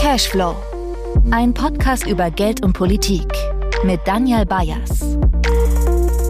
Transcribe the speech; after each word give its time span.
Cashflow. 0.00 0.56
Ein 1.30 1.54
Podcast 1.54 2.06
über 2.06 2.30
Geld 2.30 2.62
und 2.62 2.72
Politik 2.72 3.26
mit 3.84 4.00
Daniel 4.04 4.44
Bayers. 4.44 5.16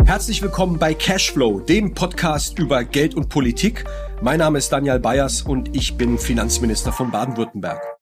Herzlich 0.05 0.43
willkommen 0.43 0.79
bei 0.79 0.95
Cashflow, 0.95 1.61
dem 1.61 1.95
Podcast 1.95 2.59
über 2.59 2.85
Geld 2.85 3.15
und 3.15 3.29
Politik. 3.29 3.85
Mein 4.23 4.39
Name 4.39 4.59
ist 4.59 4.71
Daniel 4.71 4.99
Bayers 4.99 5.43
und 5.43 5.75
ich 5.75 5.97
bin 5.97 6.19
Finanzminister 6.19 6.93
von 6.93 7.11
Baden-Württemberg. 7.11 7.94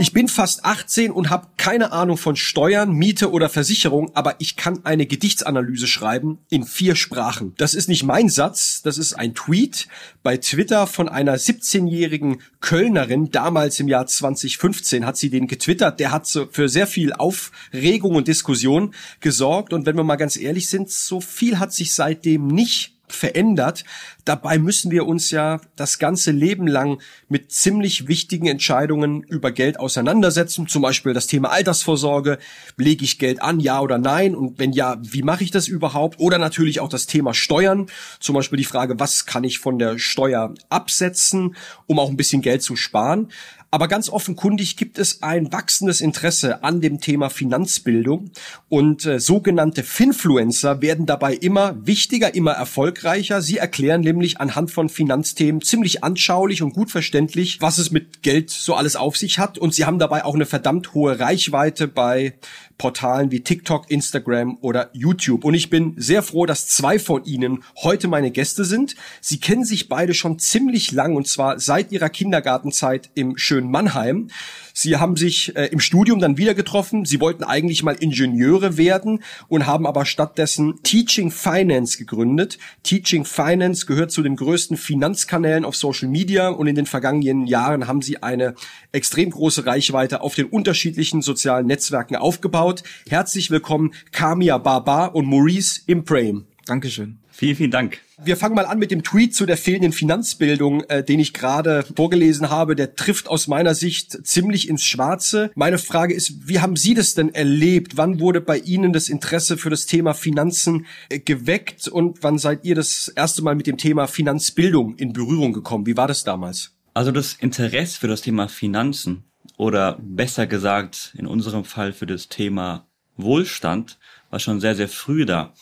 Ich 0.00 0.14
bin 0.14 0.28
fast 0.28 0.64
18 0.64 1.10
und 1.10 1.28
habe 1.28 1.48
keine 1.58 1.92
Ahnung 1.92 2.16
von 2.16 2.34
Steuern, 2.34 2.90
Miete 2.90 3.30
oder 3.30 3.50
Versicherung, 3.50 4.16
aber 4.16 4.36
ich 4.38 4.56
kann 4.56 4.82
eine 4.86 5.04
Gedichtsanalyse 5.04 5.86
schreiben 5.86 6.38
in 6.48 6.64
vier 6.64 6.96
Sprachen. 6.96 7.52
Das 7.58 7.74
ist 7.74 7.86
nicht 7.86 8.02
mein 8.02 8.30
Satz, 8.30 8.80
das 8.80 8.96
ist 8.96 9.12
ein 9.12 9.34
Tweet 9.34 9.88
bei 10.22 10.38
Twitter 10.38 10.86
von 10.86 11.10
einer 11.10 11.36
17-jährigen 11.36 12.40
Kölnerin. 12.60 13.30
Damals 13.30 13.78
im 13.78 13.88
Jahr 13.88 14.06
2015 14.06 15.04
hat 15.04 15.18
sie 15.18 15.28
den 15.28 15.46
getwittert. 15.46 16.00
Der 16.00 16.12
hat 16.12 16.26
für 16.50 16.70
sehr 16.70 16.86
viel 16.86 17.12
Aufregung 17.12 18.14
und 18.14 18.26
Diskussion 18.26 18.94
gesorgt. 19.20 19.74
Und 19.74 19.84
wenn 19.84 19.96
wir 19.96 20.04
mal 20.04 20.16
ganz 20.16 20.38
ehrlich 20.38 20.70
sind, 20.70 20.90
so 20.90 21.20
viel 21.20 21.58
hat 21.58 21.74
sich 21.74 21.92
seitdem 21.92 22.46
nicht 22.46 22.99
verändert. 23.12 23.84
Dabei 24.24 24.58
müssen 24.58 24.90
wir 24.90 25.06
uns 25.06 25.30
ja 25.30 25.60
das 25.76 25.98
ganze 25.98 26.30
Leben 26.30 26.66
lang 26.66 27.00
mit 27.28 27.52
ziemlich 27.52 28.08
wichtigen 28.08 28.46
Entscheidungen 28.46 29.22
über 29.22 29.50
Geld 29.50 29.80
auseinandersetzen. 29.80 30.68
Zum 30.68 30.82
Beispiel 30.82 31.12
das 31.14 31.26
Thema 31.26 31.50
Altersvorsorge. 31.50 32.38
Lege 32.76 33.04
ich 33.04 33.18
Geld 33.18 33.42
an, 33.42 33.60
ja 33.60 33.80
oder 33.80 33.98
nein? 33.98 34.34
Und 34.34 34.58
wenn 34.58 34.72
ja, 34.72 34.98
wie 35.00 35.22
mache 35.22 35.44
ich 35.44 35.50
das 35.50 35.68
überhaupt? 35.68 36.20
Oder 36.20 36.38
natürlich 36.38 36.80
auch 36.80 36.88
das 36.88 37.06
Thema 37.06 37.34
Steuern. 37.34 37.86
Zum 38.20 38.34
Beispiel 38.34 38.58
die 38.58 38.64
Frage, 38.64 38.98
was 39.00 39.26
kann 39.26 39.44
ich 39.44 39.58
von 39.58 39.78
der 39.78 39.98
Steuer 39.98 40.54
absetzen, 40.68 41.56
um 41.86 41.98
auch 41.98 42.10
ein 42.10 42.16
bisschen 42.16 42.42
Geld 42.42 42.62
zu 42.62 42.76
sparen? 42.76 43.28
Aber 43.72 43.86
ganz 43.86 44.08
offenkundig 44.08 44.76
gibt 44.76 44.98
es 44.98 45.22
ein 45.22 45.52
wachsendes 45.52 46.00
Interesse 46.00 46.64
an 46.64 46.80
dem 46.80 47.00
Thema 47.00 47.30
Finanzbildung 47.30 48.30
und 48.68 49.06
äh, 49.06 49.20
sogenannte 49.20 49.84
Finfluencer 49.84 50.82
werden 50.82 51.06
dabei 51.06 51.34
immer 51.34 51.74
wichtiger, 51.86 52.34
immer 52.34 52.52
erfolgreicher. 52.52 53.42
Sie 53.42 53.58
erklären 53.58 54.00
nämlich 54.00 54.40
anhand 54.40 54.72
von 54.72 54.88
Finanzthemen 54.88 55.62
ziemlich 55.62 56.02
anschaulich 56.02 56.62
und 56.62 56.72
gut 56.72 56.90
verständlich, 56.90 57.60
was 57.60 57.78
es 57.78 57.92
mit 57.92 58.22
Geld 58.22 58.50
so 58.50 58.74
alles 58.74 58.96
auf 58.96 59.16
sich 59.16 59.38
hat 59.38 59.56
und 59.56 59.72
sie 59.72 59.84
haben 59.84 60.00
dabei 60.00 60.24
auch 60.24 60.34
eine 60.34 60.46
verdammt 60.46 60.94
hohe 60.94 61.20
Reichweite 61.20 61.86
bei 61.86 62.34
Portalen 62.80 63.30
wie 63.30 63.40
TikTok, 63.40 63.90
Instagram 63.90 64.56
oder 64.62 64.88
YouTube. 64.94 65.44
Und 65.44 65.52
ich 65.52 65.68
bin 65.68 65.92
sehr 65.98 66.22
froh, 66.22 66.46
dass 66.46 66.66
zwei 66.66 66.98
von 66.98 67.22
Ihnen 67.24 67.62
heute 67.82 68.08
meine 68.08 68.30
Gäste 68.30 68.64
sind. 68.64 68.96
Sie 69.20 69.38
kennen 69.38 69.66
sich 69.66 69.90
beide 69.90 70.14
schon 70.14 70.38
ziemlich 70.38 70.90
lang 70.90 71.14
und 71.14 71.28
zwar 71.28 71.60
seit 71.60 71.92
ihrer 71.92 72.08
Kindergartenzeit 72.08 73.10
im 73.14 73.36
schönen 73.36 73.70
Mannheim. 73.70 74.30
Sie 74.72 74.96
haben 74.96 75.16
sich 75.16 75.54
äh, 75.56 75.66
im 75.66 75.78
Studium 75.78 76.20
dann 76.20 76.38
wieder 76.38 76.54
getroffen. 76.54 77.04
Sie 77.04 77.20
wollten 77.20 77.44
eigentlich 77.44 77.82
mal 77.82 77.96
Ingenieure 77.96 78.78
werden 78.78 79.22
und 79.48 79.66
haben 79.66 79.86
aber 79.86 80.06
stattdessen 80.06 80.82
Teaching 80.82 81.30
Finance 81.30 81.98
gegründet. 81.98 82.56
Teaching 82.82 83.26
Finance 83.26 83.84
gehört 83.84 84.10
zu 84.10 84.22
den 84.22 84.36
größten 84.36 84.78
Finanzkanälen 84.78 85.66
auf 85.66 85.76
Social 85.76 86.08
Media 86.08 86.48
und 86.48 86.66
in 86.66 86.76
den 86.76 86.86
vergangenen 86.86 87.46
Jahren 87.46 87.88
haben 87.88 88.00
sie 88.00 88.22
eine 88.22 88.54
extrem 88.92 89.28
große 89.28 89.66
Reichweite 89.66 90.22
auf 90.22 90.34
den 90.34 90.46
unterschiedlichen 90.46 91.20
sozialen 91.20 91.66
Netzwerken 91.66 92.16
aufgebaut. 92.16 92.69
Herzlich 93.08 93.50
willkommen 93.50 93.92
Kamia 94.12 94.58
Baba 94.58 95.06
und 95.06 95.26
Maurice 95.26 95.80
Imprame. 95.86 96.44
Dankeschön. 96.66 97.18
Vielen, 97.32 97.56
vielen 97.56 97.70
Dank. 97.70 98.00
Wir 98.22 98.36
fangen 98.36 98.54
mal 98.54 98.66
an 98.66 98.78
mit 98.78 98.90
dem 98.90 99.02
Tweet 99.02 99.34
zu 99.34 99.46
der 99.46 99.56
fehlenden 99.56 99.92
Finanzbildung, 99.92 100.84
äh, 100.84 101.02
den 101.02 101.20
ich 101.20 101.32
gerade 101.32 101.84
vorgelesen 101.96 102.50
habe. 102.50 102.76
Der 102.76 102.94
trifft 102.94 103.28
aus 103.28 103.48
meiner 103.48 103.74
Sicht 103.74 104.26
ziemlich 104.26 104.68
ins 104.68 104.84
Schwarze. 104.84 105.50
Meine 105.54 105.78
Frage 105.78 106.12
ist, 106.12 106.46
wie 106.48 106.60
haben 106.60 106.76
Sie 106.76 106.92
das 106.92 107.14
denn 107.14 107.34
erlebt? 107.34 107.96
Wann 107.96 108.20
wurde 108.20 108.42
bei 108.42 108.58
Ihnen 108.58 108.92
das 108.92 109.08
Interesse 109.08 109.56
für 109.56 109.70
das 109.70 109.86
Thema 109.86 110.12
Finanzen 110.12 110.84
äh, 111.08 111.18
geweckt 111.18 111.88
und 111.88 112.22
wann 112.22 112.36
seid 112.36 112.64
ihr 112.64 112.74
das 112.74 113.08
erste 113.08 113.42
Mal 113.42 113.54
mit 113.54 113.66
dem 113.66 113.78
Thema 113.78 114.06
Finanzbildung 114.06 114.96
in 114.96 115.14
Berührung 115.14 115.54
gekommen? 115.54 115.86
Wie 115.86 115.96
war 115.96 116.08
das 116.08 116.24
damals? 116.24 116.72
Also 116.92 117.10
das 117.10 117.34
Interesse 117.34 117.98
für 117.98 118.08
das 118.08 118.20
Thema 118.20 118.48
Finanzen 118.48 119.24
oder 119.60 119.98
besser 120.00 120.46
gesagt 120.46 121.14
in 121.18 121.26
unserem 121.26 121.64
Fall 121.64 121.92
für 121.92 122.06
das 122.06 122.28
Thema 122.28 122.86
Wohlstand 123.18 123.98
war 124.30 124.40
schon 124.40 124.58
sehr, 124.58 124.74
sehr 124.74 124.88
früh 124.88 125.26
da. 125.26 125.52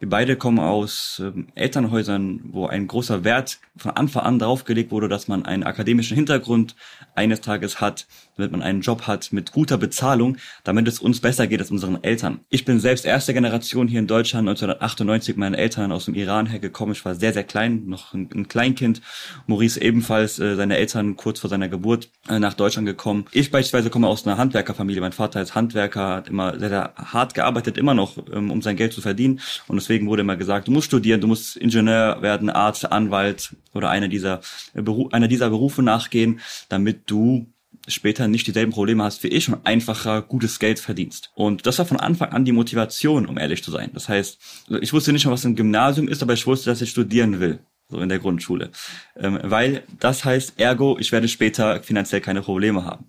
Wir 0.00 0.10
beide 0.10 0.36
kommen 0.36 0.58
aus 0.58 1.22
ähm, 1.24 1.48
Elternhäusern, 1.54 2.40
wo 2.52 2.66
ein 2.66 2.86
großer 2.86 3.24
Wert 3.24 3.58
von 3.74 3.92
Anfang 3.92 4.24
an 4.24 4.38
draufgelegt 4.38 4.90
wurde, 4.90 5.08
dass 5.08 5.28
man 5.28 5.46
einen 5.46 5.62
akademischen 5.62 6.14
Hintergrund 6.14 6.76
eines 7.14 7.40
Tages 7.40 7.80
hat, 7.80 8.06
damit 8.38 8.52
man 8.52 8.62
einen 8.62 8.80
Job 8.80 9.02
hat 9.06 9.32
mit 9.32 9.52
guter 9.52 9.76
Bezahlung, 9.76 10.36
damit 10.64 10.88
es 10.88 11.00
uns 11.00 11.20
besser 11.20 11.46
geht 11.46 11.60
als 11.60 11.70
unseren 11.70 12.02
Eltern. 12.02 12.40
Ich 12.48 12.64
bin 12.64 12.80
selbst 12.80 13.04
erste 13.04 13.34
Generation 13.34 13.88
hier 13.88 13.98
in 13.98 14.06
Deutschland, 14.06 14.48
1998 14.48 15.36
meine 15.36 15.56
Eltern 15.56 15.92
aus 15.92 16.06
dem 16.06 16.14
Iran 16.14 16.46
hergekommen. 16.46 16.94
Ich 16.94 17.04
war 17.04 17.14
sehr, 17.14 17.32
sehr 17.32 17.44
klein, 17.44 17.84
noch 17.86 18.14
ein, 18.14 18.30
ein 18.34 18.48
Kleinkind. 18.48 19.02
Maurice 19.46 19.80
ebenfalls, 19.80 20.38
äh, 20.38 20.54
seine 20.54 20.76
Eltern 20.76 21.16
kurz 21.16 21.40
vor 21.40 21.50
seiner 21.50 21.68
Geburt 21.68 22.10
äh, 22.28 22.38
nach 22.38 22.54
Deutschland 22.54 22.86
gekommen. 22.86 23.26
Ich 23.32 23.50
beispielsweise 23.50 23.90
komme 23.90 24.06
aus 24.06 24.26
einer 24.26 24.38
Handwerkerfamilie. 24.38 25.00
Mein 25.00 25.12
Vater 25.12 25.42
ist 25.42 25.54
Handwerker, 25.54 26.16
hat 26.16 26.28
immer 26.28 26.58
sehr, 26.58 26.68
sehr 26.68 26.94
hart 26.96 27.34
gearbeitet, 27.34 27.76
immer 27.76 27.94
noch, 27.94 28.16
ähm, 28.32 28.50
um 28.50 28.62
sein 28.62 28.76
Geld 28.76 28.92
zu 28.92 29.00
verdienen. 29.00 29.40
Und 29.66 29.76
deswegen 29.76 30.06
wurde 30.06 30.22
immer 30.22 30.36
gesagt, 30.36 30.68
du 30.68 30.72
musst 30.72 30.86
studieren, 30.86 31.20
du 31.20 31.26
musst 31.26 31.56
Ingenieur 31.56 32.22
werden, 32.22 32.50
Arzt, 32.50 32.90
Anwalt 32.90 33.56
oder 33.74 33.90
einer 33.90 34.08
dieser, 34.08 34.40
äh, 34.74 34.82
einer 35.10 35.28
dieser 35.28 35.50
Berufe 35.50 35.82
nachgehen, 35.82 36.40
damit 36.68 37.10
du 37.10 37.52
später 37.88 38.28
nicht 38.28 38.46
dieselben 38.46 38.72
Probleme 38.72 39.04
hast 39.04 39.22
wie 39.22 39.28
ich 39.28 39.48
und 39.48 39.66
einfacher 39.66 40.22
gutes 40.22 40.58
Geld 40.58 40.78
verdienst. 40.78 41.30
Und 41.34 41.66
das 41.66 41.78
war 41.78 41.86
von 41.86 42.00
Anfang 42.00 42.30
an 42.30 42.44
die 42.44 42.52
Motivation, 42.52 43.26
um 43.26 43.38
ehrlich 43.38 43.62
zu 43.62 43.70
sein. 43.70 43.90
Das 43.94 44.08
heißt, 44.08 44.38
ich 44.80 44.92
wusste 44.92 45.12
nicht 45.12 45.22
schon, 45.22 45.32
was 45.32 45.44
ein 45.44 45.56
Gymnasium 45.56 46.08
ist, 46.08 46.22
aber 46.22 46.34
ich 46.34 46.46
wusste, 46.46 46.70
dass 46.70 46.80
ich 46.80 46.90
studieren 46.90 47.40
will 47.40 47.60
so 47.88 48.00
in 48.00 48.08
der 48.08 48.18
Grundschule. 48.18 48.70
Ähm, 49.16 49.38
weil 49.42 49.82
das 49.98 50.24
heißt, 50.24 50.60
ergo, 50.60 50.98
ich 50.98 51.10
werde 51.12 51.28
später 51.28 51.82
finanziell 51.82 52.20
keine 52.20 52.42
Probleme 52.42 52.84
haben. 52.84 53.06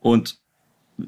Und 0.00 0.38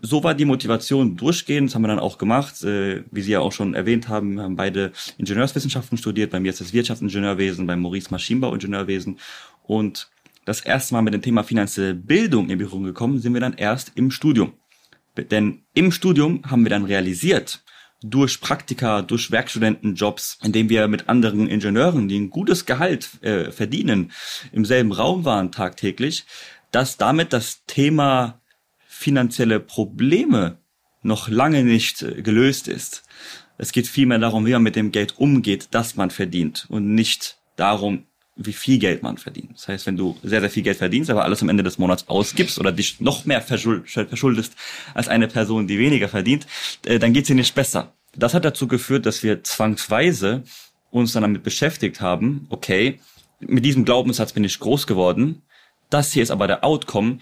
so 0.03 0.25
war 0.25 0.35
die 0.35 0.45
Motivation 0.45 1.17
durchgehend, 1.17 1.71
das 1.71 1.75
haben 1.75 1.83
wir 1.83 1.89
dann 1.89 1.99
auch 1.99 2.19
gemacht. 2.19 2.63
Äh, 2.65 3.05
wie 3.11 3.23
Sie 3.23 3.33
ja 3.33 3.41
auch 3.41 3.53
schon 3.53 3.75
erwähnt 3.75 4.09
haben, 4.09 4.41
haben 4.41 4.57
beide 4.57 4.93
Ingenieurswissenschaften 5.17 5.97
studiert. 5.97 6.31
Bei 6.31 6.41
mir 6.41 6.51
ist 6.51 6.61
das 6.61 6.73
Wirtschaftsingenieurwesen, 6.73 7.67
bei 7.67 7.77
Maurice 7.77 8.11
Maschinenbauingenieurwesen. 8.11 9.19
Und 9.63 10.11
das 10.47 10.61
erste 10.63 10.95
Mal 10.95 11.03
mit 11.03 11.13
dem 11.13 11.21
Thema 11.21 11.43
finanzielle 11.43 11.95
Bildung 11.95 12.49
in 12.49 12.57
Berührung 12.59 12.85
gekommen 12.85 13.19
sind 13.19 13.35
wir 13.35 13.41
dann 13.41 13.55
erst 13.55 13.93
im 13.97 14.11
Studium. 14.11 14.55
Denn 15.31 15.65
im 15.75 15.93
Studium 15.93 16.43
haben 16.47 16.65
wir 16.65 16.71
dann 16.71 16.85
realisiert, 16.85 17.63
durch 18.03 18.41
Praktika, 18.41 19.03
durch 19.03 19.31
Werkstudentenjobs, 19.31 20.39
indem 20.45 20.69
wir 20.69 20.87
mit 20.87 21.09
anderen 21.09 21.49
Ingenieuren, 21.49 22.09
die 22.09 22.19
ein 22.19 22.31
gutes 22.31 22.65
Gehalt 22.65 23.23
äh, 23.23 23.51
verdienen, 23.51 24.13
im 24.53 24.65
selben 24.65 24.93
Raum 24.93 25.25
waren 25.25 25.51
tagtäglich, 25.51 26.27
dass 26.71 26.97
damit 26.97 27.33
das 27.33 27.65
Thema 27.67 28.41
finanzielle 28.87 29.61
Probleme 29.61 30.59
noch 31.03 31.29
lange 31.29 31.65
nicht 31.65 32.03
äh, 32.03 32.23
gelöst 32.23 32.69
ist. 32.69 33.03
Es 33.59 33.73
geht 33.73 33.89
vielmehr 33.89 34.19
darum, 34.19 34.47
wie 34.47 34.53
man 34.53 34.63
mit 34.63 34.77
dem 34.77 34.93
Geld 34.93 35.19
umgeht, 35.19 35.69
das 35.71 35.97
man 35.97 36.11
verdient 36.11 36.67
und 36.69 36.95
nicht 36.95 37.39
darum, 37.57 38.05
wie 38.37 38.53
viel 38.53 38.79
Geld 38.79 39.03
man 39.03 39.17
verdient. 39.17 39.53
Das 39.55 39.69
heißt, 39.69 39.87
wenn 39.87 39.97
du 39.97 40.17
sehr, 40.23 40.41
sehr 40.41 40.51
viel 40.51 40.63
Geld 40.63 40.77
verdienst, 40.77 41.11
aber 41.11 41.25
alles 41.25 41.43
am 41.43 41.49
Ende 41.49 41.63
des 41.63 41.79
Monats 41.79 42.07
ausgibst 42.09 42.59
oder 42.59 42.71
dich 42.71 43.01
noch 43.01 43.25
mehr 43.25 43.41
verschuldest 43.41 44.55
als 44.95 45.09
eine 45.09 45.27
Person, 45.27 45.67
die 45.67 45.79
weniger 45.79 46.09
verdient, 46.09 46.47
äh, 46.85 46.99
dann 46.99 47.15
geht's 47.15 47.29
dir 47.29 47.35
nicht 47.35 47.55
besser. 47.55 47.95
Das 48.15 48.35
hat 48.35 48.45
dazu 48.45 48.69
geführt, 48.69 49.07
dass 49.07 49.23
wir 49.23 49.43
zwangsweise 49.43 50.45
uns 50.91 51.13
dann 51.13 51.23
damit 51.23 51.43
beschäftigt 51.43 52.01
haben, 52.01 52.47
okay, 52.51 53.01
mit 53.41 53.65
diesem 53.65 53.85
Glaubenssatz 53.85 54.33
bin 54.33 54.45
ich 54.45 54.59
groß 54.59 54.87
geworden, 54.87 55.43
das 55.91 56.13
hier 56.13 56.23
ist 56.23 56.31
aber 56.31 56.47
der 56.47 56.65
Outcome, 56.65 57.19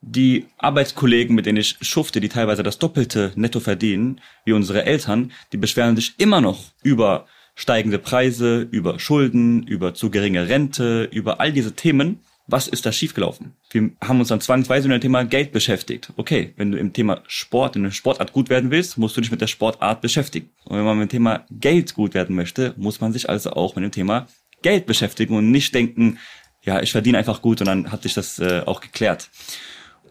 die 0.00 0.46
Arbeitskollegen, 0.58 1.34
mit 1.34 1.46
denen 1.46 1.58
ich 1.58 1.76
schufte, 1.80 2.20
die 2.20 2.28
teilweise 2.28 2.62
das 2.62 2.78
Doppelte 2.78 3.32
netto 3.36 3.60
verdienen, 3.60 4.20
wie 4.44 4.52
unsere 4.52 4.84
Eltern, 4.84 5.32
die 5.52 5.56
beschweren 5.56 5.96
sich 5.96 6.14
immer 6.18 6.40
noch 6.40 6.72
über 6.82 7.26
steigende 7.54 7.98
Preise, 7.98 8.66
über 8.70 8.98
Schulden, 8.98 9.66
über 9.66 9.94
zu 9.94 10.10
geringe 10.10 10.48
Rente, 10.48 11.04
über 11.04 11.40
all 11.40 11.52
diese 11.52 11.74
Themen. 11.74 12.20
Was 12.46 12.68
ist 12.68 12.84
da 12.84 12.92
schiefgelaufen? 12.92 13.54
Wir 13.70 13.90
haben 14.02 14.18
uns 14.18 14.28
dann 14.28 14.42
zwangsweise 14.42 14.86
mit 14.86 14.96
dem 14.96 15.00
Thema 15.00 15.24
Geld 15.24 15.50
beschäftigt. 15.52 16.12
Okay, 16.16 16.52
wenn 16.56 16.72
du 16.72 16.78
im 16.78 16.92
Thema 16.92 17.22
Sport, 17.26 17.76
in 17.76 17.84
der 17.84 17.90
Sportart 17.90 18.32
gut 18.32 18.50
werden 18.50 18.70
willst, 18.70 18.98
musst 18.98 19.16
du 19.16 19.22
dich 19.22 19.30
mit 19.30 19.40
der 19.40 19.46
Sportart 19.46 20.02
beschäftigen. 20.02 20.50
Und 20.64 20.76
wenn 20.76 20.84
man 20.84 20.98
mit 20.98 21.10
dem 21.10 21.16
Thema 21.16 21.46
Geld 21.50 21.94
gut 21.94 22.12
werden 22.12 22.36
möchte, 22.36 22.74
muss 22.76 23.00
man 23.00 23.14
sich 23.14 23.30
also 23.30 23.52
auch 23.52 23.76
mit 23.76 23.84
dem 23.84 23.92
Thema 23.92 24.26
Geld 24.60 24.84
beschäftigen 24.84 25.36
und 25.36 25.50
nicht 25.50 25.74
denken, 25.74 26.18
ja, 26.62 26.82
ich 26.82 26.92
verdiene 26.92 27.18
einfach 27.18 27.40
gut 27.40 27.60
und 27.60 27.66
dann 27.66 27.92
hat 27.92 28.02
sich 28.02 28.14
das 28.14 28.38
äh, 28.38 28.62
auch 28.66 28.80
geklärt. 28.80 29.30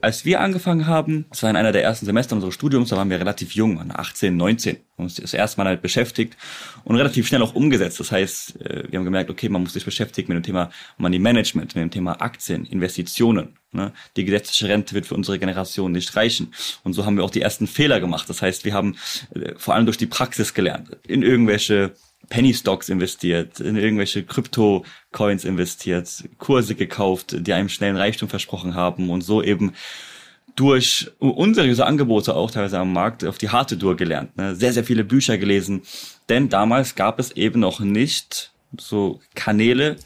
Als 0.04 0.26
wir 0.26 0.42
angefangen 0.42 0.86
haben, 0.86 1.26
das 1.30 1.44
war 1.44 1.50
in 1.50 1.56
einer 1.56 1.72
der 1.72 1.82
ersten 1.82 2.06
Semester 2.06 2.36
unseres 2.36 2.54
Studiums, 2.54 2.90
da 2.90 2.98
waren 2.98 3.10
wir 3.10 3.20
relativ 3.20 3.54
jung, 3.54 3.82
18, 3.90 4.36
19, 4.36 4.78
uns 4.98 5.16
das 5.16 5.34
erste 5.34 5.60
Mal 5.60 5.68
halt 5.68 5.82
beschäftigt 5.82 6.36
und 6.84 6.98
relativ 6.98 7.26
schnell 7.26 7.42
auch 7.42 7.56
umgesetzt. 7.56 8.02
Das 8.02 8.12
heißt, 8.12 8.62
äh, 8.62 8.84
wir 8.90 9.00
haben 9.00 9.06
gemerkt, 9.06 9.30
okay, 9.30 9.48
man 9.48 9.64
muss 9.64 9.74
sich 9.74 9.86
beschäftigen 9.86 10.34
mit 10.34 10.44
dem 10.44 10.46
Thema 10.46 10.72
Money 10.98 11.20
Management, 11.20 11.74
mit 11.76 11.82
dem 11.82 11.90
Thema 11.90 12.22
Aktien, 12.22 12.66
Investitionen. 12.66 13.58
Ne? 13.72 13.94
Die 14.18 14.26
gesetzliche 14.26 14.68
Rente 14.68 14.94
wird 14.94 15.06
für 15.06 15.16
unsere 15.16 15.40
Generation 15.40 15.94
nicht 15.94 16.14
reichen. 16.18 16.54
Und 16.84 16.94
so 16.94 17.06
haben 17.06 17.16
wir 17.16 17.24
auch 17.24 17.32
die 17.32 17.42
ersten 17.42 17.66
Fehler 17.66 18.02
gemacht. 18.02 18.30
Das 18.30 18.42
heißt, 18.42 18.66
wir 18.66 18.74
haben 18.74 18.98
äh, 19.34 19.54
vor 19.56 19.74
allem 19.74 19.86
durch 19.86 19.98
die 19.98 20.06
Praxis 20.06 20.54
gelernt, 20.54 20.98
in 21.08 21.24
irgendwelche 21.24 21.94
Penny 22.34 22.56
Stocks 22.56 22.90
investiert, 22.90 23.60
in 23.60 23.76
irgendwelche 23.76 24.24
Krypto-Coins 24.24 25.46
investiert, 25.46 26.10
Kurse 26.40 26.74
gekauft, 26.74 27.36
die 27.38 27.54
einem 27.54 27.70
schnellen 27.70 27.96
Reichtum 27.96 28.28
versprochen 28.28 28.74
haben 28.74 29.12
und 29.12 29.22
so 29.22 29.44
eben 29.44 29.74
durch 30.56 31.12
unseriöse 31.20 31.86
Angebote 31.86 32.36
auch 32.36 32.50
teilweise 32.50 32.80
am 32.80 32.92
Markt 32.92 33.24
auf 33.24 33.38
die 33.38 33.50
harte 33.50 33.78
Tour 33.78 33.96
gelernt. 33.96 34.36
Ne? 34.36 34.56
Sehr, 34.56 34.74
sehr 34.74 34.84
viele 34.84 35.04
Bücher 35.04 35.38
gelesen. 35.38 35.84
Denn 36.28 36.50
damals 36.50 36.96
gab 36.96 37.20
es 37.20 37.34
eben 37.34 37.60
noch 37.60 37.82
nicht 37.82 38.52
so 38.80 39.20
Kanäle, 39.36 39.98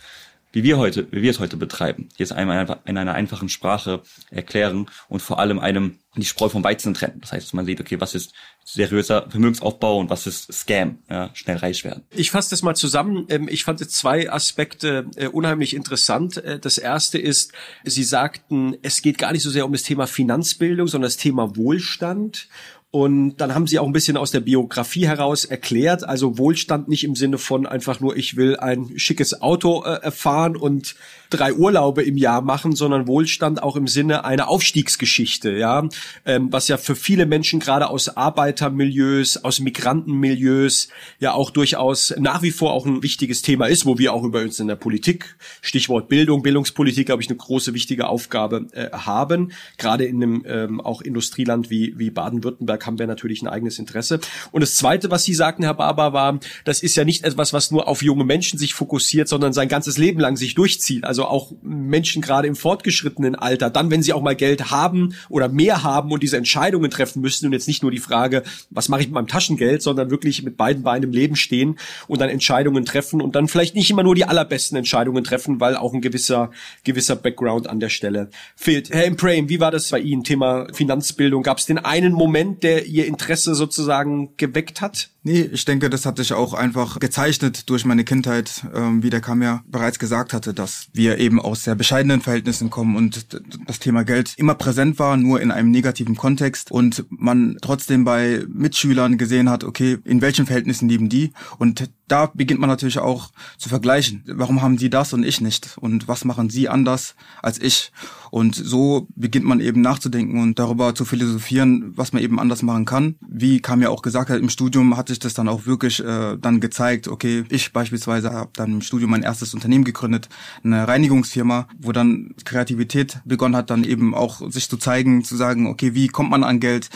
wie 0.52 0.64
wir 0.64 0.78
heute, 0.78 1.08
wie 1.12 1.22
wir 1.22 1.32
es 1.32 1.40
heute 1.40 1.58
betreiben, 1.58 2.10
es 2.18 2.32
einmal 2.32 2.80
in 2.86 2.98
einer 2.98 3.14
einfachen 3.14 3.50
Sprache 3.50 4.02
erklären 4.32 4.90
und 5.10 5.22
vor 5.22 5.40
allem 5.40 5.60
einem 5.60 6.00
die 6.16 6.26
Spreu 6.26 6.50
vom 6.50 6.64
Weizen 6.64 6.94
trennen. 6.94 7.22
Das 7.22 7.32
heißt, 7.32 7.54
man 7.54 7.66
sieht, 7.66 7.80
okay, 7.80 8.00
was 8.00 8.16
ist 8.16 8.34
seriöser 8.64 9.30
Vermögensaufbau 9.30 9.98
und 9.98 10.10
was 10.10 10.28
ist 10.28 10.52
Scam, 10.52 11.00
ja, 11.10 11.30
schnell 11.34 11.58
reich 11.58 11.84
werden. 11.86 12.04
Ich 12.10 12.32
fasse 12.32 12.50
das 12.50 12.64
mal 12.64 12.76
zusammen. 12.76 13.26
Ähm, 13.30 13.48
ich 13.50 13.64
fand 13.64 13.80
zwei 13.90 14.30
Aspekte 14.30 15.06
äh, 15.16 15.28
unheimlich 15.28 15.74
interessant. 15.74 16.38
Äh, 16.38 16.60
das 16.60 16.78
erste 16.78 17.18
ist, 17.18 17.54
Sie 17.86 18.04
sagten, 18.04 18.76
es 18.82 19.02
geht 19.02 19.18
gar 19.18 19.32
nicht 19.32 19.44
so 19.44 19.50
sehr 19.50 19.66
um 19.66 19.72
das 19.72 19.84
Thema 19.84 20.08
Finanzbildung, 20.08 20.88
sondern 20.88 21.08
das 21.08 21.18
Thema 21.18 21.56
Wohlstand. 21.56 22.50
Und 22.90 23.38
dann 23.38 23.54
haben 23.54 23.68
sie 23.68 23.80
auch 23.80 23.86
ein 23.86 23.92
bisschen 23.92 24.16
aus 24.16 24.32
der 24.32 24.40
Biografie 24.40 25.06
heraus 25.06 25.44
erklärt, 25.44 26.08
also 26.08 26.38
Wohlstand 26.38 26.88
nicht 26.88 27.04
im 27.04 27.16
Sinne 27.16 27.38
von 27.38 27.66
einfach 27.66 28.00
nur, 28.00 28.16
ich 28.16 28.38
will 28.38 28.56
ein 28.56 28.98
schickes 28.98 29.42
Auto 29.42 29.84
äh, 29.84 30.10
fahren 30.10 30.56
und 30.56 30.96
drei 31.30 31.54
Urlaube 31.54 32.02
im 32.04 32.16
Jahr 32.16 32.42
machen, 32.42 32.78
sondern 32.78 33.06
Wohlstand 33.06 33.62
auch 33.62 33.76
im 33.76 33.88
Sinne 33.88 34.24
einer 34.24 34.48
Aufstiegsgeschichte, 34.48 35.52
ja, 35.58 35.90
ähm, 36.26 36.48
was 36.54 36.70
ja 36.70 36.78
für 36.78 36.96
viele 36.96 37.26
Menschen 37.26 37.60
gerade 37.60 37.90
aus 37.90 38.08
Arbeitermilieus, 38.08 39.44
aus 39.44 39.60
Migrantenmilieus 39.60 40.88
ja 41.20 41.34
auch 41.34 41.52
durchaus 41.52 42.14
nach 42.18 42.42
wie 42.42 42.52
vor 42.52 42.72
auch 42.72 42.86
ein 42.86 43.04
wichtiges 43.04 43.42
Thema 43.42 43.66
ist, 43.66 43.86
wo 43.86 43.98
wir 43.98 44.14
auch 44.14 44.24
über 44.24 44.40
uns 44.40 44.62
in 44.62 44.68
der 44.70 44.78
Politik, 44.78 45.36
Stichwort 45.62 46.08
Bildung, 46.08 46.42
Bildungspolitik, 46.42 47.08
glaube 47.08 47.22
ich, 47.22 47.28
eine 47.28 47.38
große 47.38 47.74
wichtige 47.74 48.08
Aufgabe 48.08 48.68
äh, 48.72 48.92
haben, 48.94 49.52
gerade 49.78 50.06
in 50.06 50.24
einem 50.24 50.46
ähm, 50.48 50.80
auch 50.80 51.02
Industrieland 51.02 51.70
wie 51.70 51.94
wie 51.98 52.12
Baden-Württemberg 52.12 52.77
Baden-Württemberg 52.78 52.86
haben 52.86 53.00
wir 53.00 53.08
natürlich 53.08 53.42
ein 53.42 53.48
eigenes 53.48 53.80
Interesse. 53.80 54.20
Und 54.52 54.62
das 54.62 54.76
Zweite, 54.76 55.12
was 55.12 55.24
Sie 55.24 55.34
sagten, 55.34 55.64
Herr 55.64 55.74
Barber, 55.74 56.14
war, 56.14 56.40
das 56.64 56.82
ist 56.82 56.96
ja 56.96 57.04
nicht 57.04 57.24
etwas, 57.24 57.54
was 57.54 57.72
nur 57.72 57.88
auf 57.88 58.02
junge 58.02 58.24
Menschen 58.24 58.60
sich 58.60 58.74
fokussiert, 58.74 59.28
sondern 59.28 59.54
sein 59.54 59.68
ganzes 59.68 59.98
Leben 59.98 60.20
lang 60.20 60.38
sich 60.38 60.56
durchzieht. 60.56 61.04
Also 61.04 61.26
auch 61.26 61.52
Menschen 61.62 62.22
gerade 62.22 62.48
im 62.48 62.56
fortgeschrittenen 62.56 63.36
Alter, 63.36 63.70
dann, 63.70 63.90
wenn 63.90 64.04
sie 64.04 64.14
auch 64.14 64.22
mal 64.22 64.36
Geld 64.36 64.72
haben 64.72 65.16
oder 65.30 65.50
mehr 65.50 65.84
haben 65.84 66.12
und 66.12 66.24
diese 66.24 66.38
Entscheidungen 66.38 66.92
treffen 66.92 67.22
müssen 67.22 67.48
und 67.48 67.54
jetzt 67.54 67.68
nicht 67.68 67.82
nur 67.82 67.92
die 67.92 68.00
Frage, 68.00 68.44
was 68.70 68.90
mache 68.90 69.02
ich 69.02 69.08
mit 69.08 69.14
meinem 69.14 69.28
Taschengeld, 69.28 69.82
sondern 69.82 70.10
wirklich 70.10 70.44
mit 70.44 70.58
beiden 70.58 70.84
Beinen 70.84 71.04
im 71.04 71.12
Leben 71.12 71.36
stehen 71.36 71.78
und 72.08 72.22
dann 72.22 72.30
Entscheidungen 72.30 72.86
treffen 72.86 73.22
und 73.22 73.36
dann 73.36 73.48
vielleicht 73.48 73.76
nicht 73.76 73.90
immer 73.90 74.04
nur 74.04 74.16
die 74.16 74.26
allerbesten 74.26 74.78
Entscheidungen 74.78 75.24
treffen, 75.24 75.60
weil 75.60 75.76
auch 75.76 75.94
ein 75.94 76.02
gewisser, 76.02 76.52
gewisser 76.84 77.16
Background 77.16 77.68
an 77.68 77.80
der 77.80 77.90
Stelle 77.90 78.30
fehlt. 78.56 78.90
Herr 78.92 79.06
Imprame, 79.06 79.50
wie 79.50 79.60
war 79.60 79.72
das 79.72 79.90
bei 79.90 80.00
Ihnen? 80.00 80.24
Thema 80.24 80.68
Finanzbildung. 80.74 81.44
Gab 81.44 81.58
es 81.58 81.66
den 81.66 81.78
einen 81.78 82.14
Moment, 82.14 82.64
der 82.68 82.86
ihr 82.86 83.06
Interesse 83.06 83.56
sozusagen 83.56 84.36
geweckt 84.36 84.82
hat? 84.82 85.10
Nee, 85.24 85.42
ich 85.52 85.64
denke, 85.64 85.90
das 85.90 86.06
hat 86.06 86.18
sich 86.18 86.34
auch 86.34 86.54
einfach 86.54 87.00
gezeichnet 87.00 87.70
durch 87.70 87.86
meine 87.86 88.04
Kindheit, 88.04 88.66
ähm, 88.76 89.04
wie 89.04 89.10
der 89.10 89.22
Kam 89.22 89.42
ja 89.42 89.64
bereits 89.68 90.00
gesagt 90.00 90.34
hatte, 90.34 90.54
dass 90.54 90.88
wir 90.94 91.18
eben 91.18 91.40
aus 91.40 91.64
sehr 91.64 91.76
bescheidenen 91.76 92.20
Verhältnissen 92.22 92.70
kommen 92.70 92.96
und 92.98 93.28
das 93.66 93.80
Thema 93.80 94.04
Geld 94.04 94.34
immer 94.38 94.56
präsent 94.56 95.00
war, 95.00 95.16
nur 95.16 95.40
in 95.40 95.52
einem 95.52 95.72
negativen 95.72 96.16
Kontext 96.16 96.70
und 96.70 97.06
man 97.10 97.58
trotzdem 97.62 98.04
bei 98.04 98.44
Mitschülern 98.50 99.18
gesehen 99.18 99.50
hat, 99.50 99.64
okay, 99.64 99.98
in 100.04 100.22
welchen 100.22 100.46
Verhältnissen 100.46 100.90
leben 100.90 101.08
die 101.08 101.32
und 101.58 101.90
da 102.08 102.32
beginnt 102.34 102.60
man 102.60 102.70
natürlich 102.70 103.00
auch 103.00 103.30
zu 103.58 103.70
vergleichen. 103.70 104.24
Warum 104.28 104.62
haben 104.62 104.78
die 104.78 104.90
das 104.90 105.14
und 105.14 105.24
ich 105.24 105.42
nicht? 105.42 105.78
Und 105.80 106.08
was 106.08 106.26
machen 106.26 106.50
sie 106.50 106.70
anders 106.70 107.16
als 107.42 107.60
ich? 107.62 107.92
Und 108.32 108.56
so 108.56 109.08
beginnt 109.16 109.46
man 109.46 109.60
eben 109.60 109.82
nachzudenken 109.82 110.42
und 110.42 110.60
darüber 110.60 110.96
zu 110.96 111.06
philosophieren, 111.06 111.94
was 111.96 112.14
man 112.14 112.22
eben 112.22 112.40
anders 112.40 112.62
machen 112.62 112.86
kann. 112.86 113.16
Wie 113.28 113.60
Kam 113.62 113.82
ja 113.82 113.90
auch 113.90 114.02
gesagt 114.02 114.30
hat, 114.30 114.40
im 114.40 114.50
Studium 114.50 114.98
hatte 114.98 115.14
ich 115.14 115.20
das 115.20 115.34
dann 115.34 115.48
auch 115.48 115.66
wirklich 115.66 116.04
äh, 116.04 116.38
dann 116.38 116.60
gezeigt. 116.60 117.08
Okay, 117.08 117.44
ich 117.50 117.74
beispielsweise 117.74 118.32
habe 118.32 118.52
dann 118.56 118.72
im 118.72 118.82
Studium 118.82 119.12
mein 119.12 119.24
erstes 119.24 119.54
Unternehmen 119.54 119.84
gegründet, 119.84 120.30
eine 120.64 120.88
Reinigungsfirma, 120.88 121.68
wo 121.78 121.92
dann 121.92 122.36
Kreativität 122.46 123.20
begonnen 123.26 123.56
hat, 123.56 123.70
dann 123.70 123.84
eben 123.84 124.14
auch 124.14 124.50
sich 124.50 124.70
zu 124.70 124.78
zeigen, 124.78 125.24
zu 125.24 125.36
sagen, 125.36 125.68
okay, 125.68 125.94
wie 125.94 126.08
kommt 126.08 126.30
man 126.30 126.44
an 126.44 126.60
Geld? 126.60 126.90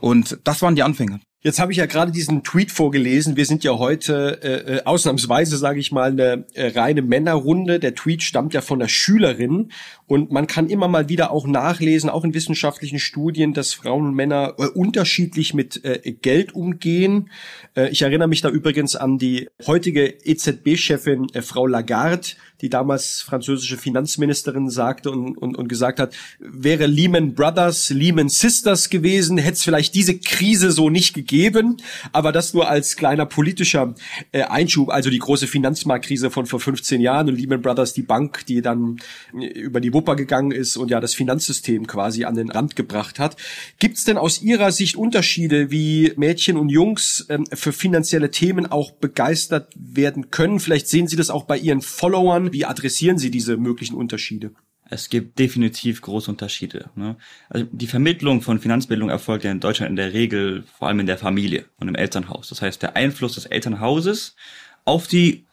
Und 0.00 0.38
das 0.44 0.62
waren 0.62 0.74
die 0.74 0.82
Anfänge. 0.82 1.20
Jetzt 1.40 1.60
habe 1.60 1.70
ich 1.70 1.78
ja 1.78 1.86
gerade 1.86 2.10
diesen 2.10 2.42
Tweet 2.42 2.72
vorgelesen. 2.72 3.36
Wir 3.36 3.46
sind 3.46 3.62
ja 3.62 3.78
heute 3.78 4.42
äh, 4.42 4.78
äh 4.78 4.84
ausnahmsweise, 4.84 5.56
sage 5.56 5.78
ich 5.78 5.92
mal, 5.92 6.10
eine 6.10 6.44
äh, 6.54 6.76
reine 6.76 7.00
Männerrunde. 7.00 7.78
Der 7.78 7.94
Tweet 7.94 8.24
stammt 8.24 8.54
ja 8.54 8.60
von 8.60 8.80
der 8.80 8.88
Schülerin 8.88 9.70
und 10.08 10.32
man 10.32 10.48
kann 10.48 10.68
immer 10.68 10.88
mal 10.88 11.08
wieder 11.08 11.30
auch 11.30 11.46
nachlesen, 11.46 12.10
auch 12.10 12.24
in 12.24 12.34
wissenschaftlichen 12.34 12.98
Studien, 12.98 13.54
dass 13.54 13.72
Frauen 13.72 14.06
und 14.08 14.14
Männer 14.14 14.54
äh, 14.58 14.66
unterschiedlich 14.66 15.54
mit 15.54 15.84
äh, 15.84 16.10
Geld 16.10 16.56
umgehen. 16.56 17.30
Äh, 17.76 17.90
ich 17.90 18.02
erinnere 18.02 18.26
mich 18.26 18.40
da 18.40 18.48
übrigens 18.48 18.96
an 18.96 19.16
die 19.18 19.48
heutige 19.64 20.06
EZB-Chefin 20.08 21.28
äh, 21.34 21.42
Frau 21.42 21.68
Lagarde, 21.68 22.30
die 22.60 22.68
damals 22.68 23.20
französische 23.20 23.76
Finanzministerin 23.76 24.68
sagte 24.68 25.10
und, 25.10 25.36
und, 25.38 25.56
und 25.56 25.68
gesagt 25.68 26.00
hat, 26.00 26.14
wäre 26.40 26.86
Lehman 26.86 27.34
Brothers, 27.34 27.90
Lehman 27.90 28.28
Sisters 28.28 28.90
gewesen, 28.90 29.38
hätte 29.38 29.54
es 29.54 29.62
vielleicht 29.62 29.94
diese 29.94 30.18
Krise 30.18 30.72
so 30.72 30.90
nicht 30.90 31.14
gegeben. 31.14 31.76
Aber 32.12 32.32
das 32.32 32.54
nur 32.54 32.68
als 32.68 32.96
kleiner 32.96 33.26
politischer 33.26 33.94
äh, 34.32 34.42
Einschub, 34.42 34.90
also 34.90 35.08
die 35.10 35.18
große 35.18 35.46
Finanzmarktkrise 35.46 36.30
von 36.30 36.46
vor 36.46 36.58
15 36.58 37.00
Jahren 37.00 37.28
und 37.28 37.36
Lehman 37.36 37.62
Brothers, 37.62 37.92
die 37.92 38.02
Bank, 38.02 38.44
die 38.46 38.60
dann 38.60 38.96
äh, 39.38 39.46
über 39.46 39.80
die 39.80 39.94
Wupper 39.94 40.16
gegangen 40.16 40.50
ist 40.50 40.76
und 40.76 40.90
ja 40.90 41.00
das 41.00 41.14
Finanzsystem 41.14 41.86
quasi 41.86 42.24
an 42.24 42.34
den 42.34 42.50
Rand 42.50 42.74
gebracht 42.74 43.20
hat. 43.20 43.36
Gibt 43.78 43.98
es 43.98 44.04
denn 44.04 44.18
aus 44.18 44.42
Ihrer 44.42 44.72
Sicht 44.72 44.96
Unterschiede, 44.96 45.70
wie 45.70 46.12
Mädchen 46.16 46.56
und 46.56 46.70
Jungs 46.70 47.24
ähm, 47.28 47.44
für 47.52 47.72
finanzielle 47.72 48.32
Themen 48.32 48.66
auch 48.66 48.90
begeistert 48.90 49.72
werden 49.76 50.30
können? 50.30 50.58
Vielleicht 50.58 50.88
sehen 50.88 51.06
Sie 51.06 51.16
das 51.16 51.30
auch 51.30 51.44
bei 51.44 51.56
Ihren 51.56 51.82
Followern 51.82 52.47
wie 52.52 52.64
adressieren 52.64 53.18
Sie 53.18 53.30
diese 53.30 53.56
möglichen 53.56 53.94
Unterschiede? 53.94 54.52
Es 54.90 55.10
gibt 55.10 55.38
definitiv 55.38 56.00
große 56.00 56.30
Unterschiede. 56.30 56.90
Ne? 56.94 57.16
Also 57.50 57.66
die 57.70 57.86
Vermittlung 57.86 58.40
von 58.40 58.58
Finanzbildung 58.58 59.10
erfolgt 59.10 59.44
ja 59.44 59.50
in 59.50 59.60
Deutschland 59.60 59.90
in 59.90 59.96
der 59.96 60.14
Regel 60.14 60.64
vor 60.78 60.88
allem 60.88 61.00
in 61.00 61.06
der 61.06 61.18
Familie 61.18 61.66
und 61.78 61.88
im 61.88 61.94
Elternhaus. 61.94 62.48
Das 62.48 62.62
heißt, 62.62 62.82
der 62.82 62.96
Einfluss 62.96 63.34
des 63.34 63.46
Elternhauses 63.46 64.34
auf 64.84 65.06
die 65.06 65.44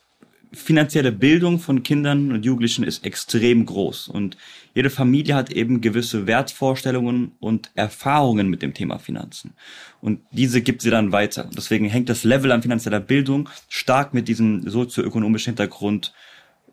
finanzielle 0.53 1.11
Bildung 1.11 1.59
von 1.59 1.83
Kindern 1.83 2.31
und 2.31 2.45
Jugendlichen 2.45 2.83
ist 2.83 3.05
extrem 3.05 3.65
groß. 3.65 4.07
Und 4.07 4.37
jede 4.73 4.89
Familie 4.89 5.35
hat 5.35 5.51
eben 5.51 5.81
gewisse 5.81 6.27
Wertvorstellungen 6.27 7.33
und 7.39 7.71
Erfahrungen 7.75 8.49
mit 8.49 8.61
dem 8.61 8.73
Thema 8.73 8.97
Finanzen. 8.97 9.53
Und 10.01 10.21
diese 10.31 10.61
gibt 10.61 10.81
sie 10.81 10.89
dann 10.89 11.11
weiter. 11.11 11.49
Deswegen 11.55 11.85
hängt 11.89 12.09
das 12.09 12.23
Level 12.23 12.51
an 12.51 12.61
finanzieller 12.61 12.99
Bildung 12.99 13.49
stark 13.67 14.13
mit 14.13 14.27
diesem 14.27 14.67
sozioökonomischen 14.69 15.51
Hintergrund 15.51 16.13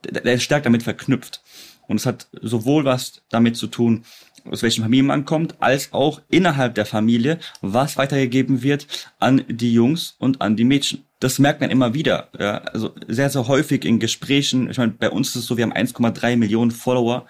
der 0.04 0.34
ist 0.34 0.42
stark 0.42 0.64
damit 0.64 0.82
verknüpft. 0.82 1.42
Und 1.88 1.96
es 1.96 2.06
hat 2.06 2.28
sowohl 2.40 2.84
was 2.84 3.22
damit 3.28 3.56
zu 3.56 3.66
tun, 3.66 4.04
aus 4.50 4.62
welchen 4.62 4.82
Familien 4.82 5.06
man 5.06 5.24
kommt, 5.24 5.60
als 5.60 5.92
auch 5.92 6.20
innerhalb 6.28 6.74
der 6.74 6.86
Familie, 6.86 7.38
was 7.60 7.96
weitergegeben 7.96 8.62
wird 8.62 8.86
an 9.18 9.44
die 9.48 9.72
Jungs 9.72 10.16
und 10.18 10.40
an 10.40 10.56
die 10.56 10.64
Mädchen. 10.64 11.04
Das 11.20 11.38
merkt 11.38 11.60
man 11.60 11.70
immer 11.70 11.94
wieder. 11.94 12.28
Ja, 12.38 12.58
also 12.58 12.94
sehr, 13.06 13.30
sehr 13.30 13.46
häufig 13.46 13.84
in 13.84 14.00
Gesprächen. 14.00 14.70
Ich 14.70 14.78
meine, 14.78 14.92
bei 14.92 15.10
uns 15.10 15.28
ist 15.30 15.36
es 15.36 15.46
so, 15.46 15.56
wir 15.56 15.64
haben 15.64 15.72
1,3 15.72 16.36
Millionen 16.36 16.72
Follower 16.72 17.26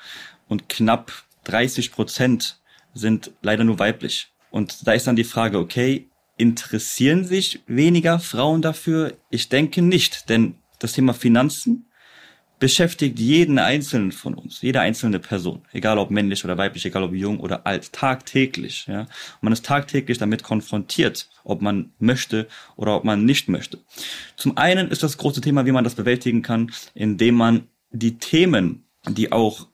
und 0.48 0.68
knapp 0.68 1.12
30 1.44 1.92
Prozent 1.92 2.60
sind 2.94 3.32
leider 3.42 3.64
nur 3.64 3.78
weiblich. 3.78 4.32
Und 4.50 4.86
da 4.86 4.92
ist 4.92 5.06
dann 5.06 5.16
die 5.16 5.24
Frage, 5.24 5.58
okay, 5.58 6.08
interessieren 6.36 7.24
sich 7.24 7.60
weniger 7.66 8.18
Frauen 8.18 8.62
dafür? 8.62 9.14
Ich 9.30 9.48
denke 9.48 9.82
nicht, 9.82 10.28
denn 10.28 10.54
das 10.78 10.92
Thema 10.92 11.14
Finanzen 11.14 11.86
beschäftigt 12.62 13.18
jeden 13.18 13.58
einzelnen 13.58 14.12
von 14.12 14.34
uns, 14.34 14.62
jede 14.62 14.80
einzelne 14.80 15.18
Person, 15.18 15.62
egal 15.72 15.98
ob 15.98 16.12
männlich 16.12 16.44
oder 16.44 16.56
weiblich, 16.58 16.86
egal 16.86 17.02
ob 17.02 17.12
jung 17.12 17.40
oder 17.40 17.66
alt, 17.66 17.92
tagtäglich. 17.92 18.86
Ja? 18.86 19.08
Man 19.40 19.52
ist 19.52 19.66
tagtäglich 19.66 20.18
damit 20.18 20.44
konfrontiert, 20.44 21.28
ob 21.42 21.60
man 21.60 21.90
möchte 21.98 22.46
oder 22.76 22.94
ob 22.94 23.02
man 23.02 23.24
nicht 23.24 23.48
möchte. 23.48 23.80
Zum 24.36 24.56
einen 24.56 24.92
ist 24.92 25.02
das 25.02 25.18
große 25.18 25.40
Thema, 25.40 25.66
wie 25.66 25.72
man 25.72 25.82
das 25.82 25.96
bewältigen 25.96 26.42
kann, 26.42 26.70
indem 26.94 27.34
man 27.34 27.66
die 27.90 28.18
Themen, 28.18 28.84
die 29.08 29.32
auch 29.32 29.66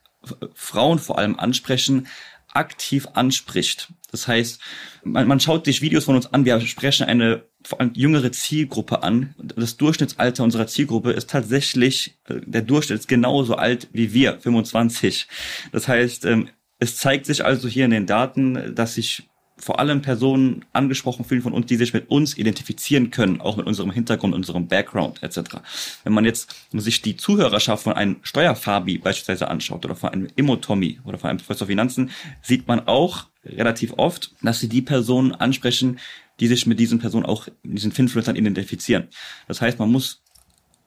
Frauen 0.54 0.98
vor 0.98 1.18
allem 1.18 1.38
ansprechen, 1.38 2.06
aktiv 2.54 3.06
anspricht. 3.12 3.92
Das 4.10 4.26
heißt, 4.26 4.62
man, 5.04 5.28
man 5.28 5.40
schaut 5.40 5.66
sich 5.66 5.82
Videos 5.82 6.06
von 6.06 6.16
uns 6.16 6.32
an, 6.32 6.46
wir 6.46 6.58
sprechen 6.62 7.06
eine 7.06 7.42
vor 7.64 7.80
allem 7.80 7.92
jüngere 7.94 8.32
Zielgruppe 8.32 9.02
an. 9.02 9.34
Das 9.56 9.76
Durchschnittsalter 9.76 10.44
unserer 10.44 10.66
Zielgruppe 10.66 11.12
ist 11.12 11.30
tatsächlich, 11.30 12.18
äh, 12.28 12.40
der 12.44 12.62
Durchschnitt 12.62 13.00
ist 13.00 13.08
genauso 13.08 13.56
alt 13.56 13.88
wie 13.92 14.12
wir, 14.12 14.38
25. 14.38 15.26
Das 15.72 15.88
heißt, 15.88 16.24
ähm, 16.24 16.48
es 16.78 16.96
zeigt 16.96 17.26
sich 17.26 17.44
also 17.44 17.68
hier 17.68 17.84
in 17.84 17.90
den 17.90 18.06
Daten, 18.06 18.74
dass 18.74 18.94
sich 18.94 19.28
vor 19.58 19.78
allem 19.80 20.02
Personen 20.02 20.64
angesprochen 20.72 21.24
fühlen 21.24 21.42
von 21.42 21.52
uns, 21.52 21.66
die 21.66 21.76
sich 21.76 21.92
mit 21.92 22.10
uns 22.10 22.36
identifizieren 22.36 23.10
können, 23.10 23.40
auch 23.40 23.56
mit 23.56 23.66
unserem 23.66 23.90
Hintergrund, 23.90 24.34
unserem 24.34 24.68
Background 24.68 25.22
etc. 25.22 25.58
Wenn 26.04 26.12
man 26.12 26.24
jetzt 26.24 26.54
sich 26.72 27.02
die 27.02 27.16
Zuhörerschaft 27.16 27.82
von 27.82 27.92
einem 27.92 28.16
Steuerfabi 28.22 28.98
beispielsweise 28.98 29.48
anschaut 29.48 29.84
oder 29.84 29.96
von 29.96 30.10
einem 30.10 30.28
Immotommy 30.36 31.00
oder 31.04 31.18
von 31.18 31.30
einem 31.30 31.38
Professor 31.38 31.66
Finanzen, 31.66 32.10
sieht 32.42 32.68
man 32.68 32.86
auch 32.86 33.26
relativ 33.44 33.94
oft, 33.96 34.34
dass 34.42 34.60
sie 34.60 34.68
die 34.68 34.82
Personen 34.82 35.32
ansprechen, 35.32 35.98
die 36.40 36.46
sich 36.46 36.66
mit 36.66 36.78
diesen 36.78 36.98
Personen 36.98 37.26
auch, 37.26 37.48
diesen 37.62 37.92
Finfluencern 37.92 38.36
identifizieren. 38.36 39.08
Das 39.48 39.60
heißt, 39.60 39.78
man 39.78 39.90
muss 39.90 40.22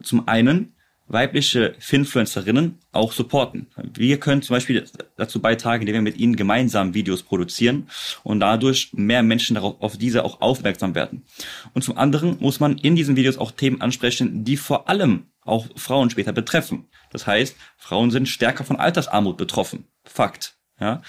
zum 0.01 0.27
einen 0.27 0.73
weibliche 1.07 1.75
Finfluencerinnen 1.79 2.79
auch 2.91 3.11
supporten. 3.11 3.67
Wir 3.93 4.19
können 4.19 4.41
zum 4.41 4.55
Beispiel 4.55 4.85
dazu 5.17 5.41
beitragen, 5.41 5.81
indem 5.81 5.95
wir 5.95 6.01
mit 6.01 6.17
ihnen 6.17 6.35
gemeinsam 6.35 6.93
Videos 6.93 7.23
produzieren 7.23 7.87
und 8.23 8.39
dadurch 8.39 8.91
mehr 8.93 9.23
Menschen 9.23 9.55
darauf, 9.55 9.81
auf 9.81 9.97
diese 9.97 10.23
auch 10.23 10.41
aufmerksam 10.41 10.95
werden. 10.95 11.23
Und 11.73 11.83
zum 11.83 11.97
anderen 11.97 12.37
muss 12.39 12.59
man 12.59 12.77
in 12.77 12.95
diesen 12.95 13.15
Videos 13.15 13.37
auch 13.37 13.51
Themen 13.51 13.81
ansprechen, 13.81 14.43
die 14.43 14.57
vor 14.57 14.87
allem 14.89 15.27
auch 15.41 15.67
Frauen 15.75 16.09
später 16.09 16.33
betreffen. 16.33 16.87
Das 17.11 17.27
heißt, 17.27 17.55
Frauen 17.77 18.11
sind 18.11 18.29
stärker 18.29 18.63
von 18.63 18.77
Altersarmut 18.77 19.37
betroffen. 19.37 19.85
Fakt. 20.03 20.60
Ja. 20.81 21.01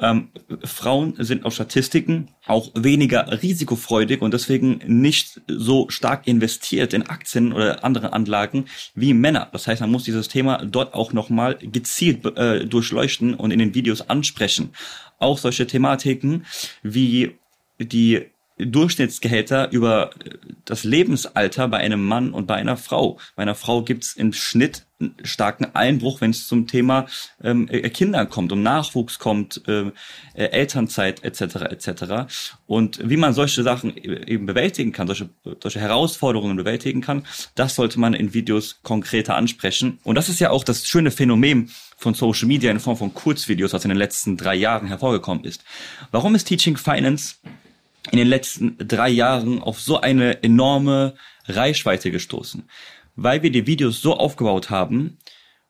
Ähm, 0.00 0.28
Frauen 0.62 1.14
sind 1.18 1.44
auf 1.44 1.54
Statistiken 1.54 2.28
auch 2.46 2.70
weniger 2.74 3.42
risikofreudig 3.42 4.22
und 4.22 4.32
deswegen 4.32 4.80
nicht 4.86 5.40
so 5.48 5.90
stark 5.90 6.28
investiert 6.28 6.94
in 6.94 7.02
Aktien 7.02 7.52
oder 7.52 7.84
andere 7.84 8.12
Anlagen 8.12 8.66
wie 8.94 9.12
Männer. 9.12 9.48
Das 9.50 9.66
heißt, 9.66 9.80
man 9.80 9.90
muss 9.90 10.04
dieses 10.04 10.28
Thema 10.28 10.64
dort 10.64 10.94
auch 10.94 11.12
nochmal 11.12 11.56
gezielt 11.56 12.24
äh, 12.36 12.64
durchleuchten 12.64 13.34
und 13.34 13.50
in 13.50 13.58
den 13.58 13.74
Videos 13.74 14.08
ansprechen. 14.08 14.70
Auch 15.18 15.38
solche 15.38 15.66
Thematiken 15.66 16.46
wie 16.84 17.36
die 17.80 18.26
Durchschnittsgehälter 18.58 19.70
über 19.72 20.10
das 20.64 20.84
Lebensalter 20.84 21.66
bei 21.66 21.78
einem 21.78 22.04
Mann 22.04 22.32
und 22.32 22.46
bei 22.46 22.54
einer 22.54 22.76
Frau. 22.76 23.18
Bei 23.34 23.42
einer 23.42 23.54
Frau 23.54 23.82
gibt's 23.82 24.14
im 24.14 24.32
Schnitt 24.32 24.86
starken 25.22 25.66
Einbruch, 25.74 26.20
wenn 26.20 26.30
es 26.30 26.48
zum 26.48 26.66
Thema 26.66 27.06
ähm, 27.42 27.68
äh, 27.70 27.88
Kinder 27.90 28.26
kommt, 28.26 28.50
um 28.52 28.62
Nachwuchs 28.62 29.18
kommt, 29.18 29.62
äh, 29.68 29.92
äh, 30.34 30.44
Elternzeit 30.46 31.22
etc. 31.22 31.56
etc. 31.70 31.92
Und 32.66 33.00
wie 33.08 33.16
man 33.16 33.32
solche 33.32 33.62
Sachen 33.62 33.96
e-, 33.96 34.24
eben 34.26 34.46
bewältigen 34.46 34.92
kann, 34.92 35.06
solche, 35.06 35.28
solche 35.62 35.80
Herausforderungen 35.80 36.56
bewältigen 36.56 37.00
kann, 37.00 37.24
das 37.54 37.76
sollte 37.76 38.00
man 38.00 38.14
in 38.14 38.34
Videos 38.34 38.80
konkreter 38.82 39.36
ansprechen. 39.36 39.98
Und 40.02 40.16
das 40.16 40.28
ist 40.28 40.40
ja 40.40 40.50
auch 40.50 40.64
das 40.64 40.86
schöne 40.86 41.10
Phänomen 41.10 41.70
von 41.96 42.14
Social 42.14 42.48
Media 42.48 42.70
in 42.70 42.80
Form 42.80 42.96
von 42.96 43.14
Kurzvideos, 43.14 43.72
was 43.72 43.84
in 43.84 43.90
den 43.90 43.98
letzten 43.98 44.36
drei 44.36 44.54
Jahren 44.54 44.88
hervorgekommen 44.88 45.44
ist. 45.44 45.64
Warum 46.10 46.34
ist 46.34 46.44
Teaching 46.44 46.76
Finance 46.76 47.36
in 48.10 48.18
den 48.18 48.28
letzten 48.28 48.76
drei 48.78 49.08
Jahren 49.10 49.60
auf 49.62 49.80
so 49.80 50.00
eine 50.00 50.42
enorme 50.42 51.14
Reichweite 51.46 52.10
gestoßen, 52.10 52.68
weil 53.20 53.42
wir 53.42 53.50
die 53.50 53.66
Videos 53.66 54.00
so 54.00 54.16
aufgebaut 54.16 54.70
haben 54.70 55.18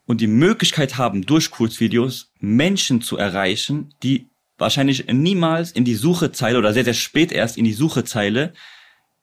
und 0.04 0.20
die 0.20 0.26
Möglichkeit 0.26 0.98
haben, 0.98 1.22
durch 1.22 1.50
Kurzvideos 1.50 2.30
Menschen 2.38 3.00
zu 3.00 3.16
erreichen, 3.16 3.94
die 4.02 4.28
wahrscheinlich 4.58 5.06
niemals 5.10 5.72
in 5.72 5.84
die 5.84 5.94
Suchezeile 5.94 6.58
oder 6.58 6.74
sehr, 6.74 6.84
sehr 6.84 6.94
spät 6.94 7.32
erst 7.32 7.56
in 7.56 7.64
die 7.64 7.72
Suchezeile 7.72 8.52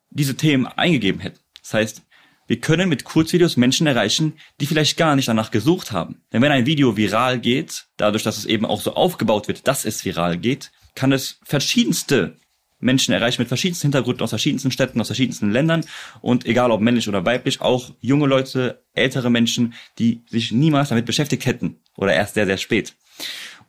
diese 0.09 0.35
Themen 0.35 0.65
eingegeben 0.65 1.21
hätten. 1.21 1.39
Das 1.61 1.75
heißt, 1.75 2.01
wir 2.47 2.59
können 2.59 2.89
mit 2.89 3.03
Kurzvideos 3.03 3.57
Menschen 3.57 3.85
erreichen, 3.85 4.33
die 4.59 4.65
vielleicht 4.65 4.97
gar 4.97 5.15
nicht 5.15 5.27
danach 5.27 5.51
gesucht 5.51 5.91
haben. 5.91 6.21
Denn 6.33 6.41
wenn 6.41 6.51
ein 6.51 6.65
Video 6.65 6.97
viral 6.97 7.39
geht, 7.39 7.85
dadurch, 7.97 8.23
dass 8.23 8.37
es 8.37 8.45
eben 8.45 8.65
auch 8.65 8.81
so 8.81 8.95
aufgebaut 8.95 9.47
wird, 9.47 9.67
dass 9.67 9.85
es 9.85 10.03
viral 10.03 10.37
geht, 10.37 10.71
kann 10.95 11.11
es 11.11 11.39
verschiedenste 11.43 12.37
Menschen 12.85 13.13
erreichen 13.13 13.41
mit 13.41 13.47
verschiedensten 13.47 13.87
Hintergründen 13.87 14.23
aus 14.23 14.29
verschiedensten 14.29 14.71
Städten, 14.71 15.01
aus 15.01 15.07
verschiedensten 15.07 15.51
Ländern 15.51 15.83
und 16.21 16.45
egal 16.45 16.71
ob 16.71 16.81
männlich 16.81 17.09
oder 17.09 17.25
weiblich, 17.25 17.59
auch 17.59 17.91
junge 17.99 18.27
Leute, 18.27 18.83
ältere 18.93 19.29
Menschen, 19.29 19.73
die 19.99 20.21
sich 20.29 20.51
niemals 20.51 20.89
damit 20.89 21.05
beschäftigt 21.05 21.45
hätten 21.45 21.77
oder 21.97 22.13
erst 22.13 22.35
sehr, 22.35 22.45
sehr 22.45 22.57
spät. 22.57 22.93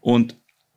Und 0.01 0.37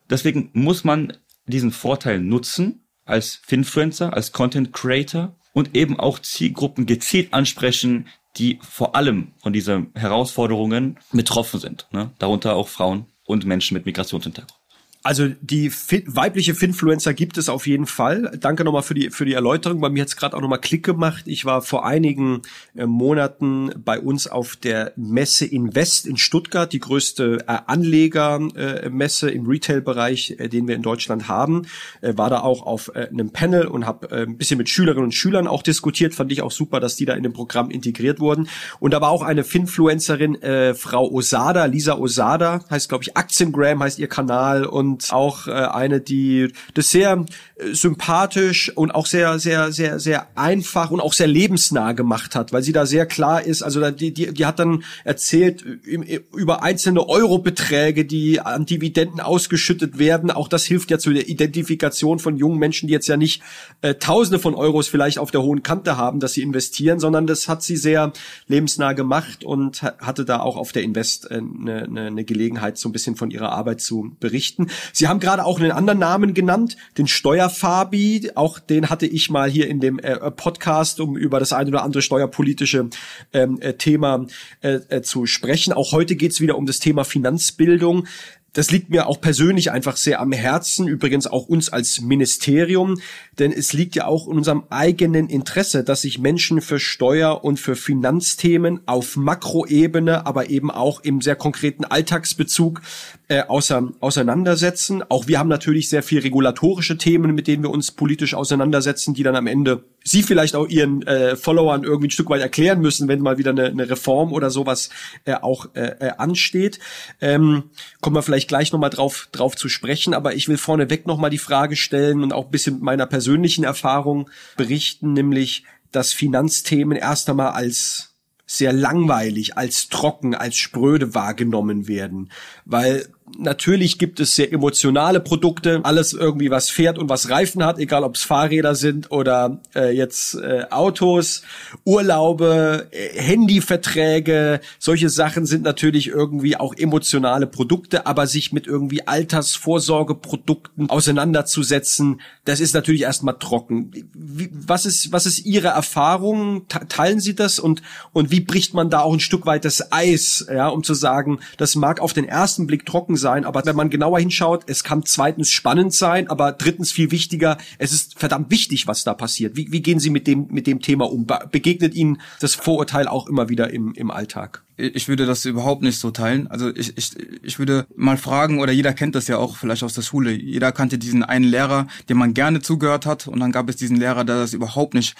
deswegen 0.09 0.49
muss 0.53 0.83
man 0.83 1.13
diesen 1.45 1.71
Vorteil 1.71 2.19
nutzen 2.19 2.85
als 3.05 3.41
Finfluencer, 3.45 4.13
als 4.13 4.31
Content 4.31 4.71
Creator 4.71 5.35
und 5.53 5.75
eben 5.75 5.99
auch 5.99 6.19
Zielgruppen 6.19 6.85
gezielt 6.85 7.33
ansprechen, 7.33 8.07
die 8.37 8.59
vor 8.61 8.95
allem 8.95 9.33
von 9.41 9.51
diesen 9.51 9.91
Herausforderungen 9.95 10.97
betroffen 11.11 11.59
sind. 11.59 11.87
Ne? 11.91 12.11
Darunter 12.19 12.55
auch 12.55 12.69
Frauen 12.69 13.07
und 13.25 13.45
Menschen 13.45 13.73
mit 13.73 13.85
Migrationshintergrund. 13.85 14.58
Also 15.01 15.29
die 15.39 15.69
fin 15.69 16.03
weibliche 16.07 16.53
Finfluencer 16.53 17.13
gibt 17.13 17.37
es 17.37 17.47
auf 17.47 17.67
jeden 17.67 17.85
Fall. 17.85 18.37
Danke 18.37 18.65
nochmal 18.65 18.83
für 18.83 18.93
die 18.93 19.11
für 19.11 19.23
die 19.23 19.31
Erläuterung. 19.31 19.79
Bei 19.79 19.89
mir 19.89 20.01
hat 20.01 20.09
es 20.09 20.17
gerade 20.17 20.35
auch 20.35 20.41
nochmal 20.41 20.59
Klick 20.59 20.83
gemacht. 20.83 21.23
Ich 21.25 21.45
war 21.45 21.61
vor 21.61 21.85
einigen 21.85 22.41
äh, 22.75 22.85
Monaten 22.85 23.71
bei 23.77 23.97
uns 23.97 24.27
auf 24.27 24.57
der 24.57 24.91
Messe 24.97 25.45
Invest 25.45 26.05
in 26.05 26.17
Stuttgart, 26.17 26.73
die 26.73 26.79
größte 26.79 27.45
äh, 27.47 27.59
Anlegermesse 27.65 29.31
äh, 29.31 29.33
im 29.33 29.45
Retail-Bereich, 29.45 30.35
äh, 30.37 30.49
den 30.49 30.67
wir 30.67 30.75
in 30.75 30.81
Deutschland 30.81 31.29
haben. 31.29 31.61
Äh, 32.01 32.17
war 32.17 32.29
da 32.29 32.41
auch 32.41 32.63
auf 32.63 32.91
äh, 32.93 33.07
einem 33.07 33.31
Panel 33.31 33.67
und 33.67 33.85
habe 33.85 34.11
ein 34.11 34.37
bisschen 34.37 34.57
mit 34.57 34.67
Schülerinnen 34.67 35.05
und 35.05 35.13
Schülern 35.13 35.47
auch 35.47 35.63
diskutiert. 35.63 36.13
Fand 36.13 36.29
ich 36.33 36.41
auch 36.41 36.51
super, 36.51 36.81
dass 36.81 36.97
die 36.97 37.05
da 37.05 37.13
in 37.13 37.23
dem 37.23 37.31
Programm 37.31 37.71
integriert 37.71 38.19
wurden. 38.19 38.49
Und 38.81 38.93
da 38.93 38.99
war 38.99 39.11
auch 39.11 39.23
eine 39.23 39.45
Finfluencerin, 39.45 40.37
Frau 40.75 41.09
Osada, 41.09 41.65
Lisa 41.65 41.97
Osada, 41.97 42.65
heißt 42.69 42.89
glaube 42.89 43.03
ich 43.03 43.15
Aktiengram, 43.15 43.81
heißt 43.81 43.99
ihr 43.99 44.07
Kanal 44.07 44.65
und 44.65 44.88
und 44.89 45.13
auch 45.13 45.47
äh, 45.47 45.51
eine, 45.51 46.01
die 46.01 46.51
das 46.73 46.89
sehr 46.89 47.25
äh, 47.55 47.73
sympathisch 47.73 48.71
und 48.75 48.91
auch 48.91 49.05
sehr, 49.05 49.39
sehr, 49.39 49.71
sehr, 49.71 49.99
sehr 49.99 50.27
einfach 50.35 50.91
und 50.91 50.99
auch 50.99 51.13
sehr 51.13 51.27
lebensnah 51.27 51.93
gemacht 51.93 52.35
hat, 52.35 52.51
weil 52.53 52.63
sie 52.63 52.71
da 52.71 52.85
sehr 52.85 53.05
klar 53.05 53.43
ist. 53.43 53.61
Also 53.61 53.89
die, 53.91 54.13
die, 54.13 54.33
die 54.33 54.45
hat 54.45 54.59
dann 54.59 54.83
erzählt 55.03 55.61
über 55.61 56.63
einzelne 56.63 57.07
Eurobeträge, 57.07 58.05
die 58.05 58.39
an 58.39 58.65
Dividenden 58.65 59.19
ausgeschüttet 59.19 59.99
werden. 59.99 60.31
Auch 60.31 60.47
das 60.47 60.65
hilft 60.65 60.91
ja 60.91 60.97
zu 60.97 61.13
der 61.13 61.29
Identifikation 61.29 62.19
von 62.19 62.37
jungen 62.37 62.57
Menschen, 62.57 62.87
die 62.87 62.93
jetzt 62.93 63.07
ja 63.07 63.17
nicht 63.17 63.41
äh, 63.81 63.95
Tausende 63.95 64.39
von 64.39 64.55
Euros 64.55 64.87
vielleicht 64.87 65.19
auf 65.19 65.31
der 65.31 65.43
hohen 65.43 65.63
Kante 65.63 65.97
haben, 65.97 66.19
dass 66.19 66.33
sie 66.33 66.41
investieren, 66.41 66.99
sondern 66.99 67.27
das 67.27 67.47
hat 67.47 67.61
sie 67.63 67.77
sehr 67.77 68.11
lebensnah 68.47 68.93
gemacht 68.93 69.43
und 69.43 69.83
hatte 69.83 70.25
da 70.25 70.39
auch 70.39 70.57
auf 70.57 70.71
der 70.71 70.83
Invest 70.83 71.29
eine, 71.29 71.83
eine, 71.83 72.07
eine 72.07 72.23
Gelegenheit, 72.23 72.77
so 72.77 72.89
ein 72.89 72.91
bisschen 72.91 73.15
von 73.15 73.31
ihrer 73.31 73.51
Arbeit 73.51 73.81
zu 73.81 74.15
berichten. 74.19 74.69
Sie 74.93 75.07
haben 75.07 75.19
gerade 75.19 75.45
auch 75.45 75.59
einen 75.59 75.71
anderen 75.71 75.99
Namen 75.99 76.33
genannt, 76.33 76.77
den 76.97 77.07
Steuerfabi. 77.07 78.31
Auch 78.35 78.59
den 78.59 78.89
hatte 78.89 79.05
ich 79.05 79.29
mal 79.29 79.49
hier 79.49 79.67
in 79.67 79.79
dem 79.79 79.99
äh, 79.99 80.31
Podcast, 80.31 80.99
um 80.99 81.17
über 81.17 81.39
das 81.39 81.53
eine 81.53 81.69
oder 81.69 81.83
andere 81.83 82.01
steuerpolitische 82.01 82.89
ähm, 83.33 83.59
äh, 83.61 83.73
Thema 83.73 84.25
äh, 84.61 84.79
äh, 84.89 85.01
zu 85.01 85.25
sprechen. 85.25 85.73
Auch 85.73 85.91
heute 85.91 86.15
geht's 86.15 86.41
wieder 86.41 86.57
um 86.57 86.65
das 86.65 86.79
Thema 86.79 87.03
Finanzbildung 87.03 88.07
das 88.53 88.71
liegt 88.71 88.89
mir 88.89 89.07
auch 89.07 89.21
persönlich 89.21 89.71
einfach 89.71 89.97
sehr 89.97 90.19
am 90.19 90.31
Herzen, 90.31 90.87
übrigens 90.87 91.27
auch 91.27 91.47
uns 91.47 91.69
als 91.69 92.01
Ministerium, 92.01 92.99
denn 93.37 93.51
es 93.51 93.73
liegt 93.73 93.95
ja 93.95 94.07
auch 94.07 94.27
in 94.27 94.37
unserem 94.37 94.63
eigenen 94.69 95.29
Interesse, 95.29 95.83
dass 95.83 96.01
sich 96.01 96.19
Menschen 96.19 96.61
für 96.61 96.79
Steuer- 96.79 97.43
und 97.43 97.59
für 97.59 97.75
Finanzthemen 97.75 98.81
auf 98.87 99.15
Makroebene, 99.15 100.25
aber 100.25 100.49
eben 100.49 100.71
auch 100.71 101.01
im 101.01 101.21
sehr 101.21 101.35
konkreten 101.35 101.85
Alltagsbezug 101.85 102.81
äh, 103.29 103.43
außer, 103.43 103.89
auseinandersetzen. 103.99 105.03
Auch 105.07 105.27
wir 105.27 105.37
haben 105.37 105.49
natürlich 105.49 105.87
sehr 105.87 106.01
viel 106.01 106.19
regulatorische 106.19 106.97
Themen, 106.97 107.35
mit 107.35 107.47
denen 107.47 107.61
wir 107.61 107.69
uns 107.69 107.91
politisch 107.91 108.33
auseinandersetzen, 108.33 109.13
die 109.13 109.21
dann 109.21 109.35
am 109.35 109.47
Ende 109.47 109.83
Sie 110.03 110.23
vielleicht 110.23 110.55
auch 110.55 110.67
Ihren 110.67 111.05
äh, 111.05 111.35
Followern 111.35 111.83
irgendwie 111.83 112.07
ein 112.07 112.11
Stück 112.11 112.29
weit 112.31 112.41
erklären 112.41 112.81
müssen, 112.81 113.07
wenn 113.07 113.21
mal 113.21 113.37
wieder 113.37 113.51
eine, 113.51 113.65
eine 113.65 113.87
Reform 113.87 114.33
oder 114.33 114.49
sowas 114.49 114.89
äh, 115.25 115.35
auch 115.35 115.67
äh, 115.75 115.95
äh, 115.99 116.11
ansteht. 116.17 116.79
Ähm, 117.21 117.65
kommen 118.01 118.15
wir 118.15 118.23
vielleicht 118.23 118.47
gleich 118.47 118.71
nochmal 118.71 118.89
drauf, 118.89 119.29
drauf 119.31 119.55
zu 119.55 119.69
sprechen, 119.69 120.15
aber 120.15 120.33
ich 120.33 120.47
will 120.47 120.57
vorneweg 120.57 121.05
nochmal 121.05 121.29
die 121.29 121.37
Frage 121.37 121.75
stellen 121.75 122.23
und 122.23 122.33
auch 122.33 122.45
ein 122.45 122.51
bisschen 122.51 122.79
meiner 122.79 123.05
persönlichen 123.05 123.63
Erfahrung 123.63 124.29
berichten, 124.57 125.13
nämlich, 125.13 125.65
dass 125.91 126.13
Finanzthemen 126.13 126.97
erst 126.97 127.29
einmal 127.29 127.51
als 127.51 128.09
sehr 128.51 128.73
langweilig, 128.73 129.57
als 129.57 129.89
trocken, 129.89 130.33
als 130.33 130.57
spröde 130.57 131.13
wahrgenommen 131.13 131.87
werden. 131.87 132.31
Weil 132.65 133.07
natürlich 133.37 133.97
gibt 133.99 134.19
es 134.19 134.35
sehr 134.35 134.51
emotionale 134.51 135.19
Produkte, 135.19 135.81
alles 135.83 136.13
irgendwie 136.13 136.49
was 136.49 136.69
fährt 136.69 136.97
und 136.97 137.09
was 137.09 137.29
Reifen 137.29 137.63
hat, 137.63 137.79
egal 137.79 138.03
ob 138.03 138.15
es 138.15 138.23
Fahrräder 138.23 138.75
sind 138.75 139.11
oder 139.11 139.61
äh, 139.75 139.95
jetzt 139.95 140.35
äh, 140.35 140.65
Autos, 140.69 141.43
Urlaube, 141.85 142.87
äh, 142.91 143.21
Handyverträge, 143.21 144.61
solche 144.79 145.09
Sachen 145.09 145.45
sind 145.45 145.63
natürlich 145.63 146.07
irgendwie 146.07 146.57
auch 146.57 146.73
emotionale 146.75 147.47
Produkte, 147.47 148.05
aber 148.05 148.27
sich 148.27 148.51
mit 148.51 148.67
irgendwie 148.67 149.07
Altersvorsorgeprodukten 149.07 150.89
auseinanderzusetzen, 150.89 152.21
das 152.45 152.59
ist 152.59 152.73
natürlich 152.73 153.01
erstmal 153.01 153.37
trocken. 153.37 153.91
Wie, 154.13 154.49
was 154.51 154.85
ist 154.85 155.11
was 155.11 155.25
ist 155.25 155.45
Ihre 155.45 155.69
Erfahrung? 155.69 156.67
Teilen 156.67 157.19
Sie 157.19 157.35
das 157.35 157.59
und 157.59 157.81
und 158.13 158.31
wie 158.31 158.41
bricht 158.41 158.73
man 158.73 158.89
da 158.89 159.01
auch 159.01 159.13
ein 159.13 159.19
Stück 159.19 159.45
weit 159.45 159.65
das 159.65 159.91
Eis, 159.91 160.45
ja, 160.51 160.67
um 160.67 160.83
zu 160.83 160.93
sagen, 160.93 161.39
das 161.57 161.75
mag 161.75 161.99
auf 161.99 162.13
den 162.13 162.27
ersten 162.27 162.67
Blick 162.67 162.85
trocken 162.85 163.15
sein, 163.19 163.45
aber 163.45 163.63
wenn 163.65 163.75
man 163.75 163.89
genauer 163.91 164.19
hinschaut, 164.19 164.63
es 164.67 164.83
kann 164.83 165.05
zweitens 165.05 165.51
spannend 165.51 165.93
sein, 165.93 166.27
aber 166.29 166.51
drittens 166.51 166.91
viel 166.91 167.11
wichtiger, 167.11 167.57
es 167.77 167.93
ist 167.93 168.17
verdammt 168.17 168.49
wichtig, 168.49 168.87
was 168.87 169.03
da 169.03 169.13
passiert. 169.13 169.55
Wie, 169.55 169.71
wie 169.71 169.81
gehen 169.81 169.99
Sie 169.99 170.09
mit 170.09 170.25
dem, 170.25 170.47
mit 170.49 170.65
dem 170.65 170.81
Thema 170.81 171.11
um? 171.11 171.27
Begegnet 171.51 171.93
Ihnen 171.93 172.21
das 172.39 172.55
Vorurteil 172.55 173.07
auch 173.07 173.27
immer 173.27 173.49
wieder 173.49 173.71
im, 173.71 173.93
im 173.93 174.09
Alltag? 174.09 174.63
ich 174.79 175.07
würde 175.09 175.25
das 175.25 175.43
überhaupt 175.45 175.81
nicht 175.81 175.99
so 175.99 176.09
teilen. 176.11 176.47
Also 176.47 176.73
ich, 176.73 176.97
ich, 176.97 177.11
ich 177.43 177.59
würde 177.59 177.85
mal 177.95 178.17
fragen, 178.17 178.59
oder 178.59 178.71
jeder 178.71 178.93
kennt 178.93 179.13
das 179.13 179.27
ja 179.27 179.37
auch 179.37 179.57
vielleicht 179.57 179.83
aus 179.83 179.93
der 179.93 180.01
Schule. 180.03 180.31
Jeder 180.31 180.71
kannte 180.71 180.97
diesen 180.97 181.23
einen 181.23 181.43
Lehrer, 181.43 181.87
dem 182.07 182.17
man 182.17 182.33
gerne 182.33 182.61
zugehört 182.61 183.05
hat, 183.05 183.27
und 183.27 183.39
dann 183.41 183.51
gab 183.51 183.67
es 183.69 183.75
diesen 183.75 183.97
Lehrer, 183.97 184.23
der 184.23 184.37
das 184.37 184.53
überhaupt 184.53 184.93
nicht 184.93 185.15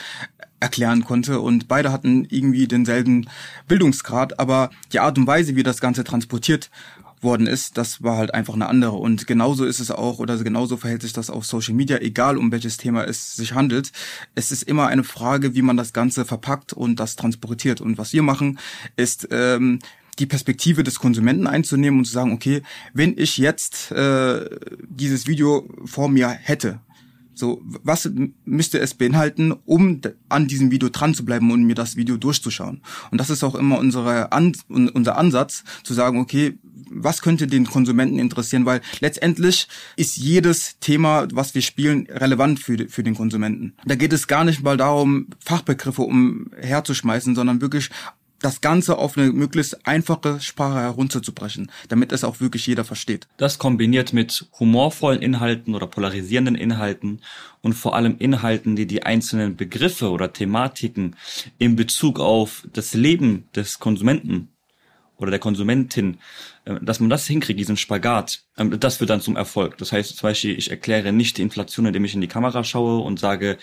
erklären 0.59 1.05
konnte 1.05 1.39
und 1.39 1.67
beide 1.67 1.91
hatten 1.91 2.25
irgendwie 2.29 2.67
denselben 2.67 3.29
Bildungsgrad, 3.67 4.39
aber 4.39 4.69
die 4.91 4.99
Art 4.99 5.17
und 5.17 5.25
Weise, 5.25 5.55
wie 5.55 5.63
das 5.63 5.79
Ganze 5.79 6.03
transportiert 6.03 6.69
worden 7.21 7.47
ist, 7.47 7.77
das 7.77 8.01
war 8.03 8.17
halt 8.17 8.33
einfach 8.33 8.53
eine 8.53 8.67
andere. 8.67 8.93
Und 8.93 9.27
genauso 9.27 9.65
ist 9.65 9.79
es 9.79 9.91
auch, 9.91 10.19
oder 10.19 10.37
genauso 10.37 10.77
verhält 10.77 11.01
sich 11.01 11.13
das 11.13 11.29
auf 11.29 11.45
Social 11.45 11.73
Media, 11.73 11.97
egal 11.97 12.37
um 12.37 12.51
welches 12.51 12.77
Thema 12.77 13.03
es 13.03 13.35
sich 13.35 13.53
handelt. 13.53 13.91
Es 14.35 14.51
ist 14.51 14.63
immer 14.63 14.87
eine 14.87 15.03
Frage, 15.03 15.55
wie 15.55 15.61
man 15.61 15.77
das 15.77 15.93
Ganze 15.93 16.25
verpackt 16.25 16.73
und 16.73 16.99
das 16.99 17.15
transportiert. 17.15 17.81
Und 17.81 17.97
was 17.97 18.13
wir 18.13 18.23
machen, 18.23 18.59
ist 18.95 19.27
ähm, 19.31 19.79
die 20.19 20.25
Perspektive 20.25 20.83
des 20.83 20.99
Konsumenten 20.99 21.47
einzunehmen 21.47 21.99
und 21.99 22.05
zu 22.05 22.13
sagen, 22.13 22.33
okay, 22.33 22.61
wenn 22.93 23.17
ich 23.17 23.37
jetzt 23.37 23.91
äh, 23.91 24.45
dieses 24.89 25.27
Video 25.27 25.67
vor 25.85 26.09
mir 26.09 26.29
hätte, 26.29 26.79
so, 27.39 27.61
was 27.63 28.11
müsste 28.43 28.79
es 28.79 28.93
beinhalten, 28.93 29.53
um 29.65 30.01
an 30.27 30.47
diesem 30.49 30.71
Video 30.71 30.89
dran 30.89 31.13
zu 31.13 31.23
bleiben 31.23 31.51
und 31.51 31.63
mir 31.63 31.75
das 31.75 31.95
Video 31.95 32.17
durchzuschauen? 32.17 32.81
Und 33.11 33.17
das 33.17 33.29
ist 33.29 33.45
auch 33.45 33.55
immer 33.55 33.79
unsere 33.79 34.33
An 34.33 34.51
unser 34.67 35.17
Ansatz, 35.17 35.63
zu 35.83 35.93
sagen, 35.93 36.19
okay, 36.19 36.57
was 36.91 37.21
könnte 37.21 37.47
den 37.47 37.65
Konsumenten 37.65 38.19
interessieren? 38.19 38.65
Weil 38.65 38.81
letztendlich 38.99 39.67
ist 39.95 40.17
jedes 40.17 40.79
Thema, 40.79 41.27
was 41.33 41.55
wir 41.55 41.61
spielen, 41.61 42.07
relevant 42.09 42.59
für, 42.59 42.87
für 42.89 43.03
den 43.03 43.15
Konsumenten. 43.15 43.73
Da 43.85 43.95
geht 43.95 44.13
es 44.13 44.27
gar 44.27 44.43
nicht 44.43 44.63
mal 44.63 44.77
darum, 44.77 45.27
Fachbegriffe 45.39 46.01
umherzuschmeißen, 46.01 47.35
sondern 47.35 47.61
wirklich 47.61 47.89
das 48.41 48.61
Ganze 48.61 48.97
auf 48.97 49.17
eine 49.17 49.31
möglichst 49.31 49.85
einfache 49.85 50.39
Sprache 50.39 50.79
herunterzubrechen, 50.79 51.71
damit 51.87 52.11
es 52.11 52.23
auch 52.23 52.39
wirklich 52.39 52.65
jeder 52.67 52.85
versteht. 52.85 53.27
Das 53.37 53.59
kombiniert 53.59 54.13
mit 54.13 54.47
humorvollen 54.59 55.21
Inhalten 55.21 55.75
oder 55.75 55.87
polarisierenden 55.87 56.55
Inhalten 56.55 57.21
und 57.61 57.73
vor 57.73 57.95
allem 57.95 58.17
Inhalten, 58.17 58.75
die 58.75 58.87
die 58.87 59.03
einzelnen 59.03 59.55
Begriffe 59.55 60.09
oder 60.09 60.31
Thematiken 60.31 61.15
in 61.57 61.75
Bezug 61.75 62.19
auf 62.19 62.63
das 62.71 62.93
Leben 62.93 63.47
des 63.55 63.79
Konsumenten 63.79 64.49
oder 65.19 65.31
der 65.31 65.39
Konsumentin, 65.39 66.17
äh, 66.65 66.75
dass 66.81 66.99
man 66.99 67.09
das 67.09 67.27
hinkriegt, 67.27 67.59
diesen 67.59 67.77
Spagat, 67.77 68.41
ähm, 68.57 68.79
das 68.79 68.99
wird 68.99 69.09
dann 69.09 69.21
zum 69.21 69.35
Erfolg. 69.35 69.77
Das 69.77 69.91
heißt 69.91 70.17
zum 70.17 70.29
Beispiel, 70.29 70.57
ich 70.57 70.71
erkläre 70.71 71.11
nicht 71.11 71.37
die 71.37 71.43
Inflation, 71.43 71.85
indem 71.85 72.05
ich 72.05 72.15
in 72.15 72.21
die 72.21 72.27
Kamera 72.27 72.63
schaue 72.63 73.03
und 73.03 73.19
sage, 73.19 73.57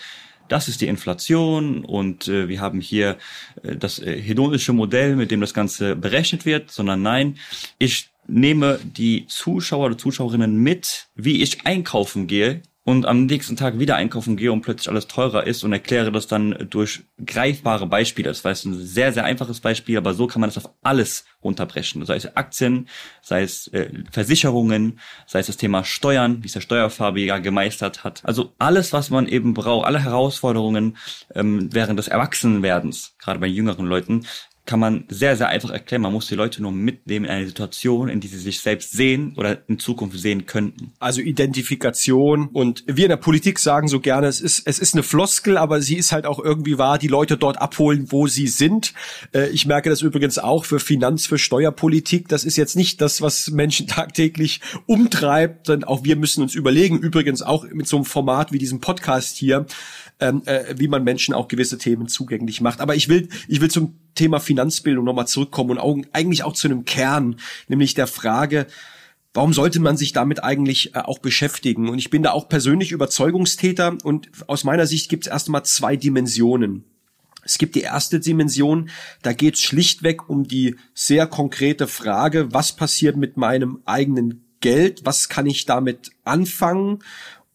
das 0.47 0.67
ist 0.67 0.79
die 0.79 0.87
Inflation 0.87 1.83
und 1.83 2.27
äh, 2.27 2.47
wir 2.47 2.61
haben 2.61 2.79
hier 2.79 3.17
äh, 3.63 3.75
das 3.75 3.99
äh, 3.99 4.21
hedonische 4.21 4.73
Modell, 4.73 5.15
mit 5.15 5.31
dem 5.31 5.41
das 5.41 5.53
Ganze 5.53 5.95
berechnet 5.95 6.45
wird, 6.45 6.71
sondern 6.71 7.01
nein, 7.01 7.37
ich 7.79 8.09
nehme 8.27 8.79
die 8.83 9.25
Zuschauer 9.27 9.87
oder 9.87 9.97
Zuschauerinnen 9.97 10.55
mit, 10.55 11.07
wie 11.15 11.41
ich 11.41 11.65
einkaufen 11.65 12.27
gehe 12.27 12.61
und 12.87 13.05
am 13.05 13.25
nächsten 13.25 13.57
Tag 13.57 13.79
wieder 13.79 13.97
einkaufen 13.97 14.37
gehe 14.37 14.49
und 14.49 14.61
plötzlich 14.61 14.87
alles 14.87 15.07
teurer 15.07 15.45
ist 15.45 15.65
und 15.65 15.73
erkläre 15.73 16.09
das 16.09 16.27
dann 16.27 16.67
durch 16.69 17.01
greifbare 17.25 17.85
Beispiele. 17.85 18.29
Das 18.29 18.45
war 18.45 18.51
jetzt 18.51 18.63
ein 18.63 18.75
sehr, 18.75 19.11
sehr 19.11 19.25
einfaches 19.25 19.59
Beispiel, 19.59 19.97
aber 19.97 20.13
so 20.13 20.25
kann 20.25 20.39
man 20.39 20.49
das 20.49 20.63
auf 20.63 20.71
alles 20.83 21.25
runterbrechen. 21.43 22.05
Sei 22.05 22.15
es 22.15 22.37
Aktien, 22.37 22.87
sei 23.21 23.41
es 23.41 23.67
äh, 23.73 23.89
Versicherungen, 24.09 25.01
sei 25.25 25.39
es 25.39 25.47
das 25.47 25.57
Thema 25.57 25.83
Steuern, 25.83 26.43
wie 26.43 26.47
es 26.47 26.53
der 26.53 26.61
Steuerfarbiger 26.61 27.41
gemeistert 27.41 28.05
hat. 28.05 28.21
Also 28.23 28.53
alles, 28.57 28.93
was 28.93 29.09
man 29.09 29.27
eben 29.27 29.53
braucht, 29.53 29.85
alle 29.85 30.01
Herausforderungen 30.01 30.95
ähm, 31.35 31.67
während 31.73 31.99
des 31.99 32.07
Erwachsenwerdens, 32.07 33.15
gerade 33.19 33.41
bei 33.41 33.47
jüngeren 33.47 33.85
Leuten, 33.85 34.25
kann 34.67 34.79
man 34.81 35.05
sehr, 35.07 35.37
sehr 35.37 35.47
einfach 35.47 35.69
erklären. 35.69 36.01
Man 36.01 36.11
muss 36.11 36.27
die 36.27 36.35
Leute 36.35 36.61
nur 36.61 36.73
mitnehmen 36.73 37.25
in 37.25 37.31
eine 37.31 37.47
Situation, 37.47 38.09
in 38.09 38.19
die 38.19 38.27
sie 38.27 38.37
sich 38.37 38.59
selbst 38.59 38.91
sehen 38.91 39.33
oder 39.37 39.67
in 39.69 39.79
Zukunft 39.79 40.19
sehen 40.19 40.45
könnten. 40.45 40.91
Also 40.99 41.21
Identifikation 41.21 42.49
und 42.49 42.83
wir 42.85 43.05
in 43.05 43.09
der 43.09 43.17
Politik 43.17 43.59
sagen 43.59 43.87
so 43.87 44.01
gerne, 44.01 44.27
es 44.27 44.41
ist, 44.41 44.67
es 44.67 44.77
ist 44.77 44.93
eine 44.93 45.03
Floskel, 45.03 45.57
aber 45.57 45.81
sie 45.81 45.95
ist 45.95 46.11
halt 46.11 46.25
auch 46.25 46.39
irgendwie 46.39 46.77
wahr, 46.77 46.97
die 46.97 47.07
Leute 47.07 47.37
dort 47.37 47.59
abholen, 47.59 48.11
wo 48.11 48.27
sie 48.27 48.47
sind. 48.47 48.93
Äh, 49.33 49.47
ich 49.49 49.65
merke 49.65 49.89
das 49.89 50.01
übrigens 50.01 50.37
auch 50.37 50.65
für 50.65 50.81
Finanz, 50.81 51.25
für 51.25 51.37
Steuerpolitik. 51.37 52.27
Das 52.27 52.43
ist 52.43 52.57
jetzt 52.57 52.75
nicht 52.75 52.99
das, 52.99 53.21
was 53.21 53.49
Menschen 53.49 53.87
tagtäglich 53.87 54.59
umtreibt, 54.85 55.69
denn 55.69 55.85
auch 55.85 56.03
wir 56.03 56.17
müssen 56.17 56.43
uns 56.43 56.55
überlegen, 56.55 56.99
übrigens 56.99 57.41
auch 57.41 57.65
mit 57.71 57.87
so 57.87 57.95
einem 57.95 58.05
Format 58.05 58.51
wie 58.51 58.57
diesem 58.57 58.81
Podcast 58.81 59.37
hier, 59.37 59.65
ähm, 60.19 60.41
äh, 60.45 60.75
wie 60.77 60.89
man 60.89 61.05
Menschen 61.05 61.33
auch 61.33 61.47
gewisse 61.47 61.77
Themen 61.77 62.09
zugänglich 62.09 62.59
macht. 62.59 62.81
Aber 62.81 62.95
ich 62.95 63.07
will, 63.07 63.29
ich 63.47 63.61
will 63.61 63.71
zum 63.71 63.95
Thema 64.17 64.39
Finanzbildung 64.39 65.05
nochmal 65.05 65.27
zurückkommen 65.27 65.77
und 65.77 66.07
eigentlich 66.11 66.43
auch 66.43 66.53
zu 66.53 66.67
einem 66.67 66.83
Kern, 66.83 67.37
nämlich 67.69 67.93
der 67.93 68.07
Frage, 68.07 68.67
Warum 69.33 69.53
sollte 69.53 69.79
man 69.79 69.97
sich 69.97 70.13
damit 70.13 70.43
eigentlich 70.43 70.95
äh, 70.95 70.99
auch 70.99 71.19
beschäftigen? 71.19 71.89
Und 71.89 71.99
ich 71.99 72.09
bin 72.09 72.23
da 72.23 72.31
auch 72.31 72.49
persönlich 72.49 72.91
Überzeugungstäter 72.91 73.95
und 74.03 74.29
aus 74.47 74.63
meiner 74.63 74.87
Sicht 74.87 75.09
gibt 75.09 75.27
es 75.27 75.31
erstmal 75.31 75.63
zwei 75.63 75.95
Dimensionen. 75.95 76.85
Es 77.43 77.59
gibt 77.59 77.75
die 77.75 77.81
erste 77.81 78.19
Dimension, 78.19 78.89
da 79.21 79.33
geht 79.33 79.53
es 79.53 79.61
schlichtweg 79.61 80.27
um 80.27 80.47
die 80.47 80.75
sehr 80.95 81.27
konkrete 81.27 81.85
Frage, 81.85 82.51
was 82.51 82.75
passiert 82.75 83.15
mit 83.15 83.37
meinem 83.37 83.79
eigenen 83.85 84.43
Geld, 84.59 85.05
was 85.05 85.29
kann 85.29 85.45
ich 85.45 85.67
damit 85.67 86.09
anfangen 86.23 87.03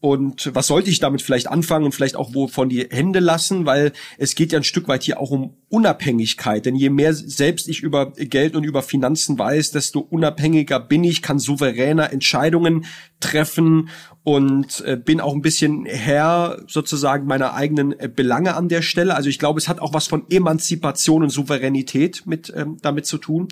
und 0.03 0.53
was 0.53 0.67
sollte 0.67 0.89
ich 0.89 0.99
damit 0.99 1.21
vielleicht 1.21 1.47
anfangen 1.47 1.85
und 1.85 1.95
vielleicht 1.95 2.17
auch 2.17 2.33
wovon 2.33 2.67
die 2.67 2.85
Hände 2.91 3.21
lassen, 3.21 3.65
weil 3.65 3.93
es 4.17 4.35
geht 4.35 4.51
ja 4.51 4.59
ein 4.59 4.65
Stück 4.65 4.89
weit 4.89 5.03
hier 5.03 5.17
auch 5.17 5.31
um 5.31 5.55
Unabhängigkeit. 5.69 6.65
Denn 6.65 6.75
je 6.75 6.89
mehr 6.89 7.13
selbst 7.13 7.69
ich 7.69 7.79
über 7.79 8.11
Geld 8.11 8.57
und 8.57 8.65
über 8.65 8.83
Finanzen 8.83 9.39
weiß, 9.39 9.71
desto 9.71 10.01
unabhängiger 10.01 10.81
bin 10.81 11.05
ich, 11.05 11.21
kann 11.21 11.39
souveräner 11.39 12.11
Entscheidungen 12.11 12.83
treffen 13.21 13.87
und 14.23 14.81
äh, 14.85 14.97
bin 14.97 15.21
auch 15.21 15.33
ein 15.33 15.41
bisschen 15.41 15.85
Herr 15.85 16.61
sozusagen 16.67 17.25
meiner 17.25 17.53
eigenen 17.53 17.97
äh, 17.97 18.09
Belange 18.13 18.55
an 18.55 18.67
der 18.67 18.81
Stelle. 18.81 19.15
Also 19.15 19.29
ich 19.29 19.39
glaube, 19.39 19.59
es 19.59 19.69
hat 19.69 19.79
auch 19.79 19.93
was 19.93 20.07
von 20.07 20.25
Emanzipation 20.29 21.23
und 21.23 21.29
Souveränität 21.29 22.23
mit 22.25 22.51
ähm, 22.53 22.77
damit 22.81 23.05
zu 23.05 23.17
tun. 23.17 23.47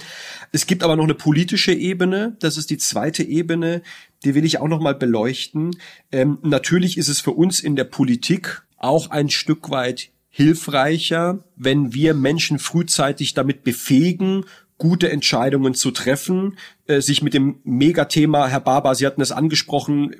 Es 0.51 0.67
gibt 0.67 0.83
aber 0.83 0.97
noch 0.97 1.05
eine 1.05 1.13
politische 1.13 1.73
Ebene. 1.73 2.35
Das 2.39 2.57
ist 2.57 2.69
die 2.69 2.77
zweite 2.77 3.23
Ebene, 3.23 3.83
die 4.23 4.35
will 4.35 4.45
ich 4.45 4.59
auch 4.59 4.67
noch 4.67 4.79
mal 4.79 4.95
beleuchten. 4.95 5.71
Ähm, 6.11 6.37
natürlich 6.41 6.97
ist 6.97 7.07
es 7.07 7.19
für 7.19 7.31
uns 7.31 7.59
in 7.59 7.75
der 7.75 7.85
Politik 7.85 8.63
auch 8.77 9.09
ein 9.09 9.29
Stück 9.29 9.69
weit 9.69 10.09
hilfreicher, 10.29 11.43
wenn 11.55 11.93
wir 11.93 12.13
Menschen 12.13 12.57
frühzeitig 12.57 13.33
damit 13.33 13.63
befähigen, 13.63 14.45
gute 14.81 15.11
Entscheidungen 15.11 15.75
zu 15.75 15.91
treffen, 15.91 16.57
äh, 16.87 17.01
sich 17.01 17.21
mit 17.21 17.35
dem 17.35 17.59
Megathema, 17.63 18.47
Herr 18.47 18.61
Barber, 18.61 18.95
Sie 18.95 19.05
hatten 19.05 19.21
es 19.21 19.31
angesprochen, 19.31 20.15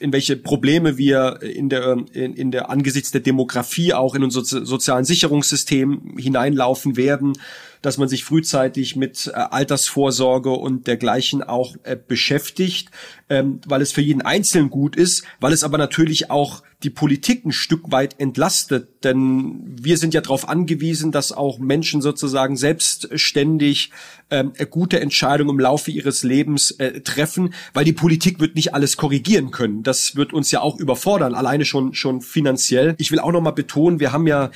in 0.00 0.12
welche 0.12 0.36
Probleme 0.36 0.98
wir 0.98 1.40
in 1.40 1.70
der, 1.70 1.96
in, 2.12 2.34
in 2.34 2.50
der 2.50 2.68
angesichts 2.68 3.10
der 3.10 3.22
Demografie 3.22 3.94
auch 3.94 4.14
in 4.14 4.22
unser 4.22 4.44
sozialen 4.44 5.06
Sicherungssystem 5.06 6.16
hineinlaufen 6.18 6.98
werden, 6.98 7.32
dass 7.82 7.98
man 7.98 8.08
sich 8.08 8.24
frühzeitig 8.24 8.96
mit 8.96 9.26
äh, 9.26 9.36
Altersvorsorge 9.36 10.50
und 10.50 10.86
dergleichen 10.86 11.42
auch 11.42 11.76
äh, 11.82 11.96
beschäftigt, 11.96 12.90
ähm, 13.28 13.60
weil 13.66 13.82
es 13.82 13.92
für 13.92 14.00
jeden 14.00 14.22
Einzelnen 14.22 14.70
gut 14.70 14.96
ist, 14.96 15.24
weil 15.40 15.52
es 15.52 15.64
aber 15.64 15.78
natürlich 15.78 16.30
auch 16.30 16.62
die 16.82 16.90
Politik 16.90 17.44
ein 17.44 17.52
Stück 17.52 17.92
weit 17.92 18.18
entlastet, 18.18 19.04
denn 19.04 19.62
wir 19.80 19.96
sind 19.96 20.14
ja 20.14 20.20
darauf 20.20 20.48
angewiesen, 20.48 21.12
dass 21.12 21.32
auch 21.32 21.58
Menschen 21.58 22.02
sozusagen 22.02 22.56
selbstständig 22.56 23.90
ähm, 24.30 24.52
gute 24.70 25.00
Entscheidungen 25.00 25.50
im 25.50 25.60
Laufe 25.60 25.90
ihres 25.90 26.22
Lebens 26.22 26.72
äh, 26.72 27.00
treffen, 27.00 27.54
weil 27.72 27.84
die 27.84 27.92
Politik 27.92 28.40
wird 28.40 28.56
nicht 28.56 28.74
alles 28.74 28.96
korrigieren 28.96 29.50
können. 29.50 29.82
Das 29.82 30.16
wird 30.16 30.32
uns 30.32 30.50
ja 30.50 30.60
auch 30.60 30.78
überfordern, 30.78 31.34
alleine 31.34 31.64
schon 31.64 31.94
schon 31.94 32.20
finanziell. 32.20 32.94
Ich 32.98 33.12
will 33.12 33.20
auch 33.20 33.32
noch 33.32 33.42
mal 33.42 33.52
betonen, 33.52 34.00
wir 34.00 34.12
haben 34.12 34.26
ja 34.26 34.50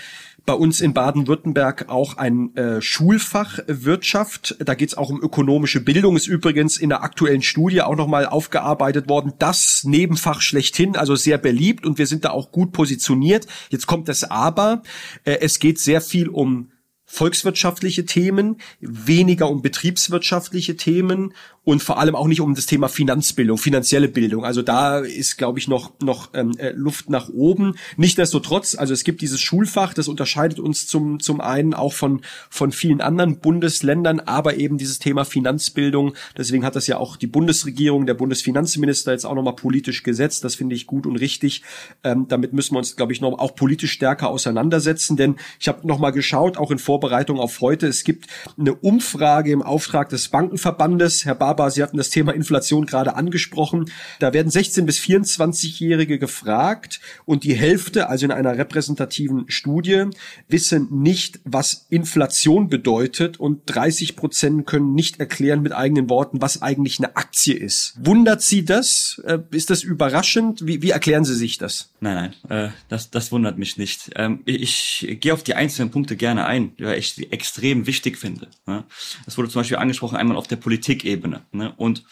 bei 0.46 0.54
uns 0.54 0.80
in 0.80 0.94
Baden-Württemberg 0.94 1.88
auch 1.88 2.16
ein 2.16 2.54
äh, 2.56 2.80
Schulfach 2.80 3.58
Wirtschaft. 3.66 4.56
Da 4.60 4.74
geht 4.74 4.90
es 4.90 4.96
auch 4.96 5.10
um 5.10 5.20
ökonomische 5.20 5.80
Bildung. 5.80 6.16
Ist 6.16 6.28
übrigens 6.28 6.78
in 6.78 6.88
der 6.88 7.02
aktuellen 7.02 7.42
Studie 7.42 7.82
auch 7.82 7.96
nochmal 7.96 8.26
aufgearbeitet 8.26 9.08
worden. 9.08 9.32
Das 9.38 9.82
Nebenfach 9.84 10.40
schlechthin, 10.40 10.96
also 10.96 11.16
sehr 11.16 11.38
beliebt 11.38 11.84
und 11.84 11.98
wir 11.98 12.06
sind 12.06 12.24
da 12.24 12.30
auch 12.30 12.52
gut 12.52 12.72
positioniert. 12.72 13.46
Jetzt 13.70 13.86
kommt 13.86 14.08
das 14.08 14.24
Aber. 14.24 14.82
Äh, 15.24 15.38
es 15.40 15.58
geht 15.58 15.78
sehr 15.78 16.00
viel 16.00 16.28
um 16.28 16.70
volkswirtschaftliche 17.06 18.04
Themen, 18.04 18.56
weniger 18.80 19.48
um 19.48 19.62
betriebswirtschaftliche 19.62 20.76
Themen 20.76 21.32
und 21.66 21.82
vor 21.82 21.98
allem 21.98 22.14
auch 22.14 22.28
nicht 22.28 22.40
um 22.40 22.54
das 22.54 22.66
Thema 22.66 22.88
Finanzbildung, 22.88 23.58
finanzielle 23.58 24.06
Bildung. 24.06 24.44
Also 24.44 24.62
da 24.62 25.00
ist, 25.00 25.36
glaube 25.36 25.58
ich, 25.58 25.66
noch 25.66 25.92
noch 26.00 26.30
ähm, 26.32 26.52
äh, 26.58 26.70
Luft 26.70 27.10
nach 27.10 27.28
oben. 27.28 27.74
Nichtsdestotrotz, 27.96 28.76
also 28.76 28.94
es 28.94 29.02
gibt 29.02 29.20
dieses 29.20 29.40
Schulfach, 29.40 29.92
das 29.92 30.06
unterscheidet 30.06 30.60
uns 30.60 30.86
zum 30.86 31.18
zum 31.18 31.40
einen 31.40 31.74
auch 31.74 31.92
von 31.92 32.22
von 32.50 32.70
vielen 32.70 33.00
anderen 33.00 33.40
Bundesländern, 33.40 34.20
aber 34.20 34.56
eben 34.56 34.78
dieses 34.78 35.00
Thema 35.00 35.24
Finanzbildung. 35.24 36.14
Deswegen 36.36 36.64
hat 36.64 36.76
das 36.76 36.86
ja 36.86 36.98
auch 36.98 37.16
die 37.16 37.26
Bundesregierung, 37.26 38.06
der 38.06 38.14
Bundesfinanzminister 38.14 39.10
jetzt 39.10 39.26
auch 39.26 39.34
nochmal 39.34 39.56
politisch 39.56 40.04
gesetzt. 40.04 40.44
Das 40.44 40.54
finde 40.54 40.76
ich 40.76 40.86
gut 40.86 41.04
und 41.04 41.16
richtig. 41.16 41.62
Ähm, 42.04 42.26
damit 42.28 42.52
müssen 42.52 42.74
wir 42.74 42.78
uns, 42.78 42.94
glaube 42.94 43.12
ich, 43.12 43.20
noch 43.20 43.38
auch 43.40 43.56
politisch 43.56 43.90
stärker 43.90 44.28
auseinandersetzen. 44.28 45.16
Denn 45.16 45.34
ich 45.58 45.66
habe 45.66 45.86
noch 45.86 45.98
mal 45.98 46.12
geschaut, 46.12 46.58
auch 46.58 46.70
in 46.70 46.78
Vorbereitung 46.96 47.38
auf 47.38 47.60
heute. 47.60 47.86
Es 47.88 48.04
gibt 48.04 48.26
eine 48.58 48.74
Umfrage 48.74 49.52
im 49.52 49.60
Auftrag 49.60 50.08
des 50.08 50.28
Bankenverbandes. 50.28 51.26
Herr 51.26 51.34
Bar 51.34 51.56
aber 51.56 51.70
Sie 51.70 51.82
hatten 51.82 51.98
das 51.98 52.08
Thema 52.08 52.32
Inflation 52.32 52.86
gerade 52.86 53.16
angesprochen. 53.16 53.90
Da 54.18 54.32
werden 54.32 54.50
16 54.50 54.86
bis 54.86 54.98
24-Jährige 54.98 56.18
gefragt 56.18 57.00
und 57.24 57.44
die 57.44 57.54
Hälfte, 57.54 58.08
also 58.08 58.24
in 58.24 58.32
einer 58.32 58.56
repräsentativen 58.56 59.44
Studie, 59.48 60.04
wissen 60.48 60.88
nicht, 60.90 61.40
was 61.44 61.86
Inflation 61.90 62.68
bedeutet 62.68 63.38
und 63.38 63.62
30 63.66 64.16
Prozent 64.16 64.66
können 64.66 64.94
nicht 64.94 65.20
erklären 65.20 65.60
mit 65.60 65.72
eigenen 65.72 66.08
Worten, 66.08 66.40
was 66.40 66.62
eigentlich 66.62 66.98
eine 66.98 67.14
Aktie 67.14 67.54
ist. 67.54 67.94
Wundert 67.98 68.40
Sie 68.40 68.64
das? 68.64 69.20
Äh, 69.26 69.40
ist 69.50 69.68
das 69.68 69.82
überraschend? 69.82 70.66
Wie, 70.66 70.80
wie 70.80 70.90
erklären 70.90 71.26
Sie 71.26 71.34
sich 71.34 71.58
das? 71.58 71.90
Nein, 72.00 72.32
nein, 72.48 72.68
äh, 72.68 72.72
das, 72.88 73.10
das 73.10 73.32
wundert 73.32 73.58
mich 73.58 73.76
nicht. 73.76 74.10
Ähm, 74.16 74.40
ich 74.46 75.18
gehe 75.20 75.32
auf 75.32 75.42
die 75.42 75.54
einzelnen 75.54 75.90
Punkte 75.90 76.16
gerne 76.16 76.46
ein, 76.46 76.72
ich 76.94 77.12
sie 77.12 77.32
extrem 77.32 77.86
wichtig 77.86 78.18
finde. 78.18 78.48
Ne? 78.66 78.84
Das 79.24 79.36
wurde 79.36 79.48
zum 79.48 79.60
Beispiel 79.60 79.78
angesprochen 79.78 80.16
einmal 80.16 80.36
auf 80.36 80.46
der 80.46 80.56
Politikebene. 80.56 81.42
Ne? 81.52 81.72
Und 81.76 82.04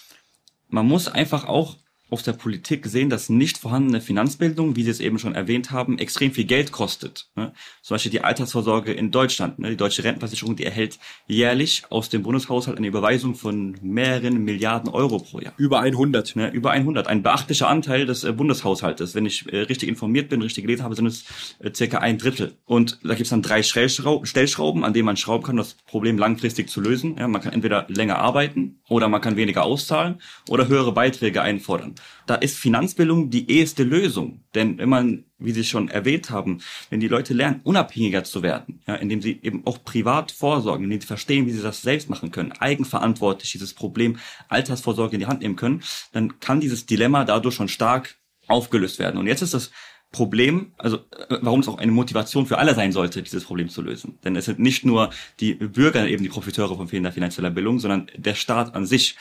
man 0.69 0.87
muss 0.87 1.09
einfach 1.09 1.45
auch 1.45 1.77
aus 2.11 2.23
der 2.23 2.35
Politik 2.35 2.87
sehen, 2.87 3.09
dass 3.09 3.29
nicht 3.29 3.59
vorhandene 3.59 4.01
Finanzbildung, 4.01 4.77
wie 4.77 4.85
Sie 4.85 4.91
es 4.91 5.01
eben 5.01 5.19
schon 5.19 5.35
erwähnt 5.35 5.71
haben, 5.71 5.99
extrem 5.99 6.33
viel 6.33 6.45
Geld 6.45 6.71
kostet. 6.71 7.29
Ne? 7.35 7.53
Zum 7.83 7.95
Beispiel 7.95 8.13
die 8.13 8.21
Altersvorsorge 8.21 8.93
in 8.93 9.11
Deutschland. 9.11 9.59
Ne? 9.59 9.71
Die 9.71 9.77
deutsche 9.77 10.05
Rentenversicherung, 10.05 10.55
die 10.55 10.65
erhält 10.65 10.99
jährlich 11.27 11.83
aus 11.89 12.11
dem 12.11 12.23
Bundeshaushalt 12.23 12.77
eine 12.77 12.87
Überweisung 12.87 13.35
von 13.35 13.77
mehreren 13.83 14.45
Milliarden 14.45 14.91
Euro 14.91 15.19
pro 15.19 15.41
Jahr. 15.41 15.55
Über 15.57 15.81
100. 15.81 16.37
Ne? 16.37 16.51
Über 16.51 16.73
100. 16.73 17.07
Ein 17.07 17.23
beachtlicher 17.23 17.69
Anteil 17.69 18.07
des 18.07 18.23
äh, 18.23 18.33
Bundeshaushaltes. 18.33 19.15
Wenn 19.15 19.27
ich 19.27 19.51
äh, 19.53 19.61
richtig 19.61 19.89
informiert 19.89 20.29
bin, 20.29 20.43
richtig 20.43 20.65
gelesen 20.65 20.85
habe, 20.85 20.95
sind 20.95 21.07
es 21.07 21.25
äh, 21.61 21.71
circa 21.75 21.99
ein 21.99 22.19
Drittel. 22.19 22.53
Und 22.67 22.99
da 23.03 23.15
gibt 23.15 23.23
es 23.23 23.31
dann 23.31 23.43
drei 23.43 23.63
Stellschrauben, 23.63 24.85
an 24.85 24.93
denen 24.93 25.07
man 25.07 25.17
schrauben 25.17 25.45
kann, 25.45 25.57
das 25.57 25.75
Problem 25.87 26.19
langfristig 26.19 26.69
zu 26.69 26.81
lösen. 26.81 27.17
Ja, 27.19 27.29
man 27.29 27.41
kann 27.41 27.55
entweder 27.55 27.87
länger 27.89 28.19
arbeiten 28.19 28.79
oder 28.89 29.09
man 29.09 29.21
kann 29.21 29.37
weniger 29.37 29.65
auszahlen 29.65 30.21
oder 30.49 30.69
höhere 30.69 30.93
Beiträge 30.93 31.41
einfordern. 31.43 31.94
Da 32.27 32.35
ist 32.35 32.59
Finanzbildung 32.59 33.31
die 33.31 33.51
eheste 33.51 33.83
Lösung. 33.83 34.45
Denn 34.55 34.79
wenn 34.79 34.89
man, 34.89 35.25
wie 35.39 35.53
Sie 35.53 35.65
schon 35.65 35.89
erwähnt 35.89 36.31
haben, 36.31 36.61
wenn 36.91 37.01
die 37.01 37.09
Leute 37.09 37.35
lernen, 37.35 37.61
unabhängiger 37.65 38.25
zu 38.25 38.43
werden, 38.43 38.81
ja, 38.87 38.95
indem 38.95 39.21
sie 39.21 39.41
eben 39.43 39.67
auch 39.67 39.85
privat 39.85 40.33
vorsorgen, 40.33 40.85
indem 40.85 41.01
sie 41.01 41.07
verstehen, 41.07 41.47
wie 41.47 41.53
sie 41.53 41.63
das 41.63 41.83
selbst 41.83 42.11
machen 42.11 42.31
können, 42.31 42.53
eigenverantwortlich 42.53 43.53
dieses 43.53 43.75
Problem 43.75 44.19
Altersvorsorge 44.49 45.15
in 45.15 45.21
die 45.21 45.27
Hand 45.27 45.43
nehmen 45.43 45.57
können, 45.57 45.83
dann 46.13 46.41
kann 46.41 46.61
dieses 46.61 46.87
Dilemma 46.87 47.25
dadurch 47.25 47.55
schon 47.55 47.69
stark 47.69 48.17
aufgelöst 48.47 48.99
werden. 48.99 49.19
Und 49.19 49.27
jetzt 49.27 49.43
ist 49.43 49.55
das 49.55 49.71
Problem, 50.15 50.73
also 50.79 50.99
äh, 50.99 51.39
warum 51.43 51.61
es 51.61 51.69
auch 51.69 51.79
eine 51.79 51.93
Motivation 51.93 52.47
für 52.47 52.59
alle 52.59 52.75
sein 52.75 52.93
sollte, 52.93 53.23
dieses 53.23 53.45
Problem 53.45 53.69
zu 53.69 53.83
lösen. 53.83 54.19
Denn 54.25 54.37
es 54.37 54.45
sind 54.45 54.61
nicht 54.61 54.85
nur 54.85 55.11
die 55.41 55.55
Bürger 55.55 56.07
eben 56.07 56.23
die 56.23 56.29
Profiteure 56.29 56.77
von 56.77 56.89
fehlender 56.89 57.13
finanzieller 57.13 57.51
Bildung, 57.51 57.81
sondern 57.81 58.07
der 58.17 58.35
Staat 58.35 58.75
an 58.75 58.87
sich. 58.87 59.17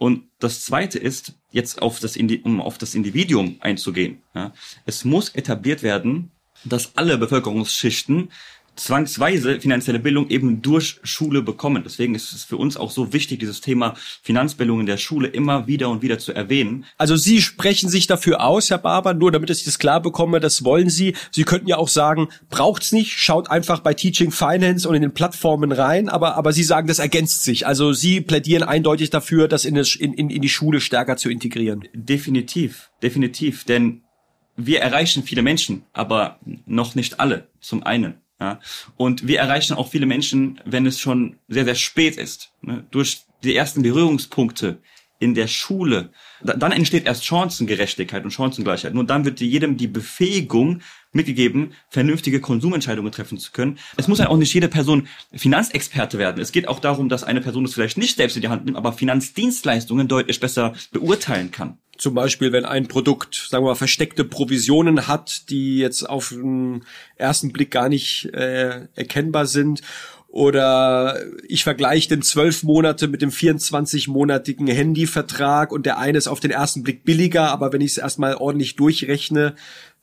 Und 0.00 0.30
das 0.38 0.64
Zweite 0.64 0.98
ist, 0.98 1.34
jetzt 1.50 1.82
auf 1.82 2.00
das, 2.00 2.16
um 2.16 2.62
auf 2.62 2.78
das 2.78 2.94
Individuum 2.94 3.56
einzugehen. 3.60 4.22
Ja, 4.34 4.54
es 4.86 5.04
muss 5.04 5.28
etabliert 5.28 5.82
werden, 5.82 6.30
dass 6.64 6.96
alle 6.96 7.18
Bevölkerungsschichten 7.18 8.30
zwangsweise 8.76 9.60
finanzielle 9.60 9.98
Bildung 9.98 10.28
eben 10.30 10.62
durch 10.62 11.00
Schule 11.02 11.42
bekommen. 11.42 11.82
Deswegen 11.84 12.14
ist 12.14 12.32
es 12.32 12.44
für 12.44 12.56
uns 12.56 12.76
auch 12.76 12.90
so 12.90 13.12
wichtig, 13.12 13.40
dieses 13.40 13.60
Thema 13.60 13.94
Finanzbildung 14.22 14.80
in 14.80 14.86
der 14.86 14.96
Schule 14.96 15.28
immer 15.28 15.66
wieder 15.66 15.88
und 15.90 16.02
wieder 16.02 16.18
zu 16.18 16.32
erwähnen. 16.32 16.84
Also 16.96 17.16
Sie 17.16 17.42
sprechen 17.42 17.88
sich 17.88 18.06
dafür 18.06 18.42
aus, 18.42 18.70
Herr 18.70 18.78
Barber, 18.78 19.14
nur 19.14 19.32
damit 19.32 19.50
ich 19.50 19.64
das 19.64 19.78
klar 19.78 20.00
bekomme, 20.00 20.40
das 20.40 20.64
wollen 20.64 20.88
Sie. 20.88 21.14
Sie 21.30 21.44
könnten 21.44 21.68
ja 21.68 21.76
auch 21.76 21.88
sagen, 21.88 22.28
braucht's 22.48 22.92
nicht, 22.92 23.12
schaut 23.12 23.50
einfach 23.50 23.80
bei 23.80 23.94
Teaching 23.94 24.30
Finance 24.30 24.88
und 24.88 24.94
in 24.94 25.02
den 25.02 25.12
Plattformen 25.12 25.72
rein, 25.72 26.08
aber, 26.08 26.36
aber 26.36 26.52
Sie 26.52 26.64
sagen, 26.64 26.88
das 26.88 26.98
ergänzt 26.98 27.44
sich. 27.44 27.66
Also 27.66 27.92
Sie 27.92 28.20
plädieren 28.20 28.62
eindeutig 28.62 29.10
dafür, 29.10 29.48
das 29.48 29.64
in, 29.64 29.76
in, 29.76 30.30
in 30.30 30.42
die 30.42 30.48
Schule 30.48 30.80
stärker 30.80 31.16
zu 31.16 31.28
integrieren. 31.28 31.84
Definitiv, 31.92 32.90
definitiv, 33.02 33.64
denn 33.64 34.02
wir 34.56 34.80
erreichen 34.80 35.22
viele 35.22 35.42
Menschen, 35.42 35.84
aber 35.92 36.38
noch 36.66 36.94
nicht 36.94 37.20
alle, 37.20 37.48
zum 37.60 37.82
einen. 37.82 38.19
Ja? 38.40 38.60
Und 38.96 39.26
wir 39.26 39.38
erreichen 39.38 39.74
auch 39.74 39.90
viele 39.90 40.06
Menschen, 40.06 40.60
wenn 40.64 40.86
es 40.86 40.98
schon 40.98 41.36
sehr, 41.48 41.64
sehr 41.64 41.74
spät 41.74 42.16
ist. 42.16 42.52
Ne? 42.62 42.84
Durch 42.90 43.22
die 43.44 43.54
ersten 43.54 43.82
Berührungspunkte 43.82 44.78
in 45.20 45.34
der 45.34 45.46
Schule. 45.48 46.10
Dann 46.42 46.72
entsteht 46.72 47.04
erst 47.04 47.26
Chancengerechtigkeit 47.26 48.24
und 48.24 48.30
Chancengleichheit. 48.30 48.94
Nur 48.94 49.04
dann 49.04 49.26
wird 49.26 49.40
jedem 49.40 49.76
die 49.76 49.86
Befähigung 49.86 50.80
mitgegeben, 51.12 51.74
vernünftige 51.90 52.40
Konsumentscheidungen 52.40 53.12
treffen 53.12 53.36
zu 53.36 53.52
können. 53.52 53.78
Es 53.98 54.08
muss 54.08 54.18
ja 54.18 54.28
auch 54.28 54.38
nicht 54.38 54.54
jede 54.54 54.68
Person 54.68 55.08
Finanzexperte 55.34 56.16
werden. 56.16 56.40
Es 56.40 56.52
geht 56.52 56.66
auch 56.68 56.80
darum, 56.80 57.10
dass 57.10 57.22
eine 57.22 57.42
Person 57.42 57.66
es 57.66 57.74
vielleicht 57.74 57.98
nicht 57.98 58.16
selbst 58.16 58.36
in 58.36 58.42
die 58.42 58.48
Hand 58.48 58.64
nimmt, 58.64 58.78
aber 58.78 58.94
Finanzdienstleistungen 58.94 60.08
deutlich 60.08 60.40
besser 60.40 60.72
beurteilen 60.90 61.50
kann 61.50 61.76
zum 62.00 62.14
Beispiel, 62.14 62.50
wenn 62.50 62.64
ein 62.64 62.88
Produkt, 62.88 63.46
sagen 63.50 63.62
wir 63.64 63.70
mal, 63.70 63.74
versteckte 63.74 64.24
Provisionen 64.24 65.06
hat, 65.06 65.50
die 65.50 65.78
jetzt 65.78 66.08
auf 66.08 66.30
den 66.30 66.84
ersten 67.16 67.52
Blick 67.52 67.70
gar 67.70 67.90
nicht 67.90 68.24
äh, 68.32 68.86
erkennbar 68.94 69.44
sind. 69.44 69.82
Oder 70.28 71.20
ich 71.46 71.62
vergleiche 71.64 72.08
den 72.08 72.22
zwölf 72.22 72.62
Monate 72.62 73.06
mit 73.06 73.20
dem 73.20 73.30
24-monatigen 73.30 74.70
Handyvertrag 74.70 75.72
und 75.72 75.84
der 75.84 75.98
eine 75.98 76.16
ist 76.16 76.28
auf 76.28 76.40
den 76.40 76.52
ersten 76.52 76.84
Blick 76.84 77.04
billiger, 77.04 77.50
aber 77.50 77.72
wenn 77.72 77.80
ich 77.80 77.92
es 77.92 77.98
erstmal 77.98 78.36
ordentlich 78.36 78.76
durchrechne, 78.76 79.54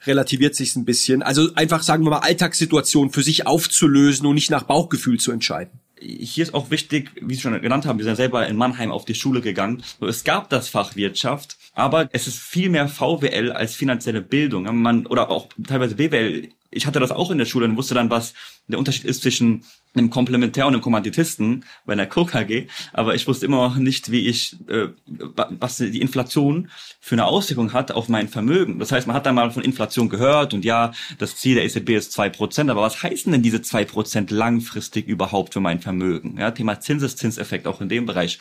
relativiert 0.05 0.53
sich's 0.53 0.75
ein 0.75 0.86
bisschen. 0.86 1.23
Also 1.23 1.49
einfach, 1.55 1.81
sagen 1.81 2.03
wir 2.03 2.12
mal, 2.12 2.19
Alltagssituationen 2.19 3.12
für 3.12 3.23
sich 3.23 3.47
aufzulösen 3.47 4.27
und 4.27 4.36
nicht 4.36 4.51
nach 4.51 4.63
Bauchgefühl 4.63 5.19
zu 5.19 5.31
entscheiden 5.31 5.79
hier 5.99 6.43
ist 6.43 6.53
auch 6.53 6.69
wichtig, 6.71 7.12
wie 7.21 7.36
Sie 7.36 7.41
schon 7.41 7.60
genannt 7.62 7.86
haben, 7.86 7.97
wir 7.97 8.05
sind 8.05 8.15
selber 8.15 8.47
in 8.47 8.55
Mannheim 8.55 8.91
auf 8.91 9.05
die 9.05 9.15
Schule 9.15 9.41
gegangen. 9.41 9.83
Es 10.01 10.23
gab 10.23 10.49
das 10.49 10.69
Fach 10.69 10.95
Wirtschaft, 10.95 11.57
aber 11.73 12.10
es 12.12 12.27
ist 12.27 12.39
viel 12.39 12.69
mehr 12.69 12.88
VWL 12.88 13.51
als 13.51 13.75
finanzielle 13.75 14.21
Bildung. 14.21 14.63
Man, 14.81 15.05
oder 15.07 15.29
auch 15.29 15.49
teilweise 15.67 15.95
BWL. 15.95 16.49
Ich 16.69 16.86
hatte 16.86 16.99
das 16.99 17.12
auch 17.12 17.32
in 17.32 17.38
der 17.38 17.45
Schule 17.45 17.65
und 17.65 17.77
wusste 17.77 17.95
dann, 17.95 18.10
was 18.10 18.34
der 18.67 18.80
Unterschied 18.80 19.06
ist 19.06 19.21
zwischen 19.21 19.63
einem 19.95 20.10
Komplementär 20.10 20.67
und 20.67 20.73
einem 20.73 20.82
Kommanditisten 20.82 21.65
bei 21.86 21.93
einer 21.93 22.06
KKG, 22.06 22.67
aber 22.93 23.15
ich 23.15 23.27
wusste 23.27 23.45
immer 23.45 23.67
noch 23.69 23.77
nicht, 23.77 24.12
wie 24.12 24.27
ich, 24.27 24.58
äh, 24.69 24.89
was 25.06 25.77
die 25.77 26.01
Inflation 26.01 26.69
für 26.99 27.15
eine 27.15 27.25
Auswirkung 27.25 27.73
hat 27.73 27.91
auf 27.91 28.10
mein 28.10 28.27
Vermögen. 28.27 28.80
Das 28.80 28.91
heißt, 28.91 29.08
man 29.08 29.15
hat 29.15 29.25
dann 29.25 29.36
mal 29.36 29.49
von 29.51 29.63
Inflation 29.63 30.10
gehört 30.10 30.53
und 30.53 30.65
ja, 30.65 30.91
das 31.17 31.36
Ziel 31.38 31.56
der 31.56 31.65
EZB 31.65 31.91
ist 31.91 32.12
zwei 32.12 32.30
Prozent, 32.30 32.69
aber 32.69 32.82
was 32.82 33.01
heißen 33.01 33.32
denn 33.32 33.41
diese 33.41 33.62
zwei 33.62 33.86
Prozent 33.86 34.30
langfristig 34.32 35.08
überhaupt 35.08 35.53
für 35.53 35.62
mein 35.62 35.80
Vermögen? 35.80 36.38
Ja, 36.38 36.51
Thema 36.51 36.80
Zinseszinseffekt 36.80 37.67
auch 37.67 37.82
in 37.82 37.89
dem 37.89 38.06
Bereich. 38.06 38.39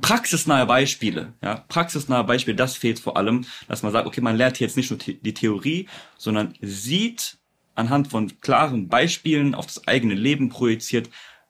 Praxisnahe 0.00 0.66
Beispiele, 0.66 1.32
ja, 1.42 1.64
praxisnahe 1.68 2.24
Beispiele, 2.24 2.56
das 2.56 2.76
fehlt 2.76 2.98
vor 2.98 3.16
allem, 3.16 3.46
dass 3.68 3.82
man 3.82 3.92
sagt, 3.92 4.06
okay, 4.06 4.20
man 4.20 4.36
lernt 4.36 4.60
jetzt 4.60 4.76
nicht 4.76 4.90
nur 4.90 4.98
die 4.98 5.34
Theorie, 5.34 5.88
sondern 6.18 6.54
sieht 6.60 7.37
anhand 7.78 8.08
von 8.08 8.40
klaren 8.40 8.88
Beispielen 8.88 9.54
auf 9.54 9.66
das 9.66 9.86
eigene 9.86 10.14
Leben 10.14 10.48
projiziert, 10.48 11.08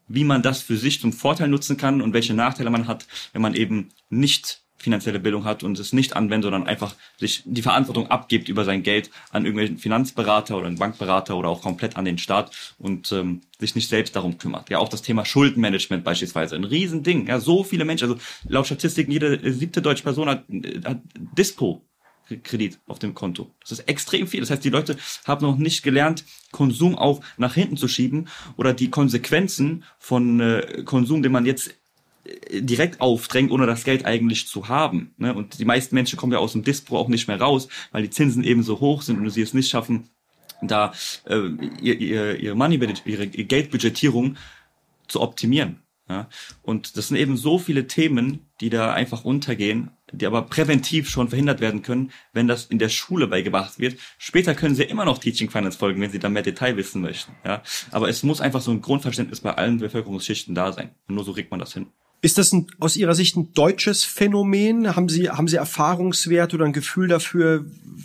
wie 0.09 0.25
man 0.25 0.43
das 0.43 0.63
für 0.63 0.77
sich 0.77 1.01
zum 1.01 1.13
Vorteil 1.13 1.49
nutzen 1.49 1.77
kann 1.77 2.01
und 2.01 2.13
welche 2.15 2.35
Nachteile 2.35 2.71
man 2.71 2.87
hat, 2.87 3.07
wenn 3.33 3.43
man 3.43 3.55
eben 3.55 3.91
nicht 4.09 4.63
finanzielle 4.79 5.19
Bildung 5.19 5.45
hat 5.45 5.65
und 5.65 5.79
es 5.79 5.93
nicht 5.93 6.15
anwendet, 6.15 6.45
sondern 6.45 6.69
einfach 6.69 6.95
sich 7.17 7.43
die 7.45 7.63
Verantwortung 7.63 8.11
abgibt 8.11 8.49
über 8.49 8.65
sein 8.65 8.85
Geld 8.85 9.11
an 9.31 9.45
irgendwelchen 9.45 9.77
Finanzberater 9.77 10.57
oder 10.57 10.69
einen 10.69 10.79
Bankberater 10.79 11.37
oder 11.37 11.49
auch 11.49 11.63
komplett 11.63 11.97
an 11.97 12.05
den 12.05 12.17
Staat 12.17 12.75
und 12.79 13.11
ähm, 13.11 13.41
sich 13.59 13.75
nicht 13.75 13.89
selbst 13.89 14.15
darum 14.15 14.39
kümmert. 14.39 14.71
Ja, 14.71 14.79
auch 14.79 14.89
das 14.89 15.03
Thema 15.03 15.25
Schuldenmanagement 15.25 16.05
beispielsweise, 16.05 16.55
ein 16.55 16.65
Riesending. 16.65 17.27
Ja, 17.27 17.41
so 17.41 17.65
viele 17.65 17.85
Menschen, 17.85 18.09
also 18.09 18.21
laut 18.47 18.67
Statistiken, 18.67 19.11
jede 19.11 19.53
siebte 19.53 19.83
deutsche 19.83 20.05
Person 20.05 20.29
hat, 20.29 20.45
hat 20.85 21.01
Dispo 21.37 21.83
Kredit 22.37 22.79
auf 22.87 22.99
dem 22.99 23.15
Konto. 23.15 23.51
Das 23.61 23.73
ist 23.73 23.89
extrem 23.89 24.27
viel. 24.27 24.41
Das 24.41 24.51
heißt, 24.51 24.65
die 24.65 24.71
Leute 24.71 24.97
haben 25.27 25.45
noch 25.45 25.57
nicht 25.57 25.83
gelernt, 25.83 26.25
Konsum 26.53 26.97
auch 26.97 27.21
nach 27.37 27.55
hinten 27.55 27.77
zu 27.77 27.89
schieben 27.89 28.29
oder 28.57 28.73
die 28.73 28.91
Konsequenzen 28.91 29.85
von 29.99 30.41
äh, 30.41 30.83
Konsum, 30.85 31.23
den 31.23 31.33
man 31.33 31.47
jetzt 31.47 31.75
äh, 32.25 32.61
direkt 32.63 33.01
aufdrängt, 33.01 33.51
ohne 33.51 33.67
das 33.67 33.85
Geld 33.85 34.05
eigentlich 34.05 34.47
zu 34.47 34.69
haben. 34.69 35.15
Ne? 35.17 35.35
Und 35.35 35.59
die 35.59 35.65
meisten 35.65 35.95
Menschen 35.95 36.19
kommen 36.19 36.33
ja 36.33 36.39
aus 36.39 36.53
dem 36.53 36.65
Dispro 36.65 36.99
auch 36.99 37.09
nicht 37.09 37.29
mehr 37.29 37.41
raus, 37.41 37.69
weil 37.93 38.03
die 38.03 38.11
Zinsen 38.11 38.45
eben 38.45 38.63
so 38.63 38.81
hoch 38.81 39.03
sind 39.03 39.19
und 39.19 39.31
sie 39.31 39.43
es 39.43 39.55
nicht 39.55 39.71
schaffen, 39.71 40.09
da 40.63 40.93
äh, 41.25 41.49
ihr, 41.81 41.99
ihr, 42.01 42.41
ihre 42.41 42.55
Money, 42.55 42.81
ihre 43.05 43.29
Geldbudgetierung 43.29 44.37
zu 45.07 45.21
optimieren. 45.21 45.81
Ja? 46.09 46.29
Und 46.63 46.97
das 46.97 47.09
sind 47.09 47.17
eben 47.17 47.37
so 47.37 47.59
viele 47.59 47.87
Themen, 47.87 48.47
die 48.61 48.71
da 48.71 48.93
einfach 48.93 49.25
untergehen, 49.25 49.91
die 50.13 50.27
aber 50.27 50.43
präventiv 50.43 51.09
schon 51.09 51.29
verhindert 51.29 51.61
werden 51.61 51.83
können, 51.83 52.11
wenn 52.33 52.49
das 52.49 52.67
in 52.67 52.79
der 52.79 52.89
Schule 52.89 53.27
beigebracht 53.27 53.79
wird. 53.79 53.99
Später 54.19 54.55
können 54.55 54.75
sie 54.75 54.85
immer 54.85 55.05
noch 55.05 55.19
Teaching 55.19 55.51
Finance 55.51 55.79
folgen, 55.79 56.01
wenn 56.01 56.11
sie 56.11 56.19
da 56.19 56.29
mehr 56.29 56.43
Detail 56.43 56.77
wissen 56.77 57.03
möchten. 57.03 57.33
Ja? 57.45 57.63
Aber 57.91 58.09
es 58.09 58.23
muss 58.23 58.41
einfach 58.41 58.61
so 58.61 58.71
ein 58.71 58.81
Grundverständnis 58.81 59.41
bei 59.41 59.55
allen 59.55 59.79
Bevölkerungsschichten 59.79 60.55
da 60.55 60.73
sein. 60.73 60.91
Und 61.09 61.15
nur 61.15 61.25
so 61.25 61.33
kriegt 61.33 61.51
man 61.51 61.61
das 61.61 61.73
hin. 61.73 61.87
Ist 62.21 62.37
das 62.37 62.53
ein, 62.53 62.67
aus 62.81 62.97
Ihrer 62.97 63.15
Sicht 63.15 63.37
ein 63.37 63.53
deutsches 63.53 64.03
Phänomen? 64.03 64.97
Haben 64.97 65.09
Sie, 65.09 65.31
haben 65.31 65.47
Sie 65.47 65.57
Erfahrungswert 65.57 66.53
oder 66.53 66.65
ein 66.65 66.73
Gefühl 66.73 67.07
dafür, 67.07 67.65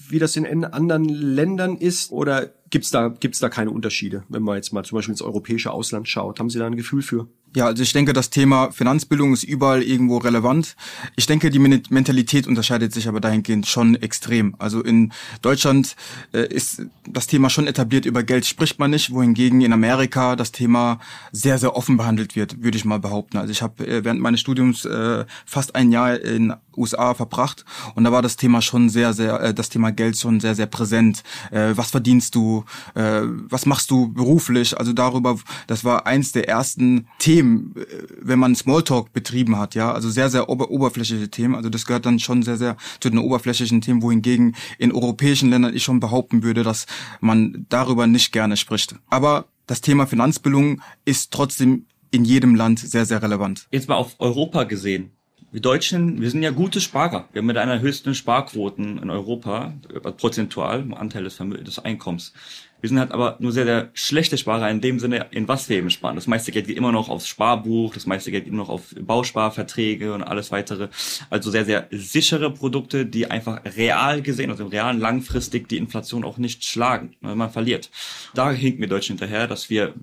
wie 0.09 0.19
das 0.19 0.35
in 0.35 0.65
anderen 0.65 1.05
Ländern 1.05 1.77
ist? 1.77 2.11
Oder 2.11 2.53
gibt's 2.69 2.91
da, 2.91 3.07
gibt's 3.07 3.39
da 3.39 3.49
keine 3.49 3.71
Unterschiede, 3.71 4.23
wenn 4.29 4.43
man 4.43 4.55
jetzt 4.55 4.71
mal 4.71 4.85
zum 4.85 4.97
Beispiel 4.97 5.13
ins 5.13 5.23
europäische 5.23 5.71
Ausland 5.71 6.07
schaut? 6.07 6.39
Haben 6.39 6.51
Sie 6.51 6.59
da 6.59 6.67
ein 6.67 6.75
Gefühl 6.75 7.01
für? 7.01 7.27
Ja, 7.55 7.67
also 7.67 7.83
ich 7.83 7.93
denke, 7.93 8.13
das 8.13 8.31
Thema 8.31 8.71
Finanzbildung 8.71 9.31
ist 9.31 9.43
überall 9.43 9.83
irgendwo 9.83 10.17
relevant. 10.17 10.75
Ich 11.15 11.27
denke, 11.27 11.51
die 11.51 11.59
Mentalität 11.59 12.47
unterscheidet 12.47 12.93
sich 12.93 13.07
aber 13.07 13.19
dahingehend 13.19 13.67
schon 13.67 13.95
extrem. 13.95 14.55
Also 14.57 14.81
in 14.81 15.13
Deutschland 15.43 15.95
äh, 16.33 16.47
ist 16.47 16.81
das 17.07 17.27
Thema 17.27 17.51
schon 17.51 17.67
etabliert, 17.67 18.05
über 18.05 18.23
Geld 18.23 18.45
spricht 18.45 18.79
man 18.79 18.89
nicht, 18.89 19.11
wohingegen 19.11 19.61
in 19.61 19.71
Amerika 19.71 20.35
das 20.35 20.51
Thema 20.51 20.99
sehr, 21.31 21.59
sehr 21.59 21.75
offen 21.75 21.95
behandelt 21.95 22.35
wird, 22.35 22.63
würde 22.63 22.77
ich 22.77 22.85
mal 22.85 22.99
behaupten. 22.99 23.37
Also 23.37 23.51
ich 23.51 23.61
habe 23.61 23.85
äh, 23.85 24.03
während 24.03 24.19
meines 24.19 24.39
Studiums 24.39 24.85
äh, 24.85 25.25
fast 25.45 25.75
ein 25.75 25.91
Jahr 25.91 26.19
in 26.19 26.53
USA 26.77 27.13
verbracht 27.13 27.65
und 27.95 28.03
da 28.03 28.12
war 28.12 28.21
das 28.21 28.38
Thema 28.38 28.62
schon 28.62 28.89
sehr, 28.89 29.13
sehr, 29.13 29.39
äh, 29.39 29.53
das 29.53 29.69
Thema 29.69 29.91
Geld 29.91 30.17
schon 30.17 30.39
sehr, 30.39 30.55
sehr 30.55 30.65
präsent. 30.65 31.23
Äh, 31.51 31.71
was 31.75 31.91
verdienst 31.91 32.36
du? 32.36 32.65
Äh, 32.95 33.21
was 33.49 33.65
machst 33.65 33.91
du 33.91 34.12
beruflich? 34.12 34.77
Also 34.77 34.93
darüber, 34.93 35.38
das 35.67 35.83
war 35.83 36.05
eins 36.05 36.31
der 36.31 36.47
ersten 36.47 37.07
Themen, 37.19 37.73
äh, 37.75 37.83
wenn 38.21 38.39
man 38.39 38.55
Smalltalk 38.55 39.13
betrieben 39.13 39.57
hat, 39.57 39.75
ja, 39.75 39.91
also 39.91 40.09
sehr, 40.09 40.29
sehr 40.29 40.49
ober 40.49 40.69
oberflächliche 40.69 41.29
Themen. 41.29 41.55
Also 41.55 41.69
das 41.69 41.86
gehört 41.86 42.05
dann 42.05 42.19
schon 42.19 42.43
sehr, 42.43 42.57
sehr 42.57 42.77
zu 42.99 43.09
den 43.09 43.19
oberflächlichen 43.19 43.81
Themen, 43.81 44.01
wohingegen 44.01 44.55
in 44.77 44.91
europäischen 44.91 45.49
Ländern 45.49 45.75
ich 45.75 45.83
schon 45.83 45.99
behaupten 45.99 46.43
würde, 46.43 46.63
dass 46.63 46.86
man 47.21 47.65
darüber 47.69 48.07
nicht 48.07 48.31
gerne 48.31 48.57
spricht. 48.57 48.95
Aber 49.09 49.45
das 49.67 49.81
Thema 49.81 50.07
Finanzbildung 50.07 50.81
ist 51.05 51.31
trotzdem 51.31 51.86
in 52.12 52.25
jedem 52.25 52.55
Land 52.55 52.79
sehr, 52.79 53.05
sehr 53.05 53.21
relevant. 53.21 53.67
Jetzt 53.71 53.89
mal 53.89 53.95
auf 53.95 54.15
Europa 54.19 54.63
gesehen. 54.65 55.12
Wir 55.53 55.61
Deutschen, 55.61 56.19
wir 56.19 56.31
sind 56.31 56.41
ja 56.41 56.49
gute 56.49 56.81
Sparer. 56.81 57.29
Wir 57.31 57.41
haben 57.41 57.45
mit 57.45 57.57
einer 57.57 57.79
höchsten 57.79 58.15
Sparquoten 58.15 58.97
in 58.97 59.11
Europa, 59.11 59.75
äh, 59.93 59.99
prozentual, 59.99 60.79
im 60.79 60.95
Anteil 60.95 61.25
des, 61.25 61.35
Vermö 61.35 61.59
des 61.59 61.77
Einkommens. 61.77 62.33
Wir 62.81 62.89
sind 62.89 62.97
halt 62.97 63.11
aber 63.11 63.37
nur 63.39 63.51
sehr, 63.51 63.65
sehr 63.65 63.91
schlechte 63.93 64.39
Sparer 64.39 64.71
in 64.71 64.81
dem 64.81 64.97
Sinne, 64.97 65.27
in 65.29 65.47
was 65.47 65.69
wir 65.69 65.77
eben 65.77 65.91
sparen. 65.91 66.15
Das 66.15 66.25
meiste 66.25 66.51
Geld 66.51 66.65
geht 66.65 66.75
immer 66.75 66.91
noch 66.91 67.07
aufs 67.07 67.27
Sparbuch, 67.27 67.93
das 67.93 68.07
meiste 68.07 68.31
Geld 68.31 68.45
geht 68.45 68.51
immer 68.51 68.63
noch 68.63 68.69
auf 68.69 68.95
Bausparverträge 68.99 70.15
und 70.15 70.23
alles 70.23 70.51
weitere. 70.51 70.87
Also 71.29 71.51
sehr, 71.51 71.65
sehr 71.65 71.87
sichere 71.91 72.49
Produkte, 72.49 73.05
die 73.05 73.29
einfach 73.29 73.61
real 73.77 74.23
gesehen, 74.23 74.49
also 74.49 74.63
im 74.63 74.69
realen 74.71 74.99
langfristig 74.99 75.69
die 75.69 75.77
Inflation 75.77 76.23
auch 76.23 76.39
nicht 76.39 76.65
schlagen, 76.65 77.15
weil 77.21 77.35
man 77.35 77.51
verliert. 77.51 77.91
Da 78.33 78.49
hinken 78.49 78.81
wir 78.81 78.87
Deutschen 78.87 79.19
hinterher, 79.19 79.47
dass 79.47 79.69
wir 79.69 79.93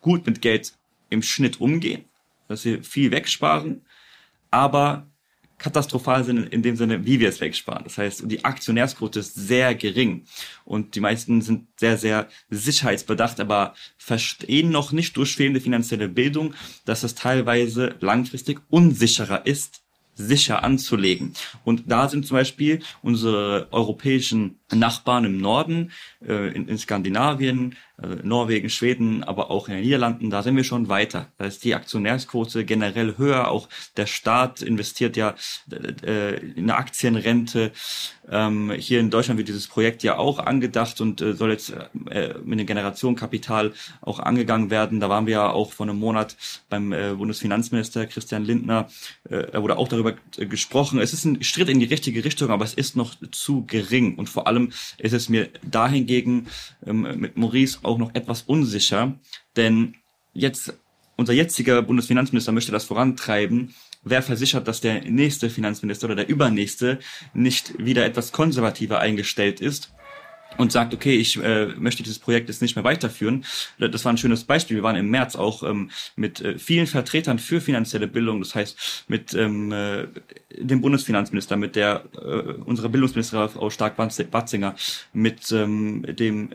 gut 0.00 0.26
mit 0.26 0.42
Geld 0.42 0.72
im 1.10 1.22
Schnitt 1.22 1.60
umgehen, 1.60 2.06
dass 2.48 2.64
wir 2.64 2.82
viel 2.82 3.12
wegsparen, 3.12 3.82
aber 4.50 5.06
katastrophal 5.58 6.24
sind 6.24 6.52
in 6.52 6.62
dem 6.62 6.76
Sinne, 6.76 7.06
wie 7.06 7.20
wir 7.20 7.28
es 7.28 7.40
wegsparen. 7.40 7.84
Das 7.84 7.98
heißt, 7.98 8.24
die 8.26 8.44
Aktionärsquote 8.44 9.20
ist 9.20 9.34
sehr 9.34 9.74
gering 9.74 10.24
und 10.64 10.94
die 10.94 11.00
meisten 11.00 11.40
sind 11.40 11.66
sehr, 11.78 11.96
sehr 11.96 12.28
sicherheitsbedacht, 12.50 13.40
aber 13.40 13.74
verstehen 13.96 14.70
noch 14.70 14.92
nicht 14.92 15.16
durch 15.16 15.34
fehlende 15.34 15.60
finanzielle 15.60 16.08
Bildung, 16.08 16.54
dass 16.84 17.02
es 17.02 17.14
teilweise 17.14 17.94
langfristig 18.00 18.60
unsicherer 18.68 19.46
ist, 19.46 19.82
sicher 20.16 20.64
anzulegen. 20.64 21.34
Und 21.64 21.84
da 21.86 22.08
sind 22.08 22.26
zum 22.26 22.38
Beispiel 22.38 22.80
unsere 23.02 23.68
europäischen 23.70 24.58
Nachbarn 24.72 25.24
im 25.24 25.38
Norden, 25.38 25.92
äh, 26.26 26.54
in, 26.54 26.68
in 26.68 26.78
Skandinavien, 26.78 27.76
Norwegen, 28.22 28.68
Schweden, 28.68 29.22
aber 29.24 29.50
auch 29.50 29.68
in 29.68 29.74
den 29.74 29.84
Niederlanden, 29.84 30.28
da 30.28 30.42
sind 30.42 30.56
wir 30.56 30.64
schon 30.64 30.88
weiter. 30.88 31.28
Da 31.38 31.46
ist 31.46 31.64
die 31.64 31.74
Aktionärsquote 31.74 32.64
generell 32.64 33.16
höher. 33.16 33.48
Auch 33.50 33.68
der 33.96 34.06
Staat 34.06 34.60
investiert 34.62 35.16
ja 35.16 35.34
äh, 35.70 36.36
in 36.36 36.64
eine 36.64 36.76
Aktienrente. 36.76 37.72
Ähm, 38.28 38.72
hier 38.72 39.00
in 39.00 39.10
Deutschland 39.10 39.38
wird 39.38 39.48
dieses 39.48 39.68
Projekt 39.68 40.02
ja 40.02 40.18
auch 40.18 40.40
angedacht 40.40 41.00
und 41.00 41.20
äh, 41.20 41.32
soll 41.32 41.52
jetzt 41.52 41.72
äh, 42.10 42.34
mit 42.44 42.58
dem 42.58 42.66
Generationenkapital 42.66 43.72
auch 44.00 44.18
angegangen 44.18 44.70
werden. 44.70 45.00
Da 45.00 45.08
waren 45.08 45.26
wir 45.26 45.32
ja 45.32 45.50
auch 45.50 45.72
vor 45.72 45.86
einem 45.86 45.98
Monat 45.98 46.36
beim 46.68 46.92
äh, 46.92 47.14
Bundesfinanzminister 47.14 48.06
Christian 48.06 48.44
Lindner. 48.44 48.88
Äh, 49.30 49.44
da 49.52 49.62
wurde 49.62 49.78
auch 49.78 49.88
darüber 49.88 50.14
äh, 50.36 50.46
gesprochen. 50.46 50.98
Es 50.98 51.12
ist 51.12 51.24
ein 51.24 51.42
Schritt 51.44 51.68
in 51.68 51.78
die 51.78 51.86
richtige 51.86 52.24
Richtung, 52.24 52.50
aber 52.50 52.64
es 52.64 52.74
ist 52.74 52.96
noch 52.96 53.14
zu 53.30 53.64
gering. 53.64 54.16
Und 54.16 54.28
vor 54.28 54.46
allem 54.46 54.56
allem 54.56 54.72
ist 54.98 55.12
es 55.12 55.28
mir 55.28 55.48
dahingegen 55.62 56.46
ähm, 56.86 57.02
mit 57.16 57.36
Maurice 57.36 57.78
auch 57.86 57.98
noch 57.98 58.14
etwas 58.14 58.42
unsicher, 58.42 59.14
denn 59.56 59.94
jetzt 60.32 60.74
unser 61.16 61.32
jetziger 61.32 61.82
Bundesfinanzminister 61.82 62.52
möchte 62.52 62.72
das 62.72 62.84
vorantreiben. 62.84 63.74
Wer 64.04 64.22
versichert, 64.22 64.68
dass 64.68 64.80
der 64.80 65.02
nächste 65.02 65.50
Finanzminister 65.50 66.06
oder 66.06 66.16
der 66.16 66.28
übernächste 66.28 66.98
nicht 67.34 67.74
wieder 67.78 68.04
etwas 68.04 68.32
konservativer 68.32 69.00
eingestellt 69.00 69.60
ist 69.60 69.92
und 70.58 70.72
sagt, 70.72 70.94
okay, 70.94 71.16
ich 71.16 71.42
äh, 71.42 71.66
möchte 71.76 72.02
dieses 72.02 72.18
Projekt 72.18 72.48
jetzt 72.48 72.62
nicht 72.62 72.76
mehr 72.76 72.84
weiterführen. 72.84 73.44
Das 73.78 74.04
war 74.04 74.12
ein 74.12 74.18
schönes 74.18 74.44
Beispiel. 74.44 74.76
Wir 74.76 74.82
waren 74.82 74.96
im 74.96 75.10
März 75.10 75.36
auch 75.36 75.62
ähm, 75.62 75.90
mit 76.14 76.40
äh, 76.40 76.58
vielen 76.58 76.86
Vertretern 76.86 77.38
für 77.38 77.60
finanzielle 77.60 78.06
Bildung, 78.06 78.40
das 78.40 78.54
heißt 78.54 79.04
mit 79.08 79.34
ähm, 79.34 79.72
äh, 79.72 80.06
dem 80.56 80.80
Bundesfinanzminister, 80.80 81.56
mit 81.56 81.76
der 81.76 82.04
äh, 82.14 82.52
unserer 82.64 82.88
Bildungsministerin 82.88 83.48
Frau 83.48 83.70
Stark-Batzinger, 83.70 84.76
mit 85.12 85.50
ähm, 85.52 86.04
dem 86.08 86.50